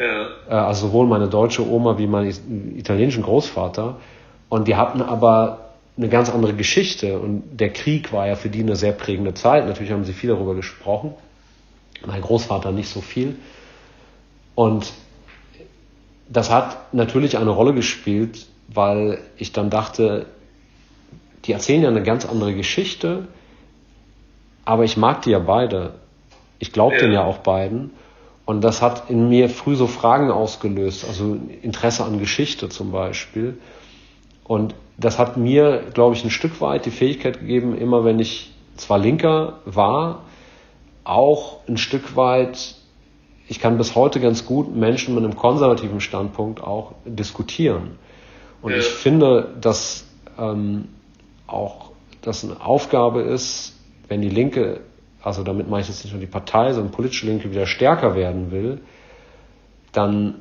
Ja. 0.00 0.28
Äh, 0.48 0.54
also 0.54 0.88
sowohl 0.88 1.06
meine 1.06 1.28
deutsche 1.28 1.66
Oma 1.68 1.98
wie 1.98 2.06
meinen 2.06 2.74
italienischen 2.76 3.22
Großvater. 3.22 3.96
Und 4.48 4.66
die 4.66 4.74
hatten 4.74 5.02
aber 5.02 5.70
eine 5.96 6.08
ganz 6.08 6.30
andere 6.30 6.54
Geschichte 6.54 7.18
und 7.18 7.42
der 7.60 7.70
Krieg 7.70 8.12
war 8.12 8.26
ja 8.26 8.34
für 8.34 8.48
die 8.48 8.60
eine 8.60 8.74
sehr 8.74 8.92
prägende 8.92 9.34
Zeit. 9.34 9.66
Natürlich 9.66 9.92
haben 9.92 10.04
sie 10.04 10.14
viel 10.14 10.30
darüber 10.30 10.54
gesprochen. 10.54 11.14
Mein 12.06 12.22
Großvater 12.22 12.72
nicht 12.72 12.88
so 12.88 13.02
viel. 13.02 13.36
Und 14.54 14.90
das 16.28 16.50
hat 16.50 16.94
natürlich 16.94 17.36
eine 17.36 17.50
Rolle 17.50 17.74
gespielt, 17.74 18.46
weil 18.68 19.18
ich 19.36 19.52
dann 19.52 19.68
dachte, 19.68 20.26
die 21.44 21.52
erzählen 21.52 21.82
ja 21.82 21.88
eine 21.88 22.02
ganz 22.02 22.24
andere 22.24 22.54
Geschichte, 22.54 23.28
aber 24.64 24.84
ich 24.84 24.96
mag 24.96 25.22
die 25.22 25.30
ja 25.30 25.38
beide. 25.38 25.94
Ich 26.58 26.72
glaube 26.72 26.94
ja. 26.94 27.00
denen 27.02 27.12
ja 27.12 27.24
auch 27.24 27.38
beiden. 27.38 27.90
Und 28.50 28.62
das 28.62 28.82
hat 28.82 29.08
in 29.10 29.28
mir 29.28 29.48
früh 29.48 29.76
so 29.76 29.86
Fragen 29.86 30.32
ausgelöst, 30.32 31.04
also 31.06 31.38
Interesse 31.62 32.04
an 32.04 32.18
Geschichte 32.18 32.68
zum 32.68 32.90
Beispiel. 32.90 33.58
Und 34.42 34.74
das 34.98 35.20
hat 35.20 35.36
mir, 35.36 35.84
glaube 35.94 36.16
ich, 36.16 36.24
ein 36.24 36.30
Stück 36.30 36.60
weit 36.60 36.84
die 36.84 36.90
Fähigkeit 36.90 37.38
gegeben, 37.38 37.78
immer 37.78 38.04
wenn 38.04 38.18
ich 38.18 38.50
zwar 38.74 38.98
Linker 38.98 39.60
war, 39.66 40.24
auch 41.04 41.60
ein 41.68 41.76
Stück 41.76 42.16
weit 42.16 42.74
ich 43.46 43.60
kann 43.60 43.78
bis 43.78 43.94
heute 43.94 44.18
ganz 44.18 44.44
gut 44.46 44.74
Menschen 44.74 45.14
mit 45.14 45.22
einem 45.22 45.36
konservativen 45.36 46.00
Standpunkt 46.00 46.60
auch 46.60 46.94
diskutieren. 47.04 47.98
Und 48.62 48.72
ja. 48.72 48.78
ich 48.78 48.86
finde, 48.86 49.54
dass 49.60 50.06
ähm, 50.40 50.88
auch 51.46 51.92
das 52.20 52.42
eine 52.42 52.60
Aufgabe 52.60 53.22
ist, 53.22 53.76
wenn 54.08 54.22
die 54.22 54.28
Linke, 54.28 54.80
also 55.22 55.42
damit 55.42 55.68
meine 55.68 55.82
ich 55.82 55.88
jetzt 55.88 56.04
nicht 56.04 56.12
nur 56.12 56.20
die 56.20 56.26
Partei, 56.26 56.72
sondern 56.72 56.92
politische 56.92 57.26
Linke 57.26 57.50
wieder 57.50 57.66
stärker 57.66 58.14
werden 58.14 58.50
will, 58.50 58.80
dann 59.92 60.36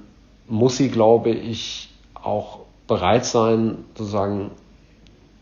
muss 0.48 0.78
sie, 0.78 0.90
glaube 0.90 1.30
ich, 1.32 1.90
auch 2.14 2.60
bereit 2.88 3.26
sein, 3.26 3.78
sozusagen 3.96 4.52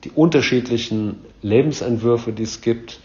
die 0.04 0.12
unterschiedlichen 0.12 1.20
Lebensentwürfe, 1.42 2.32
die 2.32 2.44
es 2.44 2.62
gibt, 2.62 3.00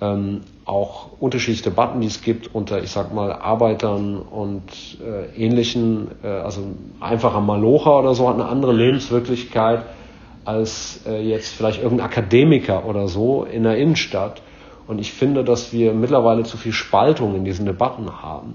ähm, 0.00 0.42
auch 0.64 1.08
unterschiedliche 1.18 1.64
Debatten, 1.70 2.00
die 2.00 2.06
es 2.06 2.22
gibt 2.22 2.54
unter, 2.54 2.82
ich 2.82 2.90
sag 2.90 3.12
mal, 3.12 3.32
Arbeitern 3.32 4.18
und 4.18 4.62
äh, 5.02 5.34
ähnlichen, 5.36 6.08
äh, 6.22 6.28
also 6.28 6.62
einfacher 7.00 7.40
Malocher 7.40 7.98
oder 7.98 8.14
so 8.14 8.28
hat 8.28 8.34
eine 8.34 8.46
andere 8.46 8.72
Lebenswirklichkeit 8.72 9.84
als 10.44 11.00
äh, 11.06 11.20
jetzt 11.20 11.52
vielleicht 11.54 11.82
irgendein 11.82 12.06
Akademiker 12.06 12.86
oder 12.86 13.08
so 13.08 13.44
in 13.44 13.64
der 13.64 13.76
Innenstadt. 13.76 14.42
Und 14.88 14.98
ich 14.98 15.12
finde, 15.12 15.44
dass 15.44 15.72
wir 15.72 15.92
mittlerweile 15.92 16.42
zu 16.42 16.56
viel 16.56 16.72
Spaltung 16.72 17.36
in 17.36 17.44
diesen 17.44 17.66
Debatten 17.66 18.22
haben 18.22 18.54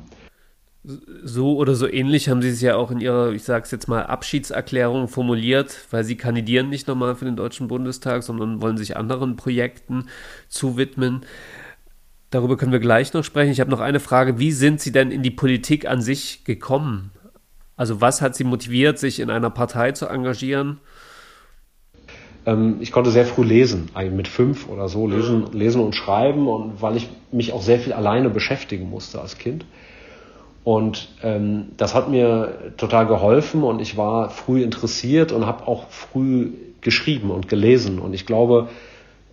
so 0.84 1.56
oder 1.56 1.76
so 1.76 1.88
ähnlich 1.88 2.28
haben 2.28 2.42
sie 2.42 2.50
es 2.50 2.62
ja 2.62 2.76
auch 2.76 2.92
in 2.92 3.00
ihrer, 3.00 3.32
ich 3.32 3.44
sage 3.44 3.64
es 3.64 3.72
jetzt 3.72 3.88
mal, 3.88 4.04
Abschiedserklärung 4.04 5.08
formuliert, 5.08 5.88
weil 5.92 6.04
sie 6.04 6.18
kandidieren 6.18 6.70
nicht 6.70 6.88
nochmal 6.88 7.16
für 7.16 7.26
den 7.26 7.38
Deutschen 7.38 7.70
Bundestag, 7.70 8.24
sondern 8.24 8.62
wollen 8.62 8.78
sich 8.78 8.98
anderen 8.98 9.38
Projekten 9.38 10.10
zuwidmen. 10.50 11.22
Darüber 12.32 12.58
können 12.58 12.74
wir 12.74 12.80
gleich 12.80 13.14
noch 13.14 13.24
sprechen. 13.24 13.52
Ich 13.52 13.62
habe 13.62 13.72
noch 13.72 13.80
eine 13.80 14.00
Frage. 14.00 14.40
Wie 14.40 14.52
sind 14.52 14.82
Sie 14.82 14.92
denn 14.92 15.12
in 15.12 15.24
die 15.24 15.32
Politik 15.32 15.88
an 15.88 16.02
sich 16.02 16.44
gekommen? 16.44 17.12
Also 17.78 18.02
was 18.02 18.22
hat 18.22 18.36
Sie 18.36 18.44
motiviert, 18.44 19.00
sich 19.00 19.20
in 19.20 19.30
einer 19.30 19.52
Partei 19.52 19.94
zu 19.94 20.08
engagieren? 20.08 20.80
Ähm, 22.46 22.78
ich 22.80 22.91
konnte 22.91 23.12
sehr 23.12 23.26
früh 23.26 23.44
lesen, 23.44 23.89
eigentlich 23.94 24.14
mit 24.14 24.28
fünf 24.28 24.70
oder 24.70 24.88
so, 24.88 25.08
lesen, 25.08 25.46
lesen 25.54 25.82
und 25.82 25.96
schreiben 25.96 26.48
und 26.48 26.82
weil 26.82 26.98
ich 26.98 27.10
mich 27.32 27.54
auch 27.54 27.62
sehr 27.62 27.80
viel 27.80 27.94
alleine 27.94 28.30
beschäftigen 28.30 28.89
musste 28.89 29.22
als 29.22 29.38
Kind. 29.38 29.66
Und 30.64 31.10
ähm, 31.24 31.68
das 31.76 31.94
hat 31.94 32.10
mir 32.10 32.74
total 32.78 33.06
geholfen 33.06 33.64
und 33.64 33.82
ich 33.82 33.98
war 33.98 34.30
früh 34.30 34.64
interessiert 34.64 35.32
und 35.32 35.46
habe 35.46 35.68
auch 35.68 35.89
früh 35.89 36.52
geschrieben 36.80 37.32
und 37.32 37.50
gelesen. 37.50 38.00
Und 38.00 38.14
ich 38.14 38.26
glaube, 38.26 38.70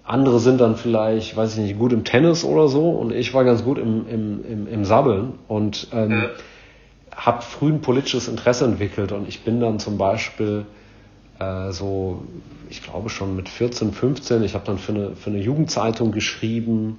andere 0.04 0.40
sind 0.40 0.60
dann 0.60 0.76
vielleicht, 0.76 1.36
weiß 1.36 1.56
ich 1.56 1.62
nicht, 1.62 1.78
gut 1.78 1.92
im 1.92 2.04
Tennis 2.04 2.44
oder 2.44 2.66
so 2.66 2.90
und 2.90 3.12
ich 3.12 3.32
war 3.32 3.44
ganz 3.44 3.62
gut 3.62 3.78
im, 3.78 4.08
im, 4.08 4.44
im, 4.44 4.66
im 4.66 4.84
Sabbeln 4.84 5.34
und 5.46 5.86
ähm, 5.92 6.24
habe 7.14 7.42
früh 7.42 7.68
ein 7.68 7.80
politisches 7.80 8.26
Interesse 8.26 8.64
entwickelt 8.64 9.12
und 9.12 9.28
ich 9.28 9.42
bin 9.42 9.60
dann 9.60 9.78
zum 9.78 9.98
Beispiel 9.98 10.66
äh, 11.40 11.72
so, 11.72 12.22
ich 12.68 12.82
glaube 12.82 13.08
schon 13.08 13.34
mit 13.34 13.48
14, 13.48 13.92
15, 13.92 14.44
ich 14.44 14.54
habe 14.54 14.64
dann 14.64 14.78
für 14.78 14.92
eine, 14.92 15.16
für 15.16 15.30
eine 15.30 15.40
Jugendzeitung 15.40 16.12
geschrieben, 16.12 16.98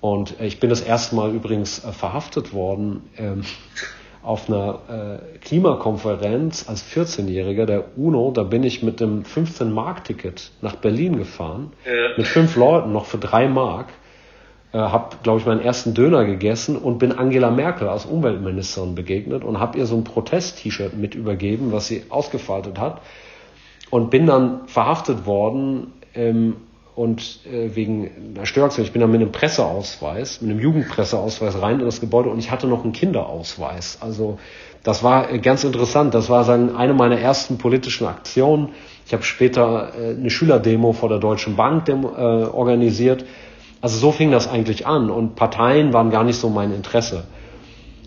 und 0.00 0.40
ich 0.40 0.60
bin 0.60 0.70
das 0.70 0.80
erste 0.80 1.16
Mal 1.16 1.32
übrigens 1.34 1.84
äh, 1.84 1.92
verhaftet 1.92 2.52
worden 2.52 3.02
ähm, 3.16 3.42
auf 4.22 4.48
einer 4.48 4.80
äh, 4.88 5.38
Klimakonferenz 5.38 6.68
als 6.68 6.84
14-Jähriger 6.84 7.66
der 7.66 7.96
UNO. 7.96 8.30
Da 8.32 8.42
bin 8.42 8.62
ich 8.62 8.82
mit 8.82 9.00
dem 9.00 9.22
15-Mark-Ticket 9.22 10.50
nach 10.60 10.76
Berlin 10.76 11.16
gefahren, 11.16 11.72
ja. 11.86 12.16
mit 12.16 12.26
fünf 12.26 12.56
Leuten 12.56 12.92
noch 12.92 13.06
für 13.06 13.18
drei 13.18 13.48
Mark. 13.48 13.88
Äh, 14.72 14.78
habe, 14.78 15.16
glaube 15.22 15.40
ich, 15.40 15.46
meinen 15.46 15.62
ersten 15.62 15.94
Döner 15.94 16.26
gegessen 16.26 16.76
und 16.76 16.98
bin 16.98 17.12
Angela 17.12 17.50
Merkel 17.50 17.88
als 17.88 18.04
Umweltministerin 18.04 18.94
begegnet 18.94 19.42
und 19.42 19.58
habe 19.58 19.78
ihr 19.78 19.86
so 19.86 19.96
ein 19.96 20.04
Protest-T-Shirt 20.04 20.94
mit 20.94 21.14
übergeben, 21.14 21.72
was 21.72 21.86
sie 21.86 22.04
ausgefaltet 22.10 22.78
hat. 22.78 23.00
Und 23.90 24.10
bin 24.10 24.26
dann 24.26 24.66
verhaftet 24.68 25.26
worden 25.26 25.92
ähm, 26.14 26.56
und 26.94 27.40
äh, 27.46 27.76
wegen 27.76 28.10
einer 28.34 28.44
Störung. 28.44 28.70
Ich 28.78 28.92
bin 28.92 29.00
dann 29.00 29.12
mit 29.12 29.20
einem 29.20 29.30
Presseausweis, 29.30 30.40
mit 30.40 30.50
einem 30.50 30.60
Jugendpresseausweis 30.60 31.62
rein 31.62 31.78
in 31.78 31.86
das 31.86 32.00
Gebäude 32.00 32.28
und 32.28 32.40
ich 32.40 32.50
hatte 32.50 32.66
noch 32.66 32.82
einen 32.82 32.92
Kinderausweis. 32.92 33.98
Also 34.00 34.38
das 34.82 35.02
war 35.02 35.30
äh, 35.30 35.38
ganz 35.38 35.64
interessant. 35.64 36.14
Das 36.14 36.28
war 36.28 36.44
sagen, 36.44 36.74
eine 36.74 36.94
meiner 36.94 37.18
ersten 37.18 37.56
politischen 37.56 38.06
Aktionen. 38.06 38.70
Ich 39.06 39.12
habe 39.12 39.22
später 39.22 39.92
äh, 39.96 40.16
eine 40.16 40.28
Schülerdemo 40.28 40.92
vor 40.92 41.08
der 41.08 41.18
Deutschen 41.18 41.56
Bank 41.56 41.84
dem, 41.84 42.04
äh, 42.04 42.06
organisiert. 42.06 43.24
Also 43.80 43.96
so 43.98 44.10
fing 44.10 44.32
das 44.32 44.48
eigentlich 44.48 44.86
an 44.86 45.08
und 45.08 45.36
Parteien 45.36 45.92
waren 45.92 46.10
gar 46.10 46.24
nicht 46.24 46.38
so 46.38 46.48
mein 46.48 46.74
Interesse. 46.74 47.24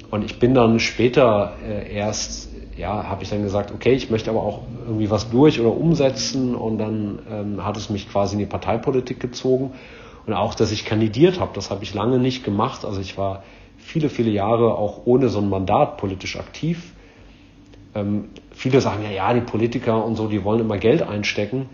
Und 0.09 0.25
ich 0.25 0.37
bin 0.39 0.53
dann 0.53 0.79
später 0.79 1.53
äh, 1.65 1.95
erst, 1.95 2.49
ja, 2.77 3.09
habe 3.09 3.23
ich 3.23 3.29
dann 3.29 3.43
gesagt, 3.43 3.71
okay, 3.71 3.93
ich 3.93 4.09
möchte 4.09 4.29
aber 4.29 4.41
auch 4.41 4.61
irgendwie 4.85 5.09
was 5.09 5.29
durch 5.29 5.59
oder 5.59 5.71
umsetzen 5.71 6.55
und 6.55 6.77
dann 6.77 7.19
ähm, 7.29 7.65
hat 7.65 7.77
es 7.77 7.89
mich 7.89 8.09
quasi 8.09 8.33
in 8.33 8.39
die 8.39 8.45
Parteipolitik 8.45 9.19
gezogen 9.19 9.71
und 10.25 10.33
auch, 10.33 10.55
dass 10.55 10.71
ich 10.71 10.85
kandidiert 10.85 11.39
habe, 11.39 11.51
das 11.53 11.71
habe 11.71 11.83
ich 11.83 11.93
lange 11.93 12.19
nicht 12.19 12.43
gemacht. 12.43 12.85
Also 12.85 13.01
ich 13.01 13.17
war 13.17 13.43
viele, 13.77 14.09
viele 14.09 14.29
Jahre 14.29 14.75
auch 14.75 15.01
ohne 15.05 15.29
so 15.29 15.39
ein 15.39 15.49
Mandat 15.49 15.97
politisch 15.97 16.37
aktiv. 16.37 16.93
Ähm, 17.95 18.29
viele 18.51 18.81
sagen 18.81 19.03
ja, 19.03 19.09
ja, 19.09 19.33
die 19.33 19.41
Politiker 19.41 20.05
und 20.05 20.15
so, 20.15 20.27
die 20.27 20.43
wollen 20.43 20.61
immer 20.61 20.77
Geld 20.77 21.01
einstecken. 21.01 21.69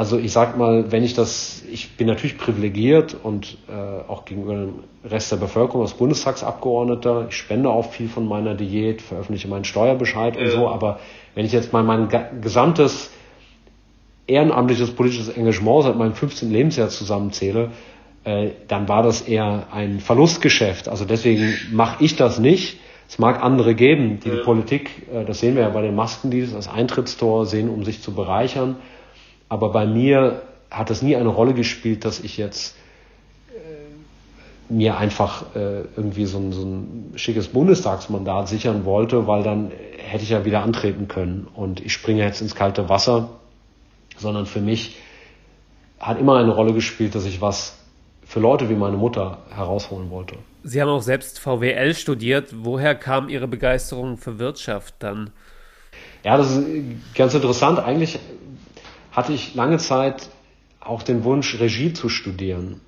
Also 0.00 0.16
ich 0.16 0.32
sag 0.32 0.56
mal, 0.56 0.90
wenn 0.90 1.04
ich 1.04 1.12
das, 1.12 1.62
ich 1.70 1.98
bin 1.98 2.06
natürlich 2.06 2.38
privilegiert 2.38 3.14
und 3.22 3.58
äh, 3.68 4.10
auch 4.10 4.24
gegenüber 4.24 4.54
dem 4.54 4.74
Rest 5.04 5.30
der 5.30 5.36
Bevölkerung 5.36 5.82
als 5.82 5.92
Bundestagsabgeordneter, 5.92 7.26
ich 7.28 7.36
spende 7.36 7.68
auch 7.68 7.92
viel 7.92 8.08
von 8.08 8.26
meiner 8.26 8.54
Diät, 8.54 9.02
veröffentliche 9.02 9.46
meinen 9.46 9.64
Steuerbescheid 9.64 10.36
ja. 10.36 10.42
und 10.42 10.50
so, 10.52 10.68
aber 10.70 11.00
wenn 11.34 11.44
ich 11.44 11.52
jetzt 11.52 11.74
mal 11.74 11.82
mein 11.82 12.08
gesamtes 12.40 13.10
ehrenamtliches 14.26 14.92
politisches 14.92 15.28
Engagement 15.28 15.82
seit 15.84 15.98
meinem 15.98 16.14
15. 16.14 16.50
Lebensjahr 16.50 16.88
zusammenzähle, 16.88 17.68
äh, 18.24 18.52
dann 18.68 18.88
war 18.88 19.02
das 19.02 19.20
eher 19.20 19.66
ein 19.70 20.00
Verlustgeschäft. 20.00 20.88
Also 20.88 21.04
deswegen 21.04 21.52
mache 21.72 22.02
ich 22.02 22.16
das 22.16 22.38
nicht. 22.38 22.80
Es 23.06 23.18
mag 23.18 23.42
andere 23.42 23.74
geben, 23.74 24.18
die 24.24 24.30
ja. 24.30 24.36
die 24.36 24.40
Politik, 24.44 25.08
äh, 25.12 25.26
das 25.26 25.40
sehen 25.40 25.56
wir 25.56 25.62
ja 25.64 25.68
bei 25.68 25.82
den 25.82 25.94
Maskendeals, 25.94 26.54
als 26.54 26.68
Eintrittstor 26.68 27.44
sehen, 27.44 27.68
um 27.68 27.84
sich 27.84 28.00
zu 28.00 28.14
bereichern. 28.14 28.76
Aber 29.50 29.72
bei 29.72 29.84
mir 29.84 30.42
hat 30.70 30.90
es 30.90 31.02
nie 31.02 31.16
eine 31.16 31.28
Rolle 31.28 31.52
gespielt, 31.52 32.04
dass 32.04 32.20
ich 32.20 32.38
jetzt 32.38 32.76
äh, 33.52 34.72
mir 34.72 34.96
einfach 34.96 35.54
äh, 35.56 35.82
irgendwie 35.96 36.24
so 36.24 36.38
ein, 36.38 36.52
so 36.52 36.62
ein 36.62 37.12
schickes 37.16 37.48
Bundestagsmandat 37.48 38.48
sichern 38.48 38.84
wollte, 38.84 39.26
weil 39.26 39.42
dann 39.42 39.72
hätte 39.98 40.22
ich 40.22 40.30
ja 40.30 40.44
wieder 40.44 40.62
antreten 40.62 41.08
können 41.08 41.48
und 41.52 41.80
ich 41.80 41.92
springe 41.92 42.22
jetzt 42.22 42.40
ins 42.40 42.54
kalte 42.54 42.88
Wasser, 42.88 43.28
sondern 44.16 44.46
für 44.46 44.60
mich 44.60 44.96
hat 45.98 46.18
immer 46.18 46.38
eine 46.38 46.52
Rolle 46.52 46.72
gespielt, 46.72 47.16
dass 47.16 47.24
ich 47.24 47.40
was 47.40 47.76
für 48.24 48.38
Leute 48.38 48.70
wie 48.70 48.74
meine 48.74 48.96
Mutter 48.96 49.38
herausholen 49.50 50.10
wollte. 50.10 50.36
Sie 50.62 50.80
haben 50.80 50.88
auch 50.88 51.02
selbst 51.02 51.40
VWL 51.40 51.94
studiert. 51.94 52.54
Woher 52.56 52.94
kam 52.94 53.28
Ihre 53.28 53.48
Begeisterung 53.48 54.16
für 54.16 54.38
Wirtschaft 54.38 54.94
dann? 55.00 55.30
Ja, 56.22 56.36
das 56.36 56.56
ist 56.56 56.64
ganz 57.14 57.34
interessant. 57.34 57.80
Eigentlich 57.80 58.20
hatte 59.12 59.32
ich 59.32 59.54
lange 59.54 59.78
Zeit 59.78 60.30
auch 60.80 61.02
den 61.02 61.24
Wunsch, 61.24 61.60
Regie 61.60 61.92
zu 61.92 62.08
studieren. 62.08 62.80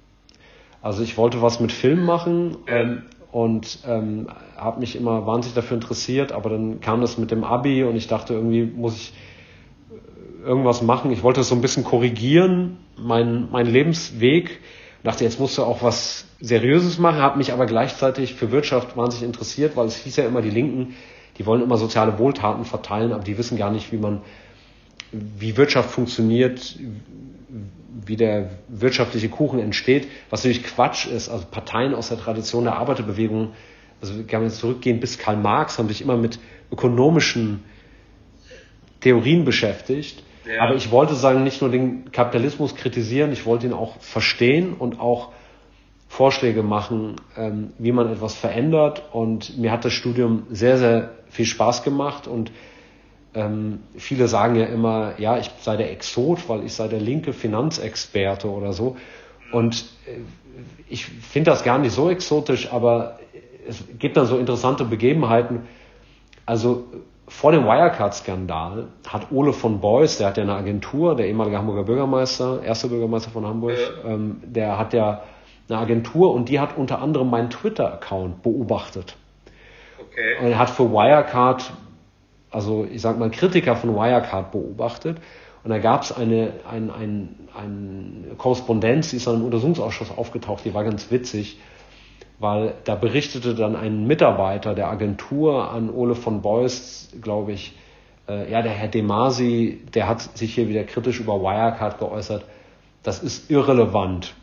Also 0.81 1.03
ich 1.03 1.17
wollte 1.17 1.43
was 1.43 1.61
mit 1.61 1.71
Film 1.71 2.05
machen 2.05 2.57
ähm, 2.67 3.03
und 3.31 3.79
ähm, 3.87 4.29
habe 4.57 4.81
mich 4.81 4.97
immer 4.97 5.27
wahnsinnig 5.27 5.55
dafür 5.55 5.77
interessiert, 5.77 6.33
aber 6.33 6.51
dann 6.51 6.81
kam 6.81 7.01
das 7.01 7.19
mit 7.19 7.31
dem 7.31 7.45
Abi 7.45 7.85
und 7.85 7.97
ich 7.97 8.09
dachte, 8.09 8.35
irgendwie 8.35 8.65
muss 8.65 8.97
ich 8.97 9.13
irgendwas 10.45 10.83
machen. 10.83 11.13
Ich 11.13 11.23
wollte 11.23 11.41
es 11.41 11.49
so 11.49 11.55
ein 11.55 11.61
bisschen 11.61 11.85
korrigieren, 11.85 12.79
mein, 12.97 13.49
mein 13.51 13.67
Lebensweg. 13.67 14.51
Ich 14.51 15.05
dachte, 15.05 15.25
jetzt 15.25 15.39
musst 15.39 15.59
du 15.59 15.63
auch 15.63 15.83
was 15.83 16.27
Seriöses 16.41 16.99
machen, 16.99 17.19
habe 17.21 17.39
mich 17.39 17.53
aber 17.53 17.67
gleichzeitig 17.67 18.35
für 18.35 18.51
Wirtschaft 18.51 18.97
wahnsinnig 18.97 19.27
interessiert, 19.27 19.77
weil 19.77 19.87
es 19.87 19.97
hieß 19.97 20.17
ja 20.17 20.25
immer, 20.25 20.43
die 20.43 20.51
Linken, 20.51 20.95
die 21.39 21.47
wollen 21.47 21.63
immer 21.63 21.77
soziale 21.77 22.19
Wohltaten 22.19 22.65
verteilen, 22.65 23.13
aber 23.13 23.23
die 23.23 23.39
wissen 23.39 23.57
gar 23.57 23.71
nicht, 23.71 23.93
wie 23.93 23.97
man 23.97 24.23
wie 25.13 25.57
Wirtschaft 25.57 25.91
funktioniert, 25.91 26.77
wie 28.05 28.17
der 28.17 28.51
wirtschaftliche 28.69 29.29
Kuchen 29.29 29.61
entsteht, 29.61 30.09
was 30.31 30.45
natürlich 30.45 30.65
Quatsch 30.65 31.07
ist. 31.07 31.29
Also 31.29 31.47
Parteien 31.51 31.95
aus 31.95 32.09
der 32.09 32.19
Tradition 32.19 32.65
der 32.65 32.77
Arbeiterbewegung, 32.77 33.53
also 34.01 34.17
wir 34.17 34.25
können 34.25 34.45
jetzt 34.45 34.59
zurückgehen 34.59 34.99
bis 34.99 35.19
Karl 35.19 35.37
Marx, 35.37 35.79
haben 35.79 35.89
sich 35.89 36.03
immer 36.03 36.17
mit 36.17 36.39
ökonomischen 36.73 37.63
Theorien 39.01 39.45
beschäftigt. 39.45 40.23
Ja. 40.47 40.63
Aber 40.63 40.75
ich 40.75 40.91
wollte 40.91 41.15
sagen, 41.15 41.45
nicht 41.45 41.61
nur 41.61 41.71
den 41.71 42.11
Kapitalismus 42.11 42.75
kritisieren, 42.75 43.33
ich 43.33 43.47
wollte 43.47 43.67
ihn 43.67 43.73
auch 43.73 44.01
verstehen 44.01 44.75
und 44.75 44.99
auch 44.99 45.31
Vorschläge 46.09 46.63
machen, 46.63 47.17
ähm, 47.37 47.73
wie 47.79 47.93
man 47.93 48.11
etwas 48.11 48.35
verändert. 48.35 49.03
Und 49.13 49.57
mir 49.59 49.71
hat 49.71 49.85
das 49.85 49.93
Studium 49.93 50.47
sehr, 50.51 50.79
sehr 50.79 51.13
viel 51.31 51.47
Spaß 51.47 51.85
gemacht 51.85 52.27
und 52.27 52.51
ähm, 53.35 53.81
viele 53.97 54.29
sagen 54.29 54.57
ja 54.57 54.67
immer, 54.67 55.15
ja, 55.19 55.39
ich 55.39 55.51
sei 55.61 55.77
der 55.77 55.91
Exot, 55.91 56.49
weil 56.49 56.65
ich 56.65 56.75
sei 56.75 56.89
der 56.89 57.01
linke 57.01 57.33
Finanzexperte 57.33 58.49
oder 58.49 58.73
so. 58.73 58.97
Und 59.53 59.85
äh, 60.07 60.21
ich 60.89 61.07
finde 61.07 61.51
das 61.51 61.65
gar 61.65 61.79
nicht 61.79 61.93
so 61.93 62.11
exotisch, 62.11 62.73
aber 62.73 63.19
es 63.67 63.85
gibt 63.99 64.17
dann 64.17 64.27
so 64.27 64.39
interessante 64.39 64.85
Begebenheiten. 64.85 65.61
Also 66.45 66.85
vor 67.29 67.53
dem 67.53 67.65
Wirecard-Skandal 67.65 68.89
hat 69.09 69.33
Ole 69.33 69.53
von 69.53 69.81
Beuys, 69.81 70.19
der 70.19 70.29
hat 70.29 70.37
ja 70.37 70.43
eine 70.43 70.55
Agentur, 70.55 71.17
der 71.17 71.27
ehemalige 71.27 71.57
Hamburger 71.57 71.85
Bürgermeister, 71.85 72.63
erster 72.63 72.89
Bürgermeister 72.89 73.31
von 73.31 73.47
Hamburg, 73.47 73.79
ähm, 74.05 74.43
der 74.45 74.79
hat 74.79 74.93
ja 74.93 75.23
eine 75.69 75.79
Agentur 75.79 76.35
und 76.35 76.49
die 76.49 76.61
hat 76.61 76.77
unter 76.77 77.01
anderem 77.01 77.31
meinen 77.31 77.49
Twitter-Account 77.49 78.43
beobachtet. 78.43 79.17
Okay. 79.99 80.37
Und 80.41 80.51
er 80.51 80.59
hat 80.59 80.69
für 80.71 80.91
Wirecard 80.91 81.73
also 82.53 82.87
ich 82.91 83.01
sag 83.01 83.19
mal, 83.19 83.31
Kritiker 83.31 83.77
von 83.77 83.95
Wirecard 83.95 84.53
beobachtet. 84.53 85.19
Und 85.65 85.71
da 85.71 85.79
gab 85.79 86.03
es 86.03 86.13
eine, 86.13 86.55
ein, 86.69 86.91
ein, 86.91 87.37
eine 87.57 88.35
Korrespondenz, 88.37 89.11
die 89.11 89.17
ist 89.17 89.27
dann 89.27 89.37
im 89.37 89.45
Untersuchungsausschuss 89.45 90.11
aufgetaucht, 90.17 90.65
die 90.65 90.75
war 90.75 90.83
ganz 90.83 91.11
witzig, 91.11 91.59
weil 92.41 92.75
da 92.85 92.97
berichtete 92.97 93.55
dann 93.55 93.77
ein 93.77 94.07
Mitarbeiter 94.07 94.75
der 94.75 94.89
Agentur 94.89 95.71
an 95.71 95.89
Ole 95.89 96.17
von 96.17 96.43
Beuys, 96.43 97.11
glaube 97.23 97.53
ich, 97.53 97.77
äh, 98.29 98.51
ja, 98.51 98.63
der 98.63 98.73
Herr 98.73 98.89
Demasi, 98.89 99.81
der 99.95 100.09
hat 100.09 100.37
sich 100.37 100.55
hier 100.55 100.69
wieder 100.69 100.83
kritisch 100.85 101.21
über 101.21 101.41
Wirecard 101.41 101.99
geäußert. 101.99 102.45
Das 103.05 103.23
ist 103.23 103.51
irrelevant. 103.51 104.35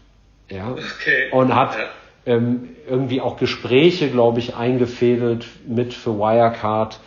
Ja. 0.49 0.72
Okay. 0.72 1.32
Und 1.32 1.53
hat 1.53 1.78
ähm, 2.26 2.70
irgendwie 2.88 3.22
auch 3.22 3.38
Gespräche, 3.38 4.09
glaube 4.09 4.39
ich, 4.39 4.55
eingefädelt 4.55 5.47
mit 5.67 5.93
für 5.93 6.17
Wirecard 6.17 6.99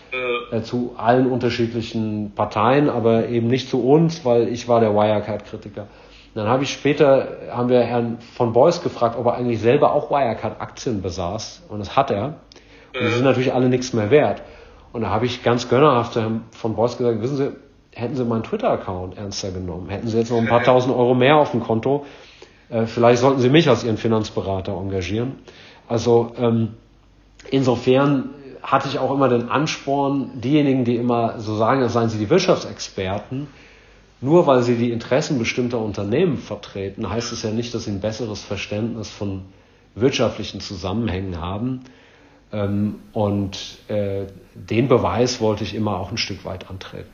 äh, 0.51 0.63
zu 0.63 0.95
allen 0.97 1.31
unterschiedlichen 1.31 2.33
Parteien, 2.35 2.89
aber 2.89 3.29
eben 3.29 3.49
nicht 3.49 3.69
zu 3.69 3.83
uns, 3.83 4.25
weil 4.25 4.49
ich 4.49 4.69
war 4.69 4.81
der 4.81 4.95
Wirecard-Kritiker. 4.95 5.87
Dann 6.35 6.49
habe 6.49 6.63
ich 6.63 6.73
später, 6.73 7.37
haben 7.51 7.69
wir 7.69 7.81
Herrn 7.81 8.19
von 8.35 8.53
Beuys 8.53 8.83
gefragt, 8.83 9.17
ob 9.19 9.27
er 9.27 9.35
eigentlich 9.35 9.61
selber 9.61 9.93
auch 9.93 10.11
Wirecard-Aktien 10.11 11.03
besaß. 11.03 11.65
Und 11.69 11.79
das 11.79 11.95
hat 11.95 12.11
er. 12.11 12.41
Und 12.95 13.03
die 13.03 13.09
sind 13.09 13.25
natürlich 13.25 13.53
alle 13.53 13.69
nichts 13.69 13.93
mehr 13.93 14.11
wert. 14.11 14.43
Und 14.93 15.03
da 15.03 15.11
habe 15.11 15.27
ich 15.27 15.43
ganz 15.43 15.69
gönnerhaft 15.69 16.17
Herrn 16.17 16.45
von 16.51 16.75
Beuys 16.75 16.97
gesagt, 16.97 17.21
wissen 17.21 17.37
Sie, 17.37 17.51
hätten 17.95 18.15
Sie 18.15 18.25
meinen 18.25 18.43
Twitter-Account 18.43 19.17
ernster 19.17 19.51
genommen, 19.51 19.89
hätten 19.89 20.09
Sie 20.09 20.19
jetzt 20.19 20.31
noch 20.31 20.39
ein 20.39 20.47
paar 20.47 20.63
tausend 20.65 20.95
Euro 20.95 21.15
mehr 21.15 21.37
auf 21.37 21.51
dem 21.51 21.61
Konto, 21.61 22.05
äh, 22.73 22.87
vielleicht 22.87 23.21
sollten 23.21 23.41
Sie 23.41 23.51
mich 23.51 23.69
als 23.69 23.85
Ihren 23.85 23.99
Finanzberater 23.99 24.73
engagieren. 24.73 25.37
Also 25.89 26.33
ähm, 26.39 26.69
insofern 27.51 28.31
hatte 28.63 28.89
ich 28.89 28.99
auch 28.99 29.13
immer 29.13 29.29
den 29.29 29.49
Ansporn, 29.49 30.41
diejenigen, 30.41 30.85
die 30.85 30.97
immer 30.97 31.39
so 31.41 31.57
sagen, 31.57 31.87
seien 31.89 32.09
sie 32.09 32.19
die 32.19 32.31
Wirtschaftsexperten, 32.31 33.49
nur 34.21 34.47
weil 34.47 34.63
sie 34.63 34.77
die 34.77 34.93
Interessen 34.93 35.39
bestimmter 35.39 35.81
Unternehmen 35.81 36.39
vertreten, 36.39 37.11
heißt 37.11 37.33
es 37.33 37.43
ja 37.43 37.51
nicht, 37.51 37.75
dass 37.75 37.85
sie 37.85 37.91
ein 37.91 38.01
besseres 38.01 38.43
Verständnis 38.43 39.11
von 39.11 39.43
wirtschaftlichen 39.97 40.61
Zusammenhängen 40.61 41.41
haben. 41.41 41.81
Ähm, 42.53 43.01
und 43.13 43.79
äh, 43.89 44.27
den 44.55 44.89
Beweis 44.89 45.41
wollte 45.41 45.65
ich 45.65 45.75
immer 45.75 45.99
auch 45.99 46.13
ein 46.13 46.19
Stück 46.19 46.45
weit 46.45 46.71
antreten. 46.71 47.11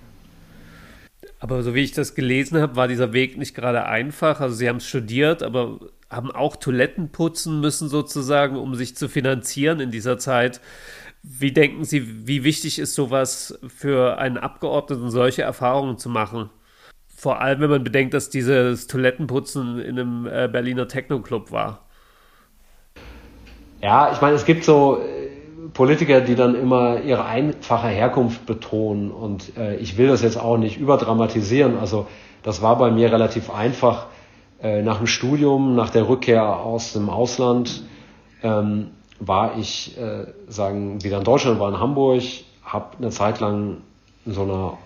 Aber 1.41 1.63
so 1.63 1.75
wie 1.75 1.85
ich 1.85 1.93
das 1.93 2.15
gelesen 2.15 2.61
habe, 2.61 2.77
war 2.77 2.89
dieser 2.89 3.13
Weg 3.13 3.39
nicht 3.39 3.55
gerade 3.55 3.85
einfach. 3.85 4.41
Also 4.41 4.57
sie 4.57 4.69
haben 4.69 4.81
studiert, 4.81 5.43
aber 5.43 5.79
haben 6.11 6.31
auch 6.31 6.57
Toiletten 6.57 7.11
putzen 7.11 7.61
müssen 7.61 7.89
sozusagen, 7.89 8.57
um 8.57 8.75
sich 8.75 8.97
zu 8.97 9.09
finanzieren 9.09 9.81
in 9.81 9.91
dieser 9.91 10.19
Zeit. 10.19 10.61
Wie 11.23 11.53
denken 11.53 11.85
Sie, 11.85 12.27
wie 12.27 12.45
wichtig 12.45 12.79
ist 12.79 12.95
sowas 12.95 13.59
für 13.69 14.19
einen 14.19 14.39
Abgeordneten, 14.39 15.11
solche 15.11 15.43
Erfahrungen 15.43 15.99
zu 15.99 16.09
machen? 16.09 16.51
Vor 17.09 17.41
allem, 17.41 17.61
wenn 17.61 17.71
man 17.71 17.85
bedenkt, 17.85 18.15
dass 18.15 18.31
dieses 18.31 18.87
Toilettenputzen 18.87 19.81
in 19.81 19.99
einem 19.99 20.27
äh, 20.27 20.49
Berliner 20.49 20.87
Techno-Club 20.87 21.51
war. 21.51 21.87
Ja, 23.83 24.13
ich 24.13 24.21
meine, 24.21 24.37
es 24.37 24.45
gibt 24.45 24.65
so 24.65 25.03
Politiker, 25.73 26.21
die 26.21 26.35
dann 26.35 26.55
immer 26.55 27.01
ihre 27.03 27.25
einfache 27.25 27.89
Herkunft 27.89 28.47
betonen. 28.47 29.11
Und 29.11 29.57
äh, 29.57 29.77
ich 29.77 29.97
will 29.97 30.09
das 30.09 30.23
jetzt 30.23 30.39
auch 30.39 30.57
nicht 30.57 30.79
überdramatisieren. 30.79 31.79
Also 31.79 32.07
das 32.43 32.63
war 32.63 32.79
bei 32.79 32.91
mir 32.91 33.13
relativ 33.13 33.51
einfach. 33.51 34.07
äh, 34.63 34.83
nach 34.83 34.99
dem 34.99 35.07
Studium, 35.07 35.77
nach 35.77 35.91
der 35.91 36.09
Rückkehr 36.09 36.45
aus 36.45 36.93
dem 36.93 37.11
Ausland, 37.11 37.85
ähm, 38.43 38.91
war 39.21 39.59
ich, 39.59 39.97
äh, 39.99 40.27
sagen, 40.49 41.03
wieder 41.03 41.19
in 41.19 41.25
Deutschland, 41.25 41.59
war 41.61 41.69
in 41.69 41.81
Hamburg, 41.81 42.23
habe 42.65 42.97
eine 42.99 43.11
Zeit 43.11 43.41
lang 43.41 43.79
in 44.27 44.33
so 44.33 44.43
einer 44.43 44.79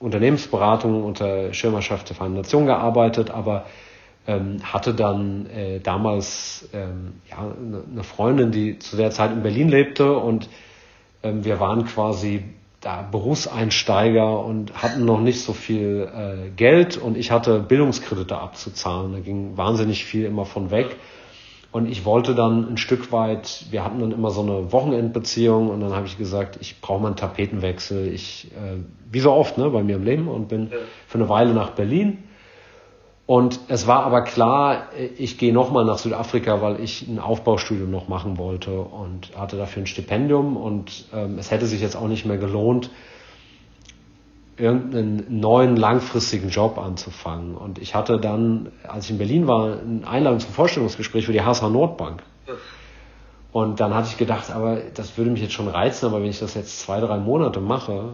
Unternehmensberatung 0.00 1.04
unter 1.04 1.54
Schirmerschaft 1.54 2.08
der 2.08 2.16
Vereinten 2.16 2.38
Nationen 2.38 2.66
gearbeitet, 2.66 3.30
aber 3.30 3.64
ähm, 4.26 4.58
hatte 4.62 4.94
dann 4.94 5.46
äh, 5.46 5.80
damals 5.80 6.68
ähm, 6.72 7.14
ja, 7.30 7.38
eine 7.38 8.04
Freundin, 8.04 8.52
die 8.52 8.78
zu 8.78 8.96
der 8.96 9.10
Zeit 9.10 9.32
in 9.32 9.42
Berlin 9.42 9.68
lebte 9.68 10.16
und 10.16 10.48
ähm, 11.22 11.44
wir 11.44 11.58
waren 11.60 11.86
quasi 11.86 12.44
da 12.80 13.02
Berufseinsteiger 13.02 14.44
und 14.44 14.82
hatten 14.82 15.04
noch 15.04 15.20
nicht 15.20 15.40
so 15.40 15.52
viel 15.52 16.08
äh, 16.14 16.50
Geld 16.50 16.96
und 16.96 17.16
ich 17.16 17.30
hatte 17.30 17.60
Bildungskredite 17.60 18.36
abzuzahlen. 18.36 19.12
Da 19.12 19.20
ging 19.20 19.56
wahnsinnig 19.56 20.04
viel 20.04 20.24
immer 20.24 20.44
von 20.44 20.70
weg. 20.70 20.96
Und 21.70 21.88
ich 21.88 22.04
wollte 22.04 22.34
dann 22.34 22.70
ein 22.70 22.76
Stück 22.76 23.12
weit, 23.12 23.66
wir 23.70 23.82
hatten 23.82 23.98
dann 23.98 24.12
immer 24.12 24.30
so 24.30 24.42
eine 24.42 24.72
Wochenendbeziehung 24.72 25.70
und 25.70 25.80
dann 25.80 25.94
habe 25.94 26.06
ich 26.06 26.18
gesagt, 26.18 26.58
ich 26.60 26.80
brauche 26.82 27.00
mal 27.00 27.06
einen 27.08 27.16
Tapetenwechsel. 27.16 28.12
Ich, 28.12 28.50
äh, 28.52 28.78
wie 29.10 29.20
so 29.20 29.32
oft, 29.32 29.56
ne, 29.58 29.70
bei 29.70 29.82
mir 29.82 29.96
im 29.96 30.04
Leben 30.04 30.28
und 30.28 30.48
bin 30.48 30.70
für 31.06 31.18
eine 31.18 31.28
Weile 31.28 31.54
nach 31.54 31.70
Berlin 31.70 32.24
und 33.32 33.60
es 33.68 33.86
war 33.86 34.04
aber 34.04 34.20
klar, 34.20 34.88
ich 35.16 35.38
gehe 35.38 35.54
nochmal 35.54 35.86
nach 35.86 35.96
Südafrika, 35.96 36.60
weil 36.60 36.80
ich 36.80 37.08
ein 37.08 37.18
Aufbaustudium 37.18 37.90
noch 37.90 38.06
machen 38.06 38.36
wollte 38.36 38.78
und 38.78 39.34
hatte 39.34 39.56
dafür 39.56 39.84
ein 39.84 39.86
Stipendium. 39.86 40.58
Und 40.58 41.06
ähm, 41.14 41.38
es 41.38 41.50
hätte 41.50 41.64
sich 41.64 41.80
jetzt 41.80 41.96
auch 41.96 42.08
nicht 42.08 42.26
mehr 42.26 42.36
gelohnt, 42.36 42.90
irgendeinen 44.58 45.40
neuen 45.40 45.76
langfristigen 45.76 46.50
Job 46.50 46.76
anzufangen. 46.76 47.54
Und 47.54 47.78
ich 47.78 47.94
hatte 47.94 48.20
dann, 48.20 48.70
als 48.86 49.06
ich 49.06 49.12
in 49.12 49.16
Berlin 49.16 49.46
war, 49.46 49.78
eine 49.80 50.06
Einladung 50.06 50.40
zum 50.40 50.52
Vorstellungsgespräch 50.52 51.24
für 51.24 51.32
die 51.32 51.40
HSH 51.40 51.70
Nordbank. 51.70 52.22
Und 53.50 53.80
dann 53.80 53.94
hatte 53.94 54.08
ich 54.10 54.18
gedacht, 54.18 54.50
aber 54.50 54.76
das 54.92 55.16
würde 55.16 55.30
mich 55.30 55.40
jetzt 55.40 55.54
schon 55.54 55.68
reizen, 55.68 56.04
aber 56.04 56.20
wenn 56.20 56.28
ich 56.28 56.40
das 56.40 56.52
jetzt 56.52 56.80
zwei, 56.80 57.00
drei 57.00 57.16
Monate 57.16 57.60
mache, 57.60 58.10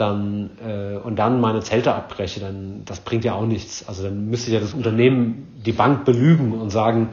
dann 0.00 0.50
äh, 0.64 0.96
und 0.96 1.16
dann 1.16 1.40
meine 1.40 1.60
Zelte 1.60 1.94
abbreche, 1.94 2.40
dann 2.40 2.82
das 2.84 3.00
bringt 3.00 3.24
ja 3.24 3.34
auch 3.34 3.46
nichts. 3.46 3.86
Also 3.88 4.04
dann 4.04 4.28
müsste 4.28 4.50
ja 4.50 4.60
das 4.60 4.74
Unternehmen 4.74 5.48
die 5.64 5.72
Bank 5.72 6.04
belügen 6.04 6.52
und 6.52 6.70
sagen, 6.70 7.10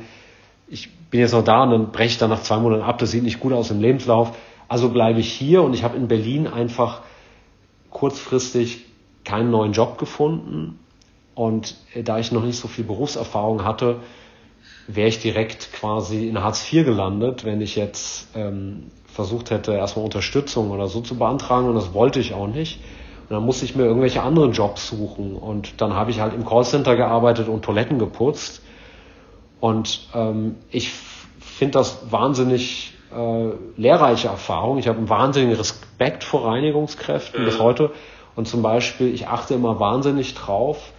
ich 0.67 0.91
bin 1.09 1.19
jetzt 1.19 1.33
noch 1.33 1.43
da 1.43 1.63
und 1.63 1.71
dann 1.71 1.91
breche 1.91 2.07
ich 2.07 2.17
dann 2.17 2.29
nach 2.29 2.41
zwei 2.41 2.57
Monaten 2.57 2.83
ab, 2.83 2.97
das 2.97 3.11
sieht 3.11 3.23
nicht 3.23 3.39
gut 3.39 3.53
aus 3.53 3.71
im 3.71 3.81
Lebenslauf. 3.81 4.37
Also 4.67 4.89
bleibe 4.89 5.19
ich 5.19 5.31
hier 5.31 5.61
und 5.61 5.73
ich 5.73 5.83
habe 5.83 5.95
in 5.97 6.07
Berlin 6.07 6.47
einfach 6.47 7.01
kurzfristig 7.89 8.85
keinen 9.23 9.51
neuen 9.51 9.73
Job 9.73 9.97
gefunden. 9.97 10.79
Und 11.33 11.75
äh, 11.93 12.03
da 12.03 12.19
ich 12.19 12.31
noch 12.31 12.43
nicht 12.43 12.57
so 12.57 12.67
viel 12.67 12.83
Berufserfahrung 12.83 13.63
hatte, 13.63 13.97
wäre 14.87 15.07
ich 15.07 15.19
direkt 15.19 15.73
quasi 15.73 16.27
in 16.27 16.41
Hartz 16.41 16.71
IV 16.71 16.85
gelandet, 16.85 17.43
wenn 17.43 17.61
ich 17.61 17.75
jetzt 17.75 18.29
ähm, 18.35 18.91
versucht 19.15 19.49
hätte, 19.49 19.71
erstmal 19.73 20.03
Unterstützung 20.03 20.71
oder 20.71 20.87
so 20.87 20.99
zu 20.99 21.17
beantragen 21.17 21.69
und 21.69 21.75
das 21.75 21.93
wollte 21.93 22.19
ich 22.19 22.33
auch 22.33 22.47
nicht. 22.47 22.81
Und 23.21 23.31
dann 23.37 23.45
musste 23.45 23.63
ich 23.63 23.73
mir 23.73 23.85
irgendwelche 23.85 24.21
anderen 24.21 24.51
Jobs 24.51 24.89
suchen 24.89 25.37
und 25.37 25.81
dann 25.81 25.93
habe 25.93 26.11
ich 26.11 26.19
halt 26.19 26.33
im 26.33 26.45
Callcenter 26.45 26.97
gearbeitet 26.97 27.47
und 27.47 27.63
Toiletten 27.63 27.97
geputzt. 27.97 28.61
Und 29.61 30.09
ähm, 30.13 30.57
ich 30.69 30.91
finde 31.39 31.79
das 31.79 32.11
wahnsinnig 32.11 32.93
äh, 33.15 33.51
lehrreiche 33.77 34.27
Erfahrung. 34.27 34.79
Ich 34.79 34.89
habe 34.89 34.97
einen 34.97 35.09
wahnsinnigen 35.09 35.55
Respekt 35.55 36.25
vor 36.25 36.45
Reinigungskräften 36.45 37.41
mhm. 37.41 37.45
bis 37.45 37.57
heute. 37.57 37.91
Und 38.35 38.49
zum 38.49 38.61
Beispiel, 38.61 39.13
ich 39.13 39.29
achte 39.29 39.53
immer 39.53 39.79
wahnsinnig 39.79 40.35
drauf, 40.35 40.91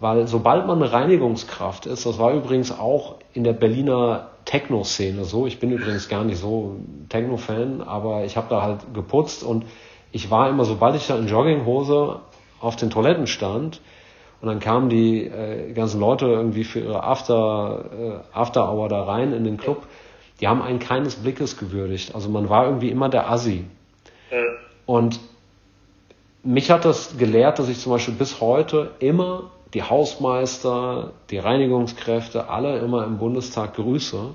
weil 0.00 0.26
sobald 0.26 0.66
man 0.66 0.82
eine 0.82 0.92
Reinigungskraft 0.92 1.86
ist, 1.86 2.06
das 2.06 2.18
war 2.18 2.32
übrigens 2.32 2.76
auch 2.76 3.16
in 3.34 3.44
der 3.44 3.52
Berliner 3.52 4.30
Techno-Szene 4.46 5.24
so. 5.24 5.46
Ich 5.46 5.60
bin 5.60 5.70
übrigens 5.70 6.08
gar 6.08 6.24
nicht 6.24 6.38
so 6.38 6.76
Techno-Fan, 7.10 7.82
aber 7.82 8.24
ich 8.24 8.36
habe 8.36 8.46
da 8.48 8.62
halt 8.62 8.94
geputzt 8.94 9.44
und 9.44 9.66
ich 10.10 10.30
war 10.30 10.48
immer, 10.48 10.64
sobald 10.64 10.96
ich 10.96 11.06
da 11.06 11.18
in 11.18 11.28
Jogginghose 11.28 12.20
auf 12.60 12.76
den 12.76 12.90
Toiletten 12.90 13.26
stand 13.26 13.80
und 14.40 14.48
dann 14.48 14.58
kamen 14.58 14.88
die 14.88 15.26
äh, 15.26 15.72
ganzen 15.72 16.00
Leute 16.00 16.26
irgendwie 16.26 16.64
für 16.64 16.80
ihre 16.80 17.04
After, 17.04 17.84
äh, 17.92 18.36
After 18.36 18.72
Hour 18.72 18.88
da 18.88 19.04
rein 19.04 19.34
in 19.34 19.44
den 19.44 19.58
Club, 19.58 19.86
die 20.40 20.48
haben 20.48 20.62
einen 20.62 20.78
keines 20.78 21.16
Blickes 21.16 21.58
gewürdigt. 21.58 22.14
Also 22.14 22.30
man 22.30 22.48
war 22.48 22.64
irgendwie 22.64 22.88
immer 22.88 23.10
der 23.10 23.30
Assi. 23.30 23.64
Ja. 24.30 24.38
Und 24.86 25.20
mich 26.42 26.70
hat 26.70 26.86
das 26.86 27.18
gelehrt, 27.18 27.58
dass 27.58 27.68
ich 27.68 27.78
zum 27.78 27.92
Beispiel 27.92 28.14
bis 28.14 28.40
heute 28.40 28.92
immer 28.98 29.50
die 29.74 29.82
Hausmeister, 29.82 31.12
die 31.30 31.38
Reinigungskräfte, 31.38 32.48
alle 32.48 32.78
immer 32.78 33.04
im 33.04 33.18
Bundestag 33.18 33.74
grüße, 33.74 34.34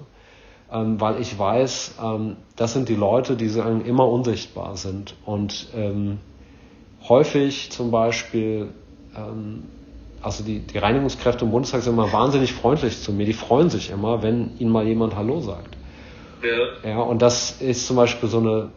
ähm, 0.72 1.00
weil 1.02 1.20
ich 1.22 1.38
weiß, 1.38 1.96
ähm, 2.04 2.38
das 2.56 2.74
sind 2.74 2.90
die 2.90 2.96
Leute, 2.96 3.36
die 3.36 3.50
sagen, 3.50 3.84
immer 3.86 4.08
unsichtbar 4.08 4.78
sind. 4.78 5.16
Und 5.26 5.68
ähm, 5.76 6.20
häufig 7.08 7.72
zum 7.72 7.92
Beispiel, 7.92 8.70
ähm, 9.16 9.64
also 10.22 10.44
die, 10.44 10.60
die 10.60 10.78
Reinigungskräfte 10.78 11.46
im 11.46 11.52
Bundestag 11.52 11.82
sind 11.82 11.94
immer 11.94 12.12
wahnsinnig 12.12 12.54
freundlich 12.54 13.02
zu 13.02 13.12
mir, 13.12 13.26
die 13.26 13.34
freuen 13.34 13.70
sich 13.70 13.92
immer, 13.92 14.24
wenn 14.24 14.58
ihnen 14.58 14.72
mal 14.72 14.88
jemand 14.88 15.16
Hallo 15.16 15.42
sagt. 15.42 15.78
Ja. 16.44 16.90
ja 16.90 17.00
und 17.00 17.22
das 17.22 17.62
ist 17.62 17.86
zum 17.88 17.98
Beispiel 17.98 18.30
so 18.30 18.40
eine, 18.40 18.70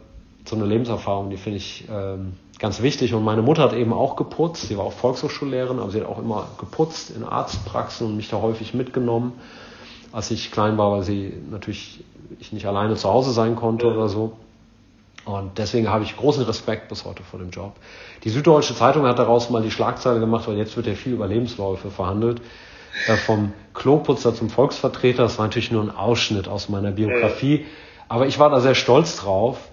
so 0.45 0.55
eine 0.55 0.65
Lebenserfahrung, 0.65 1.29
die 1.29 1.37
finde 1.37 1.57
ich 1.57 1.85
ähm, 1.89 2.33
ganz 2.59 2.81
wichtig. 2.81 3.13
Und 3.13 3.23
meine 3.23 3.41
Mutter 3.41 3.63
hat 3.63 3.73
eben 3.73 3.93
auch 3.93 4.15
geputzt. 4.15 4.67
Sie 4.67 4.77
war 4.77 4.85
auch 4.85 4.93
Volkshochschullehrerin, 4.93 5.79
aber 5.79 5.89
sie 5.91 6.01
hat 6.01 6.07
auch 6.07 6.19
immer 6.19 6.47
geputzt 6.59 7.09
in 7.09 7.23
Arztpraxen 7.23 8.05
und 8.05 8.15
mich 8.15 8.29
da 8.29 8.41
häufig 8.41 8.73
mitgenommen, 8.73 9.33
als 10.11 10.29
ich 10.31 10.51
klein 10.51 10.77
war, 10.77 10.91
weil 10.91 11.03
sie 11.03 11.33
natürlich 11.49 12.03
ich 12.39 12.53
nicht 12.53 12.67
alleine 12.67 12.95
zu 12.95 13.09
Hause 13.09 13.31
sein 13.31 13.55
konnte 13.55 13.87
ja. 13.87 13.93
oder 13.93 14.09
so. 14.09 14.33
Und 15.25 15.57
deswegen 15.57 15.89
habe 15.89 16.03
ich 16.03 16.15
großen 16.15 16.43
Respekt 16.43 16.89
bis 16.89 17.05
heute 17.05 17.23
vor 17.23 17.39
dem 17.39 17.49
Job. 17.49 17.73
Die 18.23 18.29
Süddeutsche 18.29 18.75
Zeitung 18.75 19.05
hat 19.05 19.19
daraus 19.19 19.49
mal 19.49 19.61
die 19.61 19.71
Schlagzeile 19.71 20.19
gemacht, 20.19 20.47
weil 20.47 20.57
jetzt 20.57 20.75
wird 20.75 20.87
ja 20.87 20.93
viel 20.93 21.13
über 21.13 21.27
Lebensläufe 21.27 21.91
verhandelt. 21.91 22.41
Äh, 23.07 23.15
vom 23.17 23.53
Kloputzer 23.73 24.33
zum 24.33 24.49
Volksvertreter, 24.49 25.23
das 25.23 25.37
war 25.37 25.45
natürlich 25.45 25.71
nur 25.71 25.83
ein 25.83 25.91
Ausschnitt 25.91 26.47
aus 26.47 26.69
meiner 26.69 26.91
Biografie. 26.91 27.65
Aber 28.07 28.25
ich 28.27 28.39
war 28.39 28.49
da 28.49 28.59
sehr 28.59 28.75
stolz 28.75 29.17
drauf, 29.17 29.69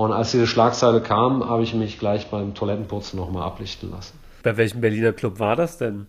und 0.00 0.12
als 0.12 0.30
diese 0.30 0.46
Schlagzeile 0.46 1.02
kam, 1.02 1.46
habe 1.46 1.62
ich 1.62 1.74
mich 1.74 1.98
gleich 1.98 2.28
beim 2.28 2.54
Toilettenputzen 2.54 3.18
nochmal 3.18 3.42
ablichten 3.42 3.90
lassen. 3.90 4.18
Bei 4.42 4.56
welchem 4.56 4.80
Berliner 4.80 5.12
Club 5.12 5.38
war 5.38 5.56
das 5.56 5.76
denn? 5.76 6.06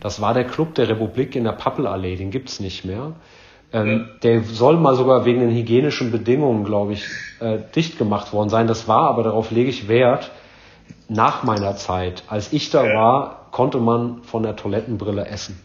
Das 0.00 0.22
war 0.22 0.32
der 0.32 0.44
Club 0.44 0.74
der 0.74 0.88
Republik 0.88 1.36
in 1.36 1.44
der 1.44 1.52
Pappelallee, 1.52 2.16
den 2.16 2.30
gibt 2.30 2.48
es 2.48 2.60
nicht 2.60 2.86
mehr. 2.86 3.12
Ähm, 3.74 4.08
der 4.22 4.42
soll 4.42 4.78
mal 4.78 4.94
sogar 4.94 5.26
wegen 5.26 5.40
den 5.40 5.50
hygienischen 5.50 6.10
Bedingungen, 6.10 6.64
glaube 6.64 6.94
ich, 6.94 7.04
äh, 7.40 7.58
dicht 7.74 7.98
gemacht 7.98 8.32
worden 8.32 8.48
sein. 8.48 8.68
Das 8.68 8.88
war 8.88 9.10
aber, 9.10 9.22
darauf 9.22 9.50
lege 9.50 9.68
ich 9.68 9.86
Wert, 9.86 10.30
nach 11.10 11.42
meiner 11.42 11.76
Zeit. 11.76 12.22
Als 12.28 12.54
ich 12.54 12.70
da 12.70 12.86
ja. 12.86 12.94
war, 12.94 13.48
konnte 13.50 13.76
man 13.76 14.22
von 14.22 14.44
der 14.44 14.56
Toilettenbrille 14.56 15.26
essen. 15.26 15.60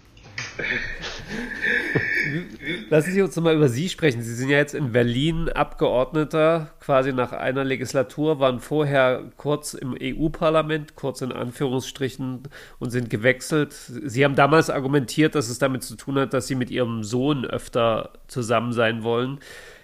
Lassen 2.90 3.12
Sie 3.12 3.22
uns 3.22 3.36
mal 3.38 3.56
über 3.56 3.70
Sie 3.70 3.90
sprechen. 3.90 4.22
Sie 4.22 4.34
sind 4.34 4.50
ja 4.50 4.58
jetzt 4.58 4.76
in 4.76 4.92
Berlin 4.92 5.50
Abgeordneter, 5.50 6.72
quasi 6.80 7.14
nach 7.14 7.32
einer 7.32 7.64
Legislatur, 7.64 8.40
waren 8.40 8.60
vorher 8.60 9.32
kurz 9.38 9.74
im 9.74 9.96
EU-Parlament, 10.00 10.96
kurz 10.96 11.22
in 11.22 11.32
Anführungsstrichen, 11.32 12.44
und 12.80 12.90
sind 12.90 13.10
gewechselt. 13.10 13.74
Sie 13.74 14.24
haben 14.24 14.36
damals 14.36 14.70
argumentiert, 14.70 15.36
dass 15.36 15.50
es 15.50 15.60
damit 15.60 15.84
zu 15.84 15.96
tun 15.96 16.20
hat, 16.20 16.34
dass 16.34 16.48
Sie 16.48 16.56
mit 16.56 16.70
Ihrem 16.70 17.04
Sohn 17.04 17.46
öfter 17.46 18.12
zusammen 18.28 18.74
sein 18.74 19.04
wollen. 19.04 19.40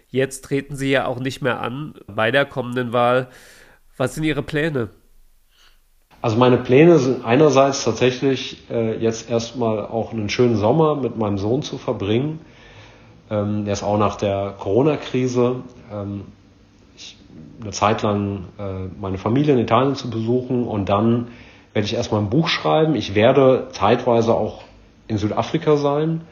Jetzt 0.09 0.45
treten 0.45 0.75
Sie 0.75 0.91
ja 0.91 1.05
auch 1.05 1.19
nicht 1.19 1.41
mehr 1.41 1.61
an 1.61 1.95
bei 2.07 2.31
der 2.31 2.45
kommenden 2.45 2.93
Wahl. 2.93 3.29
Was 3.97 4.15
sind 4.15 4.23
Ihre 4.23 4.43
Pläne? 4.43 4.89
Also 6.27 6.37
meine 6.37 6.57
Pläne 6.57 6.99
sind 6.99 7.23
einerseits 7.23 7.85
tatsächlich 7.85 8.57
äh, 8.69 8.97
jetzt 8.97 9.29
erstmal 9.29 9.79
auch 9.79 10.11
einen 10.11 10.27
schönen 10.27 10.57
Sommer 10.57 10.97
mit 10.97 11.15
meinem 11.15 11.37
Sohn 11.37 11.61
zu 11.61 11.77
verbringen. 11.77 12.41
Ähm, 13.31 13.63
der 13.63 13.71
ist 13.71 13.81
auch 13.81 13.97
nach 13.97 14.17
der 14.17 14.55
Corona-Krise 14.59 15.61
ähm, 15.89 16.25
eine 17.61 17.71
Zeit 17.71 18.01
lang 18.01 18.43
äh, 18.59 18.89
meine 18.99 19.17
Familie 19.17 19.53
in 19.53 19.59
Italien 19.59 19.95
zu 19.95 20.09
besuchen 20.09 20.67
und 20.67 20.89
dann 20.89 21.29
werde 21.71 21.85
ich 21.85 21.93
erstmal 21.93 22.19
ein 22.19 22.29
Buch 22.29 22.49
schreiben. 22.49 22.95
Ich 22.95 23.15
werde 23.15 23.69
zeitweise 23.71 24.33
auch 24.33 24.63
in 25.07 25.17
Südafrika 25.17 25.77
sein, 25.77 26.25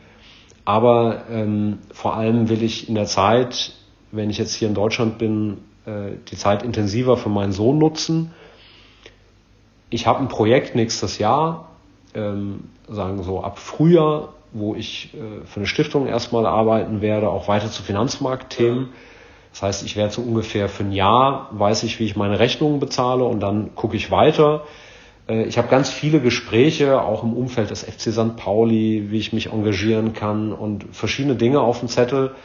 aber 0.66 1.22
ähm, 1.32 1.78
vor 1.94 2.18
allem 2.18 2.50
will 2.50 2.64
ich 2.64 2.90
in 2.90 2.96
der 2.96 3.06
Zeit, 3.06 3.72
wenn 4.12 4.30
ich 4.30 4.40
jetzt 4.40 4.56
hier 4.56 4.68
in 4.68 4.74
Deutschland 4.74 5.18
bin, 5.20 5.60
äh, 5.86 6.18
die 6.30 6.36
Zeit 6.36 6.64
intensiver 6.64 7.16
für 7.16 7.30
meinen 7.30 7.54
Sohn 7.54 7.78
nutzen 7.78 8.34
ich 9.90 10.08
habe 10.08 10.20
ein 10.20 10.28
Projekt 10.28 10.76
nächstes 10.76 11.18
Jahr, 11.18 11.70
ähm, 12.14 12.66
sagen 12.90 13.24
so 13.24 13.44
ab 13.44 13.60
Frühjahr, 13.60 14.34
wo 14.52 14.74
ich 14.74 15.14
äh, 15.14 15.46
für 15.46 15.58
eine 15.58 15.68
Stiftung 15.68 16.08
erstmal 16.08 16.46
arbeiten 16.46 17.02
werde, 17.02 17.30
auch 17.30 17.48
weiter 17.48 17.70
zu 17.70 17.84
Finanzmarktthemen. 17.84 18.90
Das 19.52 19.62
heißt, 19.62 19.86
ich 19.86 19.96
werde 19.96 20.14
so 20.14 20.22
ungefähr 20.22 20.68
für 20.70 20.84
ein 20.84 20.92
Jahr, 20.92 21.50
weiß 21.52 21.84
ich, 21.84 22.00
wie 22.00 22.06
ich 22.06 22.16
meine 22.16 22.40
Rechnungen 22.40 22.80
bezahle 22.80 23.24
und 23.24 23.40
dann 23.40 23.76
gucke 23.76 23.96
ich 23.96 24.12
weiter. 24.12 24.64
Äh, 25.28 25.44
ich 25.44 25.58
habe 25.58 25.68
ganz 25.68 25.90
viele 25.90 26.20
Gespräche, 26.20 27.02
auch 27.02 27.24
im 27.24 27.34
Umfeld 27.34 27.70
des 27.70 27.84
FC 27.84 28.12
St. 28.12 28.38
Pauli, 28.38 29.08
wie 29.12 29.18
ich 29.18 29.34
mich 29.34 29.52
engagieren 29.52 30.14
kann 30.14 30.52
und 30.52 30.86
verschiedene 30.92 31.36
Dinge 31.36 31.62
auf 31.62 31.80
dem 31.80 31.90
Zettel. 31.90 32.36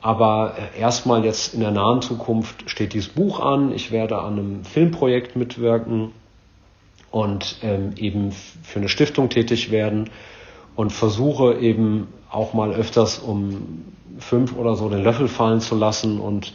Aber 0.00 0.54
äh, 0.56 0.80
erstmal 0.80 1.24
jetzt 1.24 1.52
in 1.52 1.60
der 1.60 1.72
nahen 1.72 2.00
Zukunft 2.00 2.70
steht 2.70 2.94
dieses 2.94 3.10
Buch 3.10 3.40
an. 3.40 3.72
Ich 3.72 3.90
werde 3.90 4.18
an 4.18 4.38
einem 4.38 4.64
Filmprojekt 4.64 5.36
mitwirken 5.36 6.12
und 7.10 7.58
ähm, 7.62 7.92
eben 7.96 8.32
für 8.32 8.78
eine 8.78 8.88
Stiftung 8.88 9.28
tätig 9.28 9.70
werden 9.70 10.10
und 10.76 10.92
versuche 10.92 11.54
eben 11.54 12.08
auch 12.30 12.54
mal 12.54 12.72
öfters 12.72 13.18
um 13.18 13.84
fünf 14.18 14.56
oder 14.56 14.76
so 14.76 14.88
den 14.88 15.02
Löffel 15.02 15.28
fallen 15.28 15.60
zu 15.60 15.74
lassen 15.74 16.20
und 16.20 16.52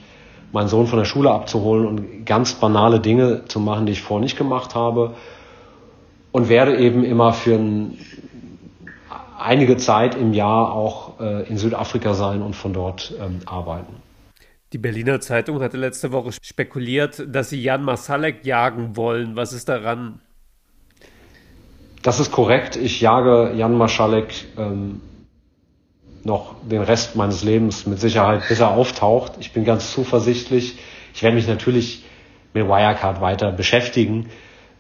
meinen 0.51 0.67
Sohn 0.67 0.87
von 0.87 0.99
der 0.99 1.05
Schule 1.05 1.31
abzuholen 1.31 1.85
und 1.85 2.25
ganz 2.25 2.53
banale 2.53 2.99
Dinge 2.99 3.45
zu 3.45 3.59
machen, 3.59 3.85
die 3.85 3.91
ich 3.91 4.01
vorher 4.01 4.23
nicht 4.23 4.37
gemacht 4.37 4.75
habe 4.75 5.15
und 6.31 6.49
werde 6.49 6.77
eben 6.77 7.03
immer 7.03 7.33
für 7.33 7.55
ein, 7.55 7.97
einige 9.37 9.77
Zeit 9.77 10.15
im 10.15 10.33
Jahr 10.33 10.71
auch 10.71 11.19
äh, 11.19 11.47
in 11.49 11.57
Südafrika 11.57 12.13
sein 12.13 12.41
und 12.41 12.55
von 12.55 12.73
dort 12.73 13.13
ähm, 13.19 13.39
arbeiten. 13.45 13.95
Die 14.73 14.77
Berliner 14.77 15.19
Zeitung 15.21 15.61
hatte 15.61 15.77
letzte 15.77 16.11
Woche 16.11 16.31
spekuliert, 16.41 17.23
dass 17.27 17.49
sie 17.49 17.61
Jan 17.61 17.83
Masalek 17.83 18.45
jagen 18.45 18.97
wollen. 18.97 19.35
Was 19.35 19.53
ist 19.53 19.69
daran? 19.69 20.19
Das 22.05 22.19
ist 22.19 22.31
korrekt. 22.31 22.75
Ich 22.75 23.01
jage 23.01 23.53
Jan 23.55 23.75
Masalek 23.79 24.45
ähm, 24.59 25.01
noch 26.23 26.53
den 26.61 26.83
Rest 26.83 27.15
meines 27.15 27.43
Lebens 27.43 27.87
mit 27.87 27.99
Sicherheit, 27.99 28.47
bis 28.47 28.59
er 28.59 28.69
auftaucht. 28.69 29.31
Ich 29.39 29.53
bin 29.53 29.65
ganz 29.65 29.91
zuversichtlich. 29.91 30.77
Ich 31.15 31.23
werde 31.23 31.35
mich 31.35 31.47
natürlich 31.47 32.03
mit 32.53 32.67
Wirecard 32.67 33.21
weiter 33.21 33.51
beschäftigen. 33.51 34.29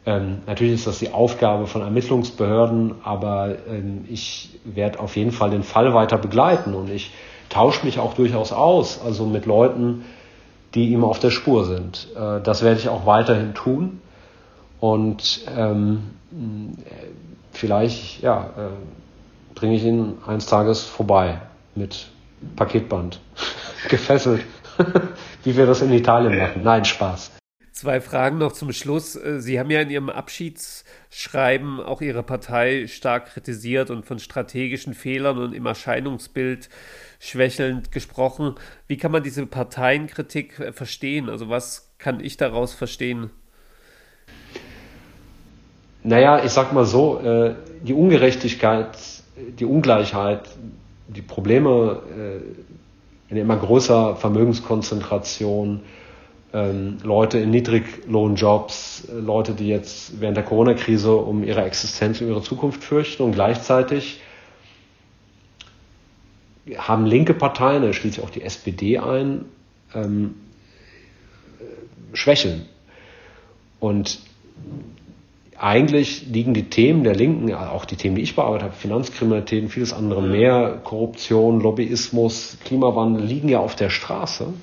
Ähm, 0.05 0.43
natürlich 0.45 0.75
ist 0.75 0.85
das 0.85 0.99
die 0.99 1.13
Aufgabe 1.13 1.65
von 1.65 1.81
Ermittlungsbehörden, 1.81 2.93
aber 3.03 3.55
ähm, 3.67 4.05
ich 4.07 4.51
werde 4.63 4.99
auf 4.99 5.15
jeden 5.15 5.31
Fall 5.31 5.49
den 5.49 5.63
Fall 5.63 5.95
weiter 5.95 6.19
begleiten 6.19 6.75
und 6.75 6.91
ich 6.91 7.11
tausche 7.49 7.87
mich 7.87 7.97
auch 7.97 8.13
durchaus 8.13 8.51
aus, 8.51 9.01
also 9.03 9.25
mit 9.25 9.47
Leuten, 9.47 10.05
die 10.75 10.89
ihm 10.89 11.03
auf 11.03 11.17
der 11.17 11.31
Spur 11.31 11.65
sind. 11.65 12.07
Äh, 12.15 12.41
das 12.43 12.61
werde 12.61 12.79
ich 12.79 12.87
auch 12.87 13.07
weiterhin 13.07 13.55
tun 13.55 13.99
und 14.79 15.41
ähm, 15.57 16.11
vielleicht 17.55 18.21
ja, 18.21 18.49
äh, 18.57 19.55
bringe 19.55 19.75
ich 19.75 19.83
ihn 19.83 20.17
eines 20.25 20.45
Tages 20.45 20.83
vorbei 20.83 21.41
mit 21.75 22.07
Paketband, 22.55 23.19
gefesselt, 23.89 24.43
wie 25.43 25.55
wir 25.55 25.65
das 25.65 25.81
in 25.81 25.91
Italien 25.93 26.37
machen. 26.37 26.63
Nein, 26.63 26.85
Spaß. 26.85 27.31
Zwei 27.71 27.99
Fragen 27.99 28.37
noch 28.37 28.53
zum 28.53 28.71
Schluss. 28.71 29.17
Äh, 29.17 29.41
Sie 29.41 29.59
haben 29.59 29.69
ja 29.69 29.81
in 29.81 29.89
Ihrem 29.89 30.09
Abschiedsschreiben 30.09 31.81
auch 31.81 32.01
Ihre 32.01 32.23
Partei 32.23 32.87
stark 32.87 33.33
kritisiert 33.33 33.89
und 33.89 34.05
von 34.05 34.17
strategischen 34.17 34.93
Fehlern 34.93 35.37
und 35.37 35.53
im 35.53 35.65
Erscheinungsbild 35.65 36.69
schwächelnd 37.19 37.91
gesprochen. 37.91 38.55
Wie 38.87 38.95
kann 38.95 39.11
man 39.11 39.23
diese 39.23 39.45
Parteienkritik 39.45 40.59
äh, 40.59 40.71
verstehen? 40.71 41.29
Also 41.29 41.49
was 41.49 41.93
kann 41.97 42.21
ich 42.21 42.37
daraus 42.37 42.73
verstehen? 42.73 43.29
Naja, 46.05 46.43
ich 46.43 46.51
sag 46.51 46.71
mal 46.71 46.85
so, 46.85 47.19
äh, 47.19 47.55
die 47.83 47.93
Ungerechtigkeit 47.93 48.97
die 49.35 49.65
Ungleichheit, 49.65 50.49
die 51.07 51.21
Probleme 51.21 52.01
äh, 52.17 53.31
in 53.31 53.37
immer 53.37 53.57
größer 53.57 54.15
Vermögenskonzentration, 54.15 55.81
ähm, 56.53 56.97
Leute 57.03 57.39
in 57.39 57.51
Niedriglohnjobs, 57.51 59.09
äh, 59.09 59.19
Leute, 59.19 59.53
die 59.53 59.67
jetzt 59.67 60.21
während 60.21 60.37
der 60.37 60.45
Corona-Krise 60.45 61.15
um 61.15 61.43
ihre 61.43 61.63
Existenz 61.63 62.21
und 62.21 62.27
ihre 62.27 62.41
Zukunft 62.41 62.83
fürchten 62.83 63.23
und 63.23 63.33
gleichzeitig 63.33 64.21
haben 66.77 67.05
linke 67.05 67.33
Parteien, 67.33 67.83
da 67.83 67.93
schließt 67.93 68.15
sich 68.15 68.23
auch 68.23 68.29
die 68.29 68.41
SPD 68.41 68.97
ein, 68.97 69.45
ähm, 69.93 70.35
Schwächeln. 72.13 72.65
Und 73.79 74.19
eigentlich 75.57 76.27
liegen 76.27 76.53
die 76.53 76.69
Themen 76.69 77.03
der 77.03 77.15
Linken, 77.15 77.53
auch 77.53 77.85
die 77.85 77.95
Themen, 77.95 78.15
die 78.15 78.21
ich 78.21 78.35
bearbeitet 78.35 78.63
habe, 78.65 78.75
Finanzkriminalität 78.75 79.63
und 79.63 79.69
vieles 79.69 79.93
andere 79.93 80.21
mehr, 80.21 80.81
Korruption, 80.83 81.61
Lobbyismus, 81.61 82.57
Klimawandel, 82.65 83.23
liegen 83.25 83.47
ja 83.49 83.59
auf 83.59 83.75
der 83.75 83.89
Straße. 83.89 84.53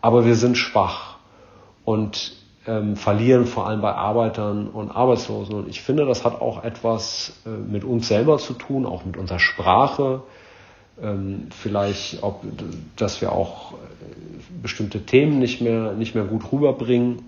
Aber 0.00 0.26
wir 0.26 0.34
sind 0.34 0.56
schwach 0.56 1.16
und 1.84 2.32
ähm, 2.66 2.96
verlieren 2.96 3.46
vor 3.46 3.66
allem 3.66 3.80
bei 3.80 3.92
Arbeitern 3.94 4.68
und 4.68 4.90
Arbeitslosen. 4.90 5.54
Und 5.54 5.68
ich 5.68 5.80
finde, 5.80 6.04
das 6.04 6.24
hat 6.24 6.40
auch 6.40 6.64
etwas 6.64 7.40
äh, 7.46 7.50
mit 7.50 7.84
uns 7.84 8.08
selber 8.08 8.38
zu 8.38 8.54
tun, 8.54 8.86
auch 8.86 9.04
mit 9.04 9.16
unserer 9.16 9.38
Sprache. 9.38 10.22
Ähm, 11.00 11.46
vielleicht, 11.50 12.22
ob, 12.22 12.42
dass 12.96 13.20
wir 13.20 13.32
auch 13.32 13.74
äh, 13.74 13.76
bestimmte 14.62 15.06
Themen 15.06 15.38
nicht 15.38 15.60
mehr, 15.60 15.92
nicht 15.92 16.14
mehr 16.14 16.24
gut 16.24 16.52
rüberbringen 16.52 17.22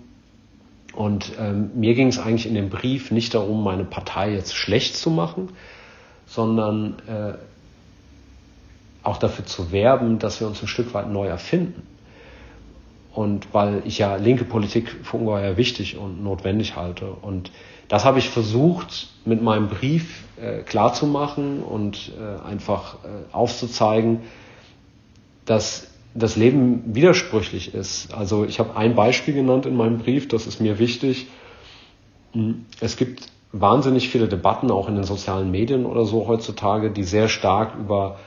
und 0.93 1.31
ähm, 1.39 1.71
mir 1.75 1.93
ging 1.95 2.07
es 2.07 2.19
eigentlich 2.19 2.45
in 2.45 2.53
dem 2.53 2.69
Brief 2.69 3.11
nicht 3.11 3.33
darum, 3.33 3.63
meine 3.63 3.85
Partei 3.85 4.33
jetzt 4.33 4.55
schlecht 4.55 4.95
zu 4.95 5.09
machen, 5.09 5.49
sondern 6.25 6.95
äh, 7.07 7.33
auch 9.03 9.17
dafür 9.17 9.45
zu 9.45 9.71
werben, 9.71 10.19
dass 10.19 10.39
wir 10.39 10.47
uns 10.47 10.61
ein 10.61 10.67
Stück 10.67 10.93
weit 10.93 11.09
neu 11.09 11.27
erfinden. 11.27 11.87
Und 13.13 13.53
weil 13.53 13.81
ich 13.85 13.97
ja 13.97 14.15
linke 14.15 14.45
Politik 14.45 14.95
für 15.03 15.17
ungeheuer 15.17 15.57
wichtig 15.57 15.97
und 15.97 16.23
notwendig 16.23 16.75
halte. 16.75 17.11
Und 17.11 17.51
das 17.89 18.05
habe 18.05 18.19
ich 18.19 18.29
versucht 18.29 19.09
mit 19.25 19.41
meinem 19.41 19.67
Brief 19.67 20.23
äh, 20.39 20.59
klarzumachen 20.59 21.61
und 21.61 22.13
äh, 22.17 22.47
einfach 22.47 22.95
äh, 23.03 23.33
aufzuzeigen, 23.33 24.21
dass 25.43 25.90
das 26.13 26.35
Leben 26.35 26.83
widersprüchlich 26.95 27.73
ist. 27.73 28.13
Also 28.13 28.45
ich 28.45 28.59
habe 28.59 28.75
ein 28.75 28.95
Beispiel 28.95 29.33
genannt 29.33 29.65
in 29.65 29.75
meinem 29.75 29.99
Brief, 29.99 30.27
das 30.27 30.47
ist 30.47 30.59
mir 30.59 30.79
wichtig. 30.79 31.27
Hm, 32.33 32.65
es 32.79 32.97
gibt 32.97 33.27
wahnsinnig 33.51 34.09
viele 34.09 34.27
Debatten, 34.27 34.71
auch 34.71 34.87
in 34.87 34.95
den 34.95 35.03
sozialen 35.03 35.51
Medien 35.51 35.85
oder 35.85 36.05
so 36.05 36.27
heutzutage, 36.27 36.91
die 36.91 37.03
sehr 37.03 37.27
stark 37.27 37.75
über 37.79 38.17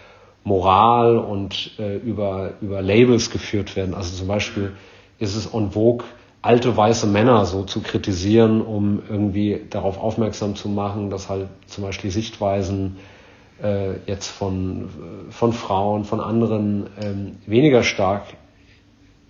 Moral 0.44 1.16
und 1.16 1.72
äh, 1.78 1.96
über, 1.96 2.52
über 2.60 2.82
Labels 2.82 3.30
geführt 3.30 3.76
werden. 3.76 3.94
Also 3.94 4.14
zum 4.16 4.28
Beispiel 4.28 4.72
ist 5.18 5.34
es 5.34 5.46
en 5.46 5.70
vogue, 5.70 6.04
alte 6.42 6.76
weiße 6.76 7.06
Männer 7.06 7.46
so 7.46 7.62
zu 7.62 7.80
kritisieren, 7.80 8.60
um 8.60 9.02
irgendwie 9.08 9.62
darauf 9.70 9.98
aufmerksam 9.98 10.54
zu 10.56 10.68
machen, 10.68 11.08
dass 11.08 11.30
halt 11.30 11.48
zum 11.66 11.84
Beispiel 11.84 12.10
Sichtweisen 12.10 12.96
äh, 13.62 13.94
jetzt 14.06 14.28
von, 14.28 14.88
von 15.30 15.52
Frauen, 15.52 16.04
von 16.04 16.20
anderen 16.20 16.88
ähm, 17.00 17.36
weniger 17.46 17.82
stark 17.82 18.24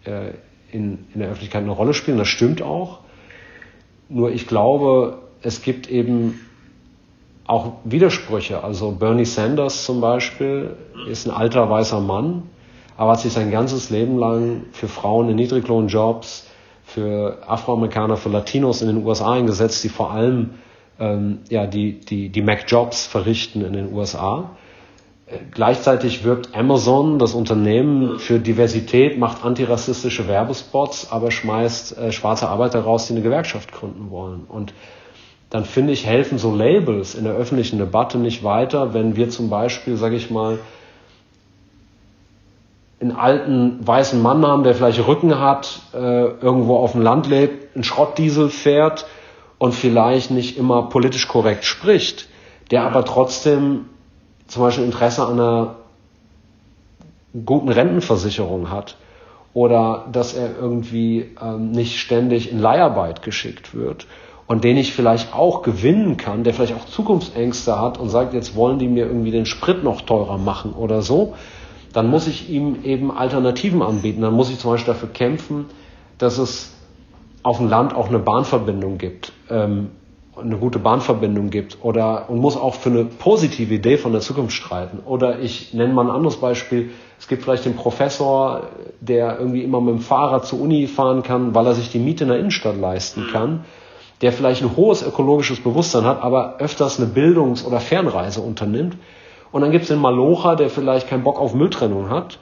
äh, 0.04 0.30
in, 0.72 1.06
in 1.14 1.20
der 1.20 1.28
Öffentlichkeit 1.28 1.62
eine 1.62 1.72
Rolle 1.72 1.94
spielen. 1.94 2.18
Das 2.18 2.28
stimmt 2.28 2.62
auch. 2.62 3.00
Nur 4.08 4.32
ich 4.32 4.46
glaube, 4.46 5.18
es 5.42 5.62
gibt 5.62 5.88
eben 5.88 6.40
auch 7.46 7.74
Widersprüche. 7.84 8.64
Also 8.64 8.92
Bernie 8.92 9.24
Sanders 9.24 9.84
zum 9.84 10.00
Beispiel 10.00 10.76
ist 11.08 11.26
ein 11.26 11.30
alter 11.30 11.68
weißer 11.68 12.00
Mann, 12.00 12.44
aber 12.96 13.12
hat 13.12 13.20
sich 13.20 13.32
sein 13.32 13.50
ganzes 13.50 13.90
Leben 13.90 14.18
lang 14.18 14.64
für 14.72 14.88
Frauen 14.88 15.28
in 15.28 15.36
Niedriglohnjobs, 15.36 16.46
für 16.84 17.38
Afroamerikaner, 17.46 18.16
für 18.16 18.28
Latinos 18.28 18.82
in 18.82 18.88
den 18.88 19.04
USA 19.04 19.32
eingesetzt, 19.32 19.82
die 19.84 19.88
vor 19.88 20.10
allem 20.10 20.50
ähm, 20.98 21.40
ja, 21.48 21.66
die, 21.66 22.00
die, 22.00 22.28
die 22.28 22.42
Mac-Jobs 22.42 23.06
verrichten 23.06 23.64
in 23.64 23.72
den 23.72 23.92
USA. 23.92 24.50
Äh, 25.26 25.38
gleichzeitig 25.50 26.24
wirbt 26.24 26.54
Amazon, 26.54 27.18
das 27.18 27.34
Unternehmen, 27.34 28.18
für 28.18 28.38
Diversität, 28.38 29.18
macht 29.18 29.44
antirassistische 29.44 30.28
Werbespots, 30.28 31.10
aber 31.10 31.30
schmeißt 31.30 31.98
äh, 31.98 32.12
schwarze 32.12 32.48
Arbeiter 32.48 32.80
raus, 32.80 33.06
die 33.06 33.14
eine 33.14 33.22
Gewerkschaft 33.22 33.72
gründen 33.72 34.10
wollen. 34.10 34.44
Und 34.48 34.72
dann 35.50 35.64
finde 35.64 35.92
ich, 35.92 36.06
helfen 36.06 36.38
so 36.38 36.54
Labels 36.54 37.14
in 37.14 37.24
der 37.24 37.34
öffentlichen 37.34 37.78
Debatte 37.78 38.18
nicht 38.18 38.42
weiter, 38.44 38.94
wenn 38.94 39.16
wir 39.16 39.30
zum 39.30 39.50
Beispiel, 39.50 39.96
sage 39.96 40.16
ich 40.16 40.30
mal, 40.30 40.58
einen 43.00 43.12
alten 43.12 43.86
weißen 43.86 44.20
Mann 44.20 44.46
haben, 44.46 44.62
der 44.62 44.74
vielleicht 44.74 45.06
Rücken 45.06 45.38
hat, 45.38 45.80
äh, 45.92 45.98
irgendwo 45.98 46.76
auf 46.76 46.92
dem 46.92 47.02
Land 47.02 47.26
lebt, 47.26 47.74
einen 47.74 47.84
Schrottdiesel 47.84 48.48
fährt 48.48 49.06
und 49.64 49.72
vielleicht 49.74 50.30
nicht 50.30 50.58
immer 50.58 50.90
politisch 50.90 51.26
korrekt 51.26 51.64
spricht, 51.64 52.28
der 52.70 52.82
aber 52.82 53.02
trotzdem 53.02 53.86
zum 54.46 54.62
Beispiel 54.62 54.84
Interesse 54.84 55.24
an 55.24 55.40
einer 55.40 55.76
guten 57.46 57.70
Rentenversicherung 57.70 58.70
hat 58.70 58.98
oder 59.54 60.06
dass 60.12 60.34
er 60.34 60.54
irgendwie 60.60 61.30
ähm, 61.40 61.70
nicht 61.70 61.98
ständig 61.98 62.52
in 62.52 62.58
Leiharbeit 62.58 63.22
geschickt 63.22 63.74
wird 63.74 64.06
und 64.46 64.64
den 64.64 64.76
ich 64.76 64.92
vielleicht 64.92 65.32
auch 65.32 65.62
gewinnen 65.62 66.18
kann, 66.18 66.44
der 66.44 66.52
vielleicht 66.52 66.74
auch 66.74 66.84
Zukunftsängste 66.84 67.80
hat 67.80 67.98
und 67.98 68.10
sagt, 68.10 68.34
jetzt 68.34 68.54
wollen 68.56 68.78
die 68.78 68.88
mir 68.88 69.06
irgendwie 69.06 69.30
den 69.30 69.46
Sprit 69.46 69.82
noch 69.82 70.02
teurer 70.02 70.36
machen 70.36 70.74
oder 70.74 71.00
so, 71.00 71.36
dann 71.94 72.10
muss 72.10 72.26
ich 72.26 72.50
ihm 72.50 72.84
eben 72.84 73.10
Alternativen 73.10 73.80
anbieten. 73.80 74.20
Dann 74.20 74.34
muss 74.34 74.50
ich 74.50 74.58
zum 74.58 74.72
Beispiel 74.72 74.92
dafür 74.92 75.08
kämpfen, 75.08 75.70
dass 76.18 76.36
es 76.36 76.74
auf 77.42 77.56
dem 77.56 77.68
Land 77.70 77.94
auch 77.94 78.08
eine 78.08 78.18
Bahnverbindung 78.18 78.98
gibt. 78.98 79.32
Ähm, 79.50 79.90
eine 80.40 80.56
gute 80.56 80.78
Bahnverbindung 80.78 81.50
gibt 81.50 81.78
oder 81.82 82.28
und 82.28 82.38
muss 82.38 82.56
auch 82.56 82.74
für 82.74 82.90
eine 82.90 83.04
positive 83.04 83.72
Idee 83.72 83.96
von 83.96 84.12
der 84.12 84.20
Zukunft 84.20 84.54
streiten. 84.54 84.98
Oder 85.04 85.38
ich 85.40 85.74
nenne 85.74 85.92
mal 85.92 86.06
ein 86.06 86.10
anderes 86.10 86.36
Beispiel. 86.36 86.90
Es 87.18 87.28
gibt 87.28 87.44
vielleicht 87.44 87.64
den 87.64 87.76
Professor, 87.76 88.64
der 89.00 89.38
irgendwie 89.38 89.62
immer 89.62 89.80
mit 89.80 89.94
dem 89.94 90.00
Fahrrad 90.00 90.46
zur 90.46 90.60
Uni 90.60 90.86
fahren 90.86 91.22
kann, 91.22 91.54
weil 91.54 91.66
er 91.66 91.74
sich 91.74 91.90
die 91.90 91.98
Miete 91.98 92.24
in 92.24 92.30
der 92.30 92.38
Innenstadt 92.38 92.78
leisten 92.78 93.28
kann, 93.32 93.64
der 94.22 94.32
vielleicht 94.32 94.62
ein 94.62 94.76
hohes 94.76 95.02
ökologisches 95.02 95.60
Bewusstsein 95.60 96.04
hat, 96.04 96.22
aber 96.22 96.56
öfters 96.58 96.98
eine 96.98 97.08
Bildungs- 97.08 97.64
oder 97.64 97.80
Fernreise 97.80 98.40
unternimmt. 98.40 98.96
Und 99.52 99.60
dann 99.60 99.70
gibt 99.70 99.82
es 99.82 99.88
den 99.88 100.00
Malocher, 100.00 100.56
der 100.56 100.68
vielleicht 100.68 101.08
keinen 101.08 101.22
Bock 101.22 101.38
auf 101.38 101.54
Mülltrennung 101.54 102.10
hat, 102.10 102.40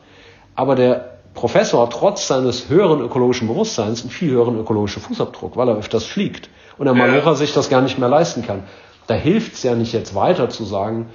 aber 0.55 0.75
der 0.75 1.19
Professor 1.35 1.89
trotz 1.91 2.27
seines 2.27 2.69
höheren 2.69 3.01
ökologischen 3.01 3.49
Bewusstseins 3.49 4.03
einen 4.03 4.11
viel 4.11 4.31
höheren 4.31 4.59
ökologischen 4.59 5.03
Fußabdruck, 5.03 5.57
weil 5.57 5.69
er 5.69 5.77
öfters 5.77 6.05
fliegt 6.05 6.49
und 6.79 6.87
der 6.87 6.95
Malocher 6.95 7.35
sich 7.35 7.53
das 7.53 7.69
gar 7.69 7.83
nicht 7.83 7.99
mehr 7.99 8.09
leisten 8.09 8.45
kann. 8.47 8.65
Da 9.07 9.15
hilft 9.15 9.55
es 9.55 9.63
ja 9.63 9.75
nicht 9.75 9.93
jetzt 9.93 10.15
weiter 10.15 10.49
zu 10.49 10.65
sagen, 10.65 11.07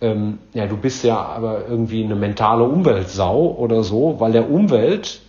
ähm, 0.00 0.38
ja, 0.52 0.66
du 0.66 0.76
bist 0.76 1.04
ja 1.04 1.16
aber 1.16 1.66
irgendwie 1.68 2.04
eine 2.04 2.16
mentale 2.16 2.64
Umweltsau 2.64 3.54
oder 3.58 3.82
so, 3.82 4.16
weil 4.18 4.32
der 4.32 4.50
Umwelt 4.50 5.20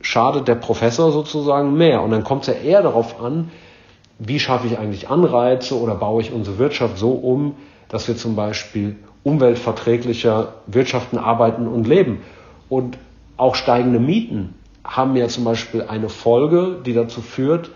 schadet 0.00 0.48
der 0.48 0.56
Professor 0.56 1.12
sozusagen 1.12 1.74
mehr. 1.76 2.02
Und 2.02 2.10
dann 2.10 2.24
kommt 2.24 2.42
es 2.42 2.48
ja 2.48 2.54
eher 2.54 2.82
darauf 2.82 3.20
an, 3.20 3.50
wie 4.18 4.38
schaffe 4.38 4.66
ich 4.66 4.78
eigentlich 4.78 5.08
Anreize 5.08 5.78
oder 5.78 5.94
baue 5.94 6.20
ich 6.20 6.32
unsere 6.32 6.58
Wirtschaft 6.58 6.98
so 6.98 7.12
um, 7.12 7.54
dass 7.88 8.08
wir 8.08 8.16
zum 8.16 8.36
Beispiel 8.36 8.96
umweltverträglicher 9.24 10.54
wirtschaften, 10.66 11.18
arbeiten 11.18 11.66
und 11.66 11.86
leben. 11.86 12.22
Und 12.68 12.98
auch 13.36 13.54
steigende 13.54 13.98
Mieten 13.98 14.54
haben 14.84 15.16
ja 15.16 15.28
zum 15.28 15.44
Beispiel 15.44 15.82
eine 15.82 16.08
Folge, 16.08 16.76
die 16.84 16.92
dazu 16.92 17.20
führt, 17.20 17.70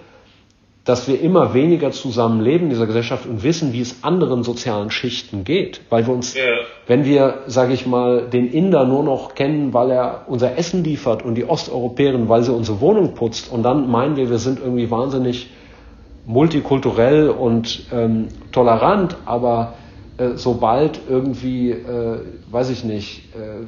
dass 0.87 1.09
wir 1.09 1.21
immer 1.21 1.53
weniger 1.53 1.91
zusammen 1.91 2.41
leben 2.41 2.65
in 2.65 2.71
dieser 2.71 2.87
Gesellschaft 2.87 3.27
und 3.27 3.43
wissen, 3.43 3.73
wie 3.73 3.81
es 3.81 4.05
anderen 4.05 4.45
sozialen 4.45 4.91
Schichten 4.91 5.43
geht. 5.43 5.81
Weil 5.91 6.07
wir 6.07 6.15
uns, 6.15 6.35
ja. 6.35 6.45
wenn 6.87 7.05
wir, 7.05 7.43
sage 7.49 7.75
ich 7.75 7.87
mal, 7.87 8.29
den 8.31 8.51
Inder 8.53 8.85
nur 8.85 9.03
noch 9.03 9.35
kennen, 9.35 9.75
weil 9.75 9.91
er 9.91 10.23
unser 10.29 10.57
Essen 10.57 10.85
liefert 10.85 11.25
und 11.25 11.35
die 11.35 11.45
Osteuropäerin, 11.45 12.29
weil 12.29 12.45
sie 12.45 12.53
unsere 12.53 12.81
Wohnung 12.81 13.15
putzt 13.15 13.53
und 13.53 13.65
dann 13.65 13.91
meinen 13.91 14.17
wir, 14.17 14.31
wir 14.31 14.39
sind 14.39 14.61
irgendwie 14.61 14.89
wahnsinnig 14.89 15.51
multikulturell 16.25 17.31
und 17.31 17.87
ähm, 17.93 18.29
tolerant, 18.53 19.17
aber 19.27 19.75
äh, 20.19 20.31
sobald 20.37 21.01
irgendwie, 21.09 21.73
äh, 21.73 22.21
weiß 22.49 22.71
ich 22.71 22.85
nicht, 22.85 23.35
äh, 23.35 23.65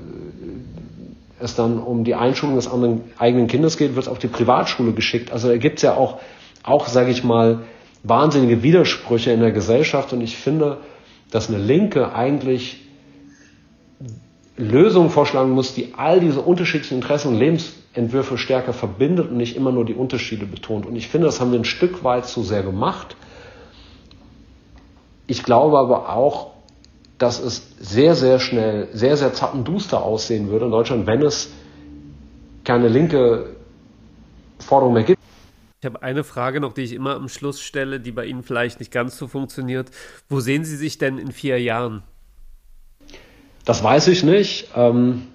es 1.40 1.56
dann 1.56 1.78
um 1.78 2.04
die 2.04 2.14
Einschulung 2.14 2.54
des 2.54 2.68
anderen 2.68 3.02
eigenen 3.18 3.48
Kindes 3.48 3.76
geht, 3.76 3.96
wird 3.96 4.06
es 4.06 4.08
auf 4.08 4.18
die 4.18 4.28
Privatschule 4.28 4.92
geschickt. 4.92 5.32
Also 5.32 5.48
da 5.48 5.56
gibt 5.56 5.76
es 5.76 5.82
ja 5.82 5.94
auch 5.94 6.18
auch, 6.68 6.88
sage 6.88 7.10
ich 7.10 7.24
mal, 7.24 7.60
wahnsinnige 8.02 8.62
Widersprüche 8.62 9.32
in 9.32 9.40
der 9.40 9.52
Gesellschaft. 9.52 10.12
Und 10.12 10.20
ich 10.20 10.36
finde, 10.36 10.78
dass 11.30 11.48
eine 11.48 11.58
Linke 11.58 12.12
eigentlich 12.12 12.80
Lösungen 14.56 15.10
vorschlagen 15.10 15.50
muss, 15.50 15.74
die 15.74 15.94
all 15.96 16.20
diese 16.20 16.40
unterschiedlichen 16.40 16.94
Interessen 16.96 17.28
und 17.28 17.38
Lebensentwürfe 17.38 18.36
stärker 18.38 18.72
verbindet 18.72 19.30
und 19.30 19.36
nicht 19.36 19.56
immer 19.56 19.70
nur 19.70 19.84
die 19.84 19.94
Unterschiede 19.94 20.46
betont. 20.46 20.84
Und 20.84 20.96
ich 20.96 21.08
finde, 21.08 21.26
das 21.26 21.40
haben 21.40 21.52
wir 21.52 21.60
ein 21.60 21.64
Stück 21.64 22.02
weit 22.02 22.26
zu 22.26 22.42
sehr 22.42 22.62
gemacht. 22.62 23.16
Ich 25.28 25.44
glaube 25.44 25.78
aber 25.78 26.12
auch, 26.12 26.52
dass 27.18 27.40
es 27.40 27.74
sehr, 27.78 28.14
sehr 28.14 28.40
schnell, 28.40 28.88
sehr, 28.92 29.16
sehr 29.16 29.32
zappenduster 29.32 30.02
aussehen 30.02 30.48
würde 30.48 30.66
in 30.66 30.70
Deutschland, 30.70 31.06
wenn 31.06 31.22
es 31.22 31.50
keine 32.64 32.88
linke 32.88 33.56
Forderung 34.58 34.94
mehr 34.94 35.04
gibt. 35.04 35.18
Ich 35.80 35.86
habe 35.86 36.02
eine 36.02 36.24
Frage 36.24 36.60
noch, 36.60 36.72
die 36.72 36.82
ich 36.82 36.92
immer 36.92 37.14
am 37.14 37.28
Schluss 37.28 37.60
stelle, 37.60 38.00
die 38.00 38.10
bei 38.10 38.24
Ihnen 38.24 38.42
vielleicht 38.42 38.80
nicht 38.80 38.90
ganz 38.90 39.16
so 39.16 39.28
funktioniert. 39.28 39.90
Wo 40.28 40.40
sehen 40.40 40.64
Sie 40.64 40.76
sich 40.76 40.98
denn 40.98 41.18
in 41.18 41.30
vier 41.30 41.60
Jahren? 41.60 42.02
Das 43.64 43.84
weiß 43.84 44.08
ich 44.08 44.24
nicht. 44.24 44.68
Ähm, 44.74 45.28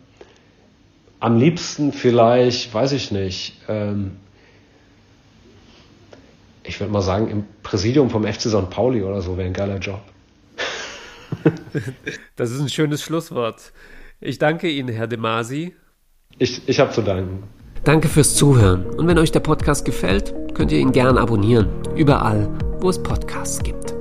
am 1.21 1.37
liebsten 1.37 1.93
vielleicht, 1.93 2.73
weiß 2.73 2.91
ich 2.91 3.11
nicht. 3.11 3.61
Ähm, 3.69 4.17
ich 6.63 6.79
würde 6.81 6.91
mal 6.91 7.01
sagen, 7.01 7.29
im 7.29 7.45
Präsidium 7.61 8.09
vom 8.09 8.25
FC 8.25 8.41
St. 8.41 8.69
Pauli 8.69 9.01
oder 9.01 9.21
so 9.21 9.37
wäre 9.37 9.47
ein 9.47 9.53
geiler 9.53 9.77
Job. 9.77 10.01
das 12.35 12.51
ist 12.51 12.59
ein 12.59 12.69
schönes 12.69 13.01
Schlusswort. 13.01 13.71
Ich 14.19 14.39
danke 14.39 14.69
Ihnen, 14.69 14.89
Herr 14.89 15.07
De 15.07 15.17
Masi. 15.17 15.73
Ich, 16.37 16.67
ich 16.67 16.79
habe 16.79 16.91
zu 16.91 17.01
danken. 17.01 17.43
Danke 17.84 18.07
fürs 18.07 18.36
Zuhören 18.36 18.86
und 18.91 19.07
wenn 19.07 19.17
euch 19.17 19.34
der 19.34 19.41
Podcast 19.41 19.84
gefällt, 19.84 20.34
könnt 20.53 20.71
ihr 20.71 20.79
ihn 20.79 20.93
gern 20.93 21.17
abonnieren, 21.17 21.67
überall, 21.97 22.49
wo 22.79 22.89
es 22.89 23.01
Podcasts 23.01 23.61
gibt. 23.61 23.92